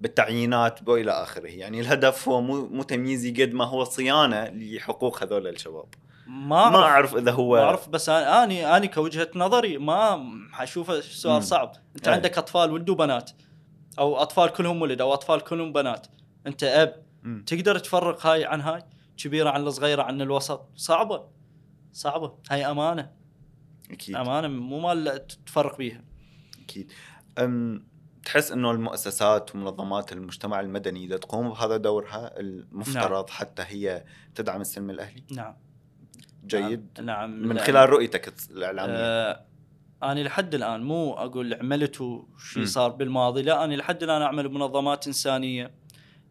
بالتعيينات 0.00 0.88
والى 0.88 1.10
آخره. 1.10 1.48
يعني 1.48 1.80
الهدف 1.80 2.28
هو 2.28 2.40
مو 2.40 2.66
مو 2.66 2.82
تمييزي 2.82 3.30
قد 3.30 3.52
ما 3.52 3.64
هو 3.64 3.84
صيانة 3.84 4.44
لحقوق 4.44 5.22
هذول 5.22 5.46
الشباب. 5.46 5.94
ما 6.26 6.70
ما 6.70 6.78
أعرف. 6.78 7.16
إذا 7.16 7.30
هو 7.32 7.56
ما 7.56 7.62
أعرف 7.62 7.88
بس 7.88 8.08
أنا 8.08 8.44
اني 8.44 8.76
اني 8.76 8.88
كوجهة 8.88 9.30
نظري 9.34 9.78
ما 9.78 10.30
حشوفه. 10.52 11.00
سؤال 11.00 11.44
صعب. 11.44 11.72
أنت 11.96 12.08
أي. 12.08 12.14
عندك 12.14 12.38
أطفال 12.38 12.72
ولد 12.72 12.90
وبنات 12.90 13.30
أو 13.98 14.16
أطفال 14.16 14.48
كلهم 14.48 14.82
ولد 14.82 15.00
أو 15.00 15.14
أطفال 15.14 15.40
كلهم 15.40 15.72
بنات. 15.72 16.06
أنت 16.46 16.64
أب 16.64 17.02
مم. 17.22 17.44
تقدر 17.46 17.78
تفرق 17.78 18.26
هاي 18.26 18.44
عن 18.44 18.60
هاي؟ 18.60 18.82
كبيرة 19.16 19.50
عن 19.50 19.66
الصغيرة 19.66 20.02
عن 20.02 20.22
الوسط؟ 20.22 20.68
صعبة. 20.76 21.26
صعبة. 21.92 22.34
هاي 22.50 22.66
أمانة. 22.66 23.10
أكيد. 23.90 24.16
أمانة 24.16 24.48
مو 24.48 24.80
مال 24.80 25.26
تفرق 25.46 25.78
بيها. 25.78 26.04
أكيد. 26.64 26.92
أم 27.38 27.89
تحس 28.24 28.52
إنه 28.52 28.70
المؤسسات 28.70 29.54
ومنظمات 29.54 30.12
المجتمع 30.12 30.60
المدني 30.60 31.04
إذا 31.04 31.16
تقوم 31.16 31.48
بهذا 31.48 31.76
دورها 31.76 32.40
المفترض 32.40 33.26
نعم. 33.26 33.36
حتى 33.38 33.62
هي 33.66 34.04
تدعم 34.34 34.60
السلم 34.60 34.90
الأهلي؟ 34.90 35.22
نعم. 35.32 35.56
جيد. 36.46 36.86
نعم, 36.98 37.06
نعم. 37.06 37.48
من 37.48 37.56
لا- 37.56 37.64
خلال 37.64 37.90
رؤيتك 37.90 38.32
الإعلامية. 38.50 38.94
آه 38.94 39.44
أنا 40.02 40.20
لحد 40.20 40.54
الآن 40.54 40.82
مو 40.82 41.12
أقول 41.12 41.54
عملت 41.54 42.00
وشي. 42.00 42.66
صار 42.66 42.90
بالماضي 42.90 43.42
لا 43.42 43.64
أنا 43.64 43.74
لحد 43.74 44.02
الآن 44.02 44.22
أعمل 44.22 44.48
بمنظمات 44.48 45.06
إنسانية 45.06 45.70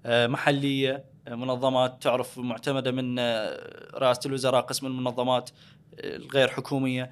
آه 0.05 0.27
محلية 0.27 1.05
آه 1.27 1.35
منظمات 1.35 2.03
تعرف 2.03 2.37
معتمدة 2.37 2.91
من 2.91 3.19
آه 3.19 3.97
رئاسة 3.99 4.21
الوزراء 4.25 4.61
قسم 4.61 4.87
المنظمات 4.87 5.49
آه 5.49 6.15
الغير 6.15 6.47
حكومية. 6.47 7.11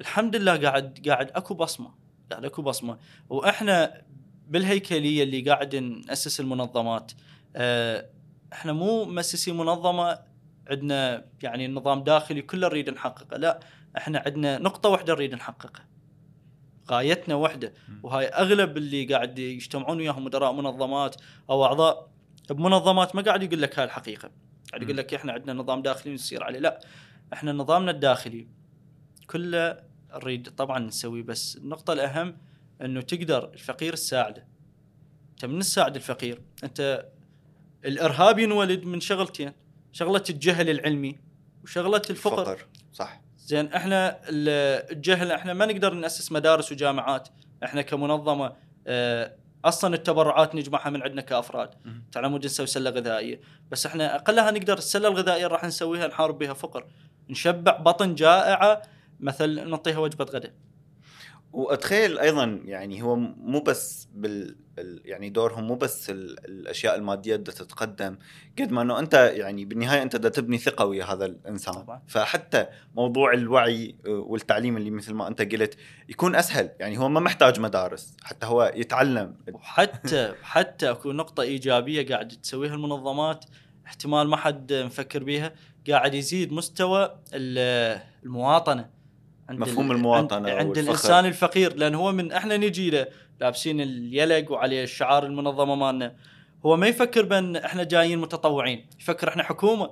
الحمد 0.00 0.36
لله 0.36 0.56
قاعد 0.56 0.98
قاعد 1.08 1.30
أكو 1.30 1.54
بصمة. 1.54 2.03
قاعد 2.34 2.44
اكو 2.44 2.62
بصمة. 2.62 2.98
وإحنا 3.28 4.02
بالهيكلية 4.48 5.22
اللي 5.22 5.40
قاعد 5.40 5.76
نأسس 5.76 6.40
المنظمات 6.40 7.12
آه 7.56 8.06
إحنا 8.52 8.72
مو 8.72 9.04
مؤسسين 9.04 9.56
منظمة 9.56 10.18
عندنا 10.70 11.24
يعني 11.42 11.68
نظام 11.68 12.04
داخلي 12.04 12.42
كله 12.42 12.68
نريد 12.68 12.90
نحققه 12.90 13.36
لا 13.36 13.60
إحنا 13.96 14.22
عندنا 14.26 14.58
نقطة 14.58 14.88
واحدة 14.88 15.14
نريد 15.14 15.34
نحققها 15.34 15.86
غايتنا 16.90 17.34
واحدة. 17.34 17.74
وهاي 18.02 18.26
أغلب 18.26 18.76
اللي 18.76 19.04
قاعد 19.04 19.38
يجتمعون 19.38 19.98
وياهم 19.98 20.24
مدراء 20.24 20.52
منظمات 20.52 21.16
أو 21.50 21.64
أعضاء 21.64 22.10
بمنظمات 22.50 23.16
ما 23.16 23.22
قاعد 23.22 23.42
يقول 23.42 23.62
لك 23.62 23.78
هاي 23.78 23.84
الحقيقة. 23.84 24.30
قاعد 24.70 24.82
يقول. 24.82 24.96
لك 24.96 25.14
إحنا 25.14 25.32
عندنا 25.32 25.52
نظام 25.52 25.82
داخلي 25.82 26.14
نسير 26.14 26.44
عليه. 26.44 26.58
لا 26.58 26.80
إحنا 27.32 27.52
نظامنا 27.52 27.90
الداخلي 27.90 28.48
كله 29.26 29.80
نريد 30.18 30.48
طبعا 30.56 30.78
نسويه 30.78 31.22
بس 31.22 31.56
النقطة 31.56 31.92
الأهم 31.92 32.36
إنه 32.82 33.00
تقدر 33.00 33.50
الفقير 33.54 33.92
تساعده. 33.96 34.46
انت 35.30 35.44
من 35.44 35.60
تساعد 35.60 35.96
الفقير؟ 35.96 36.40
أنت 36.64 37.06
الإرهاب 37.84 38.38
ينولد 38.38 38.84
من 38.84 39.00
شغلتين 39.00 39.52
شغلة 39.92 40.24
الجهل 40.30 40.70
العلمي 40.70 41.18
وشغلة 41.64 42.02
الفقر. 42.10 42.44
فقر 42.44 42.66
صح. 42.92 43.20
زين 43.38 43.72
إحنا 43.72 44.20
ال- 44.28 44.92
الجهل 44.92 45.32
إحنا 45.32 45.52
ما 45.52 45.66
نقدر 45.66 45.94
نأسس 45.94 46.32
مدارس 46.32 46.72
وجامعات. 46.72 47.28
إحنا 47.64 47.82
كمنظمة 47.82 48.52
آه، 48.86 49.36
أصلا 49.64 49.94
التبرعات 49.94 50.54
نجمعها 50.54 50.90
من 50.90 51.02
عندنا 51.02 51.22
كأفراد. 51.22 51.70
على 52.16 52.28
مود 52.28 52.44
نسوي 52.44 52.66
سلة 52.66 52.90
غذائية. 52.90 53.40
بس 53.70 53.86
إحنا 53.86 54.14
أقلها 54.14 54.50
نقدر 54.50 54.78
السلة 54.78 55.08
الغذائية 55.08 55.46
راح 55.46 55.64
نسويها 55.64 56.06
نحارب 56.06 56.38
بها 56.38 56.52
فقر. 56.52 56.86
نشبع 57.28 57.76
بطن 57.76 58.14
جائعة 58.14 58.82
مثل 59.24 59.68
نعطيها 59.68 59.98
وجبة 59.98 60.24
غداء. 60.24 60.52
وأتخيل 61.52 62.18
أيضا 62.18 62.44
يعني 62.64 63.02
هو 63.02 63.16
مو 63.16 63.60
بس 63.60 64.08
بال 64.14 64.56
ال- 64.78 65.00
يعني 65.04 65.30
دورهم 65.30 65.64
مو 65.64 65.74
بس 65.74 66.10
ال- 66.10 66.44
الأشياء 66.46 66.94
المادية 66.96 67.36
بدها 67.36 67.54
تتقدم 67.54 68.18
قد 68.58 68.70
ما 68.72 68.82
إنه 68.82 68.98
أنت 68.98 69.14
يعني 69.14 69.64
بالنهاية 69.64 70.02
أنت 70.02 70.16
بدها 70.16 70.30
تبني 70.30 70.58
ثقة 70.58 70.84
ويا 70.86 71.04
هذا 71.04 71.24
الإنسان. 71.26 71.74
طبعاً. 71.74 72.02
فحتى 72.06 72.66
موضوع 72.94 73.32
الوعي 73.32 73.96
آه، 74.06 74.10
والتعليم 74.10 74.76
اللي 74.76 74.90
مثل 74.90 75.14
ما 75.14 75.28
أنت 75.28 75.42
قلت 75.54 75.74
يكون 76.08 76.34
أسهل. 76.34 76.70
يعني 76.80 76.98
هو 76.98 77.08
ما 77.08 77.20
محتاج 77.20 77.60
مدارس 77.60 78.16
حتى 78.22 78.46
هو 78.46 78.72
يتعلم. 78.76 79.36
وحتى 79.52 80.34
حتى 80.42 80.90
أكو 80.90 81.12
نقطة 81.12 81.42
إيجابية 81.42 82.08
قاعد 82.08 82.28
تسويها 82.28 82.74
المنظمات 82.74 83.44
احتمال 83.86 84.28
ما 84.28 84.36
حد 84.36 84.72
مفكر 84.72 85.24
بيها 85.24 85.52
قاعد 85.90 86.14
يزيد 86.14 86.52
مستوى 86.52 87.18
ال- 87.34 88.00
المواطنة. 88.24 88.93
عند 89.48 89.58
مفهوم 89.60 89.90
ال- 89.90 89.96
المواطنة 89.96 90.36
عند, 90.50 90.58
عند. 90.58 90.78
الإنسان 90.78 91.26
الفقير 91.26 91.76
لأن 91.76 91.94
هو 91.94 92.12
من 92.12 92.32
إحنا 92.32 92.56
نجي 92.56 92.90
له 92.90 93.06
لابسين 93.40 93.80
اليلق 93.80 94.52
وعليه 94.52 94.82
الشعار 94.82 95.26
المنظمة 95.26 95.74
مالنا. 95.74 96.14
هو 96.66 96.76
ما 96.76 96.86
يفكر 96.86 97.24
بأن 97.24 97.56
إحنا 97.56 97.84
جايين 97.84 98.18
متطوعين 98.18 98.86
يفكر 99.00 99.28
إحنا 99.28 99.42
حكومة. 99.42 99.90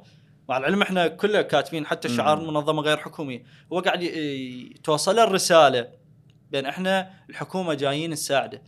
مع 0.48 0.56
العلم 0.56 0.82
إحنا 0.82 1.08
كله 1.08 1.42
كاتبين 1.42 1.86
حتى 1.86 2.08
شعار. 2.08 2.40
المنظمه 2.40 2.82
غير 2.82 2.96
حكومية. 2.96 3.42
هو 3.72 3.80
قاعد 3.80 4.10
توصله 4.84 5.24
الرسالة 5.24 5.88
بأن 6.52 6.66
إحنا 6.66 7.10
الحكومة 7.30 7.74
جايين 7.74 8.10
نساعده. 8.10 8.62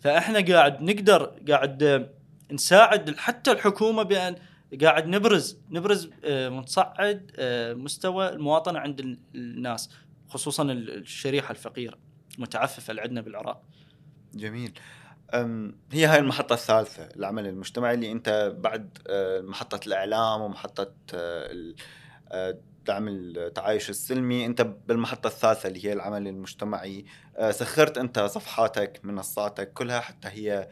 فإحنا 0.00 0.40
قاعد 0.40 0.82
نقدر 0.82 1.32
قاعد 1.48 1.82
آه، 1.82 2.08
نساعد 2.52 3.16
حتى 3.18 3.52
الحكومة 3.52 4.02
بأن 4.02 4.36
قاعد 4.82 5.06
نبرز 5.06 5.58
نبرز 5.70 6.10
آه، 6.24 6.48
ونصعد 6.48 7.30
آه، 7.38 7.74
مستوى 7.74 8.28
المواطنة 8.28 8.78
عند 8.78 9.00
ال- 9.00 9.18
الناس. 9.34 9.90
خصوصا 10.32 10.62
ال- 10.62 10.98
الشريحة 10.98 11.50
الفقيرة 11.50 11.98
المتعففه 12.36 12.90
اللي 12.90 13.02
عندنا 13.02 13.20
بالعراق. 13.20 13.62
جميل. 14.34 14.72
هي 15.92 16.06
هاي 16.06 16.18
المحطة 16.18 16.52
الثالثة 16.54 17.08
العمل 17.16 17.46
المجتمعي 17.46 17.94
اللي 17.94 18.12
أنت 18.12 18.54
بعد 18.58 18.98
آه، 19.06 19.40
محطة 19.40 19.80
الإعلام 19.86 20.40
ومحطة 20.40 20.92
آه، 21.14 21.74
آه، 22.32 22.58
دعم 22.86 23.08
التعايش 23.08 23.90
السلمي 23.90 24.46
أنت 24.46 24.62
بالمحطة 24.62 25.26
الثالثة 25.26 25.68
اللي 25.68 25.84
هي 25.86 25.92
العمل 25.92 26.28
المجتمعي 26.28 27.04
سخرت 27.50 27.98
أنت 27.98 28.18
صفحاتك 28.20 29.00
منصاتك 29.04 29.72
كلها 29.72 30.00
حتى 30.00 30.28
هي 30.28 30.68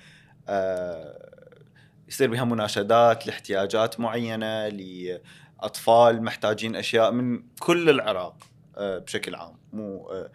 يصير 2.09 2.31
بها 2.31 2.45
مناشدات 2.45 3.27
لاحتياجات 3.27 4.01
معينة 4.01 4.69
لأطفال 4.69 6.23
محتاجين 6.23 6.77
أشياء 6.77 7.11
من 7.13 7.43
كل 7.61 7.91
العراق. 7.91 8.37
بشكل 8.81 9.35
عام. 9.35 9.57
مو 9.73 10.09
آه، 10.11 10.31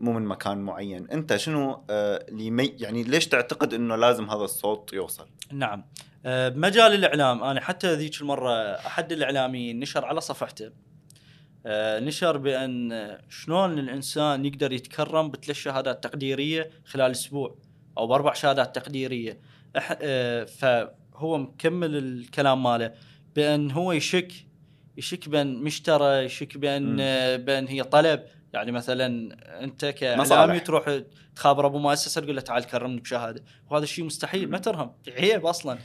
مو 0.00 0.12
من 0.12 0.22
مكان 0.22 0.58
معين. 0.58 1.10
انت 1.10 1.36
شنو 1.36 1.84
آه، 1.90 2.24
اللي 2.28 2.74
يعني 2.78 3.02
ليش 3.02 3.28
تعتقد 3.28 3.74
انه 3.74 3.96
لازم 3.96 4.30
هذا 4.30 4.44
الصوت 4.44 4.92
يوصل؟ 4.92 5.26
نعم. 5.52 5.84
آه، 6.26 6.48
بمجال 6.48 6.94
الإعلام. 6.94 7.44
أنا 7.44 7.60
حتى 7.60 7.94
ذيك 7.94 8.20
المرة 8.20 8.52
أحد 8.74 9.12
الإعلاميين 9.12 9.80
نشر 9.80 10.04
على 10.04 10.20
صفحته. 10.20 10.70
آه، 11.66 12.00
نشر 12.00 12.36
بأن 12.36 12.92
آه، 12.92 13.20
شلون 13.28 13.78
الإنسان 13.78 14.44
يقدر 14.44 14.72
يتكرم 14.72 15.30
بثلاث 15.30 15.56
شهادات 15.56 16.04
تقديرية 16.04 16.70
خلال 16.84 17.10
أسبوع 17.10 17.56
أو 17.98 18.06
بأربع 18.06 18.32
شهادات 18.32 18.76
تقديرية. 18.76 19.40
آه، 20.02 20.44
فهو 20.44 21.38
مكمل 21.38 21.96
الكلام 21.96 22.62
ماله 22.62 22.92
بأن 23.36 23.70
هو 23.70 23.92
يشك 23.92 24.32
يشك 24.96 25.28
بان 25.28 25.54
مشترى 25.62 26.24
يشك 26.24 26.58
بان 26.58 26.96
بان 27.44 27.66
هي 27.68 27.82
طلب. 27.82 28.22
يعني 28.52 28.72
مثلا 28.72 29.06
أنت 29.64 29.84
كاعلامي. 29.84 30.60
تروح 30.60 31.00
تخابر 31.36 31.66
أبو 31.66 31.78
مؤسسة 31.78 32.20
تقول 32.20 32.34
له 32.36 32.40
تعال 32.42 32.64
كرمني 32.64 33.00
بشهادة. 33.00 33.44
وهذا 33.70 33.84
الشيء 33.84 34.04
مستحيل 34.04 34.50
ما 34.50 34.58
ترهم. 34.58 34.92
عيب 35.08 35.46
أصلا. 35.46 35.78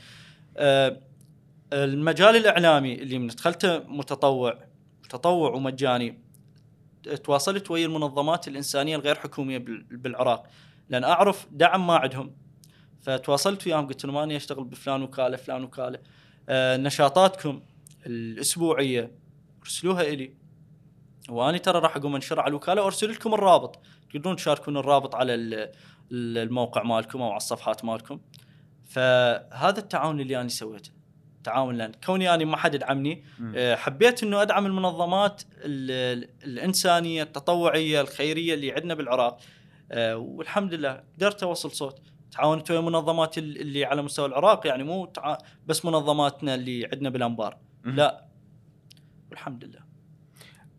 آه، 0.56 1.00
المجال 1.72 2.36
الإعلامي 2.36 2.94
اللي 2.94 3.18
من 3.18 3.26
دخلته 3.26 3.78
متطوع 3.78 4.58
تطوع 5.10 5.50
ومجاني. 5.50 6.18
تواصلت 7.24 7.70
ويا 7.70 7.86
المنظمات 7.86 8.48
الإنسانية 8.48 8.96
الغير 8.96 9.14
حكومية 9.14 9.58
بال- 9.58 9.82
بالعراق. 9.90 10.46
لأن 10.88 11.04
أعرف 11.04 11.46
دعم 11.50 11.86
ما 11.86 11.94
عندهم. 11.96 12.34
فتواصلت 13.02 13.66
وياهم 13.66 13.86
قلت 13.86 14.04
لهم 14.04 14.16
أنا 14.16 14.36
أشتغل 14.36 14.64
بفلان 14.64 15.02
وكاله 15.02 15.36
فلان 15.36 15.64
وكاله. 15.64 15.98
آه، 16.48 16.76
نشاطاتكم. 16.76 17.62
الأسبوعية. 18.06 19.10
أرسلوها 19.62 20.02
إلي. 20.02 20.34
وأني 21.28 21.58
ترى 21.58 21.78
راح 21.78 21.96
أقوم 21.96 22.14
انشر 22.14 22.40
على 22.40 22.48
الوكالة 22.48 22.82
وأرسل 22.82 23.10
لكم 23.10 23.34
الرابط. 23.34 23.78
تقدرون 24.12 24.36
تشاركون 24.36 24.76
الرابط 24.76 25.14
على 25.14 25.34
ال- 25.34 25.54
ال- 26.12 26.38
الموقع 26.38 26.82
مالكم 26.82 27.22
أو 27.22 27.28
على 27.28 27.36
الصفحات 27.36 27.84
مالكم. 27.84 28.20
فهذا 28.88 29.78
التعاون 29.78 30.20
اللي 30.20 30.40
أنا 30.40 30.48
سويته. 30.48 30.90
تعاون 31.44 31.76
لأن 31.76 31.92
كوني 32.06 32.34
أنا 32.34 32.44
ما 32.44 32.56
حد 32.56 32.74
يدعمني 32.74 33.24
آه، 33.56 33.74
حبيت 33.74 34.22
إنه 34.22 34.42
أدعم 34.42 34.66
المنظمات 34.66 35.42
ال- 35.56 35.90
ال- 36.24 36.28
الإنسانية 36.44 37.22
التطوعية 37.22 38.00
الخيرية 38.00 38.54
اللي 38.54 38.72
عندنا 38.72 38.94
بالعراق. 38.94 39.38
آه، 39.92 40.16
والحمد 40.16 40.74
لله 40.74 41.02
قدرت 41.16 41.42
أوصل 41.42 41.70
صوت. 41.70 42.00
تعاونت 42.32 42.70
ويا 42.70 42.80
منظمات 42.80 43.38
ال- 43.38 43.60
اللي 43.60 43.84
على 43.84 44.02
مستوى 44.02 44.26
العراق 44.26 44.66
يعني 44.66 44.84
مو. 44.84 45.12
بس 45.66 45.84
منظماتنا 45.84 46.54
اللي 46.54 46.88
عندنا 46.92 47.10
بالأنبار. 47.10 47.56
لا. 47.84 48.28
والحمد 49.30 49.64
لله. 49.64 49.92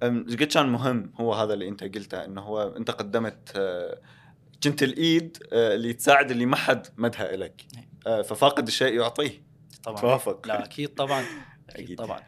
قد 0.04 0.44
كان 0.44 0.70
مهم 0.70 1.14
هو 1.16 1.34
هذا 1.34 1.54
اللي 1.54 1.70
أنت 1.70 1.84
قلته 1.84 2.26
إنه 2.26 2.42
هو 2.42 2.62
أنت 2.78 2.92
قدمت 2.92 3.52
آه، 3.56 4.02
كنت 4.64 4.84
الإيد 4.84 5.38
آه، 5.54 5.76
اللي 5.76 5.94
تساعد 5.94 6.32
اللي 6.32 6.46
ما 6.46 6.56
حد 6.56 6.88
مدها 6.98 7.36
لك 7.36 7.66
نعم. 7.76 7.86
آه، 8.08 8.22
ففاقد 8.22 8.68
الشيء 8.68 8.94
يعطيه. 8.94 9.44
طبعا. 9.84 10.02
توافق. 10.02 10.48
لا 10.48 10.66
أكيد 10.66 10.90
طبعا. 10.90 11.24
أكيد 11.70 11.98
طبعا. 12.04 12.22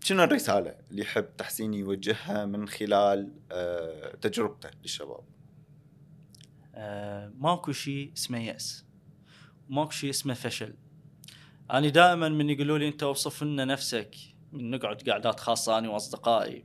شنو 0.00 0.24
الرسالة 0.24 0.74
اللي 0.90 1.02
يحب 1.02 1.36
تحسين 1.36 1.74
يوجهها 1.74 2.46
من 2.46 2.68
خلال 2.68 3.32
تجربته 4.20 4.70
للشباب؟ 4.82 5.20
ماكو 7.38 7.72
شيء 7.72 8.12
اسمه 8.16 8.38
يأس. 8.38 8.84
ماكو 9.68 9.90
شيء 9.90 10.10
اسمه 10.10 10.34
فشل. 10.34 10.74
أنا 11.70 11.88
دائما 11.88 12.28
من 12.28 12.50
يقولوا 12.50 12.78
لي 12.78 12.88
أنت 12.88 13.02
أوصف 13.02 13.42
لنا 13.42 13.64
نفسك 13.64 14.14
من 14.52 14.70
نقعد 14.70 15.10
قعدات 15.10 15.40
خاصة 15.40 15.78
أنا 15.78 15.88
وأصدقائي. 15.88 16.64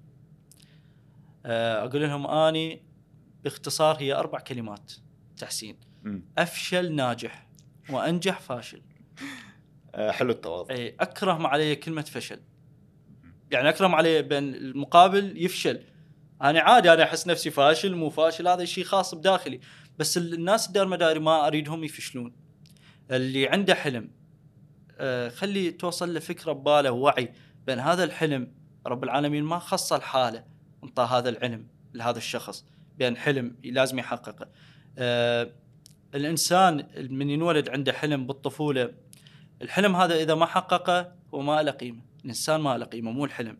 آه، 1.45 1.85
أقول 1.85 2.01
لهم 2.01 2.27
أني 2.27 2.81
باختصار 3.43 3.95
هي 3.99 4.13
أربع 4.13 4.39
كلمات 4.39 4.93
تحسين. 5.37 5.77
مم. 6.03 6.25
أفشل 6.37 6.95
ناجح 6.95 7.47
وأنجح 7.89 8.39
فاشل. 8.39 8.81
آه، 9.95 10.11
حلو 10.11 10.31
التواضع. 10.31 10.75
أي 10.75 10.95
أكره 10.99 11.47
علي 11.47 11.75
كلمة 11.75 12.01
فشل. 12.01 12.39
يعني 13.51 13.69
أكره 13.69 13.87
علي 13.87 14.21
بأن 14.21 14.55
المقابل 14.55 15.43
يفشل. 15.45 15.83
أنا 16.41 16.59
عادي 16.59 16.93
أنا 16.93 17.03
أحس 17.03 17.27
نفسي 17.27 17.51
فاشل 17.51 17.95
مو 17.95 18.09
فاشل 18.09 18.47
هذا 18.47 18.65
شيء 18.65 18.83
خاص 18.83 19.15
بداخلي. 19.15 19.59
بس 19.99 20.17
ال- 20.17 20.33
الناس 20.33 20.67
الدار 20.67 20.87
مداري 20.87 21.19
ما 21.19 21.47
أريدهم 21.47 21.83
يفشلون. 21.83 22.35
اللي 23.11 23.47
عنده 23.47 23.75
حلم 23.75 24.09
خلي 25.29 25.71
توصل 25.71 26.13
له 26.13 26.19
فكرة 26.19 26.51
بباله 26.51 26.91
ووعي 26.91 27.33
بأن 27.67 27.79
هذا 27.79 28.03
الحلم 28.03 28.51
رب 28.87 29.03
العالمين 29.03 29.43
ما 29.43 29.59
خص 29.59 29.93
الحالة 29.93 30.43
انطى 30.83 31.07
هذا 31.11 31.29
العلم 31.29 31.67
لهذا 31.93 32.17
الشخص 32.17 32.65
بأن 32.97 33.17
حلم 33.17 33.55
لازم 33.63 33.99
يحققه. 33.99 34.47
آه، 34.97 35.51
الإنسان 36.15 36.87
من 37.09 37.29
ينولد 37.29 37.69
عنده 37.69 37.93
حلم 37.93 38.27
بالطفولة 38.27 38.93
الحلم 39.61 39.95
هذا 39.95 40.15
إذا 40.15 40.35
ما 40.35 40.45
حققه 40.45 41.11
هو 41.33 41.41
ما 41.41 41.63
له 41.63 41.71
قيمة. 41.71 42.01
الإنسان 42.23 42.61
ما 42.61 42.77
له 42.77 42.85
قيمة 42.85 43.11
مو 43.11 43.25
الحلم. 43.25 43.57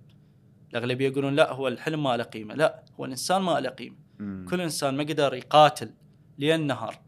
الأغلبية 0.72 1.08
يقولون 1.08 1.36
لا 1.36 1.52
هو 1.52 1.68
الحلم 1.68 2.04
ما 2.04 2.18
له 2.18 2.24
قيمة. 2.24 2.56
لا 2.56 2.84
هو 3.00 3.06
الإنسان 3.06 3.42
ما 3.42 3.60
له 3.60 3.70
قيمة. 3.70 3.96
مم. 4.20 4.46
كل 4.50 4.62
إنسان 4.62 4.98
ما 4.98 5.04
قدر 5.04 5.34
يقاتل 5.34 5.94
لين 6.38 6.68
نهار 6.68 7.00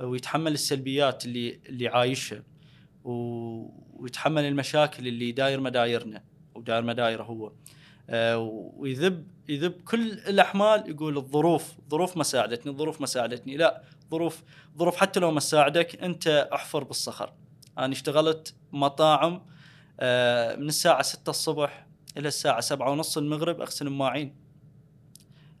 ويتحمل 0.00 0.52
السلبيات 0.52 1.24
اللي 1.24 1.60
اللي 1.68 1.88
عايشها. 1.88 2.42
ويتحمل 3.04 4.44
المشاكل 4.44 5.06
اللي 5.06 5.32
داير 5.32 5.60
مدايرنا 5.60 6.22
وداير 6.54 6.82
مدايره 6.82 7.22
هو. 7.22 7.52
آه، 8.10 8.38
ويذب 8.76 9.26
يذب 9.48 9.72
كل 9.72 10.12
الأحمال 10.12 10.90
يقول 10.90 11.16
الظروف 11.16 11.72
ظروف 11.90 12.16
ما 12.16 12.22
ساعدتني 12.24 12.72
الظروف 12.72 13.00
ما 13.00 13.06
ساعدتني 13.06 13.56
لا 13.56 13.82
ظروف 14.10 14.42
ظروف 14.78 14.96
حتى 14.96 15.20
لو 15.20 15.30
ما 15.30 15.40
تساعدك 15.40 16.02
أنت 16.02 16.48
أحفر 16.52 16.84
بالصخر. 16.84 17.32
أنا 17.78 17.92
اشتغلت 17.92 18.54
مطاعم 18.72 19.42
آه، 20.00 20.56
من 20.56 20.68
الساعة 20.68 21.02
6 21.02 21.30
الصبح 21.30 21.86
إلى 22.16 22.28
الساعة 22.28 22.60
7 22.60 22.90
ونص 22.90 23.18
المغرب 23.18 23.60
أغسل 23.60 23.86
المواعين 23.86 24.34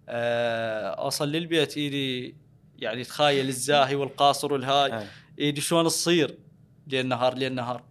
آه، 0.08 0.88
اوصل 0.88 1.28
للبيت 1.28 1.76
ايدي 1.76 2.36
يعني 2.78 3.04
تخيل 3.04 3.48
الزاهي 3.48 3.94
والقاصر 3.94 4.52
والهاي. 4.52 4.92
آه. 4.92 5.06
ايدي 5.38 5.60
شلون 5.60 5.84
تصير؟ 5.86 6.38
ليل 6.86 7.08
نهار 7.08 7.34
ليل 7.34 7.54
نهار. 7.54 7.84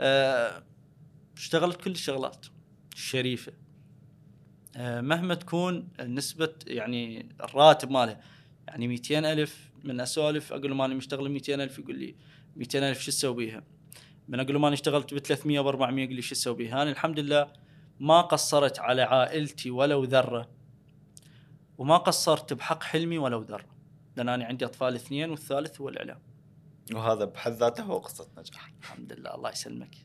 آه، 0.00 0.62
اشتغلت 1.36 1.80
كل 1.80 1.90
الشغلات 1.90 2.46
الشريفة. 2.92 3.52
آه، 4.76 5.00
مهما 5.00 5.34
تكون 5.34 5.88
نسبة 6.00 6.54
يعني 6.66 7.28
الراتب 7.40 7.90
ماله 7.90 8.20
يعني 8.68 8.88
200 8.88 9.24
ألف 9.24 9.70
من 9.84 10.00
اسولف 10.00 10.52
أقول 10.52 10.70
له 10.70 10.74
اني 10.74 10.94
مشتغل 10.94 11.30
200 11.30 11.54
ألف 11.54 11.78
يقول 11.78 11.98
لي 11.98 12.14
200 12.56 12.88
ألف 12.90 13.00
شو 13.00 13.10
تسوي؟ 13.10 13.60
من 14.28 14.40
أقول 14.40 14.52
له 14.52 14.58
اني 14.58 14.74
اشتغلت 14.74 15.14
ب 15.14 15.18
300 15.18 15.60
و 15.60 15.68
400 15.68 16.04
يقول 16.04 16.16
لي 16.16 16.22
شو 16.22 16.34
تسوي؟ 16.34 16.72
أنا 16.72 16.90
الحمد 16.90 17.18
لله 17.18 17.52
ما 18.00 18.20
قصرت 18.20 18.78
على 18.78 19.02
عائلتي 19.02 19.70
ولو 19.70 20.04
ذرة. 20.04 20.48
وما 21.78 21.96
قصرت 21.96 22.52
بحق 22.52 22.82
حلمي 22.82 23.18
ولو 23.18 23.42
ذرة. 23.42 23.66
لأن 24.16 24.28
أنا 24.28 24.44
عندي 24.44 24.64
أطفال 24.64 24.94
اثنين 24.94 25.30
والثالث 25.30 25.80
هو 25.80 25.88
الإعلام. 25.88 26.18
وهذا 26.94 27.24
بحد 27.24 27.52
ذاته 27.52 27.82
هو 27.82 27.98
قصة 27.98 28.28
نجاح. 28.38 28.72
الحمد 28.82 29.12
لله 29.12 29.34
الله 29.34 29.50
يسلمك. 29.50 29.96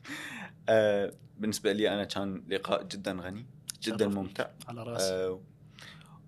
آه، 0.68 1.14
بالنسبة 1.38 1.72
لي 1.72 1.94
أنا 1.94 2.04
كان 2.04 2.44
لقاء 2.48 2.82
جدا 2.82 3.12
غني 3.12 3.46
جدا. 3.82 4.08
ممتع. 4.08 4.50
على 4.68 4.82
راسي 4.82 5.12
آه، 5.12 5.40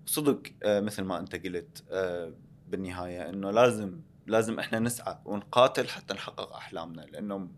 صدق 0.05 0.41
آه، 0.63 0.79
مثل 0.79 1.03
ما 1.03 1.19
أنت 1.19 1.35
قلت 1.35 1.83
آه، 1.91 2.33
بالنهاية 2.67 3.29
إنه 3.29 3.51
لازم 3.51 4.01
لازم 4.27 4.59
إحنا 4.59 4.79
نسعى 4.79 5.19
ونقاتل 5.25 5.87
حتى 5.89 6.13
نحقق 6.13 6.55
أحلامنا 6.55 7.01
لأنه 7.01 7.49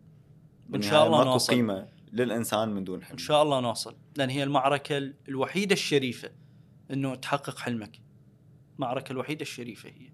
بالنهاية 0.69 0.91
شاء 0.91 1.05
الله 1.05 1.17
ماكو 1.17 1.29
نوصل. 1.29 1.53
قيمة 1.53 1.87
للإنسان 2.13 2.69
من 2.69 2.83
دون 2.83 3.03
حلم. 3.03 3.11
إن 3.11 3.17
شاء 3.17 3.43
الله 3.43 3.59
نوصل. 3.59 3.95
لأن 4.15 4.29
هي 4.29 4.43
المعركة 4.43 4.97
الوحيدة 5.27 5.73
الشريفة 5.73 6.31
إنه 6.91 7.15
تحقق 7.15 7.57
حلمك. 7.57 8.01
المعركة 8.75 9.11
الوحيدة 9.11 9.41
الشريفة 9.41 9.89
هي. 9.89 10.09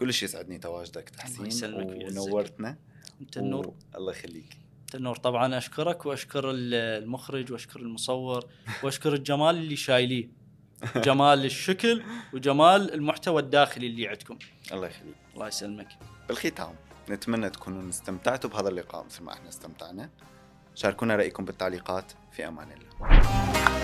كل 0.00 0.12
شيء 0.14 0.28
يسعدني 0.28 0.58
تواجدك 0.58 1.08
تحسين. 1.08 1.74
ونورتنا. 1.74 2.76
أنت 3.20 3.36
النور. 3.36 3.66
و... 3.66 3.74
الله 3.96 4.12
يخليك. 4.12 4.56
أنت 4.80 4.94
النور. 4.94 5.16
طبعا 5.16 5.58
أشكرك 5.58 6.06
وأشكر 6.06 6.50
ال- 6.50 6.74
المخرج 6.74 7.52
وأشكر 7.52 7.80
المصور 7.80 8.46
وأشكر 8.82 9.14
الجمال 9.14 9.56
اللي 9.56 9.76
شايليه. 9.76 10.28
جمال 11.06 11.44
الشكل 11.44 12.02
وجمال 12.34 12.94
المحتوى 12.94 13.42
الداخلي 13.42 13.86
اللي 13.86 14.08
عندكم. 14.08 14.38
الله 14.72 14.86
يخليك. 14.86 15.14
الله 15.34 15.48
يسلمك. 15.48 15.88
بالختام 16.28 16.74
نتمنى 17.10 17.50
تكونوا 17.50 17.88
استمتعتوا 17.88 18.50
بهذا 18.50 18.68
اللقاء 18.68 19.04
مثل 19.04 19.22
ما 19.22 19.32
إحنا 19.32 19.48
استمتعنا. 19.48 20.10
شاركونا 20.74 21.16
رأيكم 21.16 21.44
بالتعليقات. 21.44 22.12
في 22.32 22.48
أمان 22.48 22.68
الله. 22.72 23.79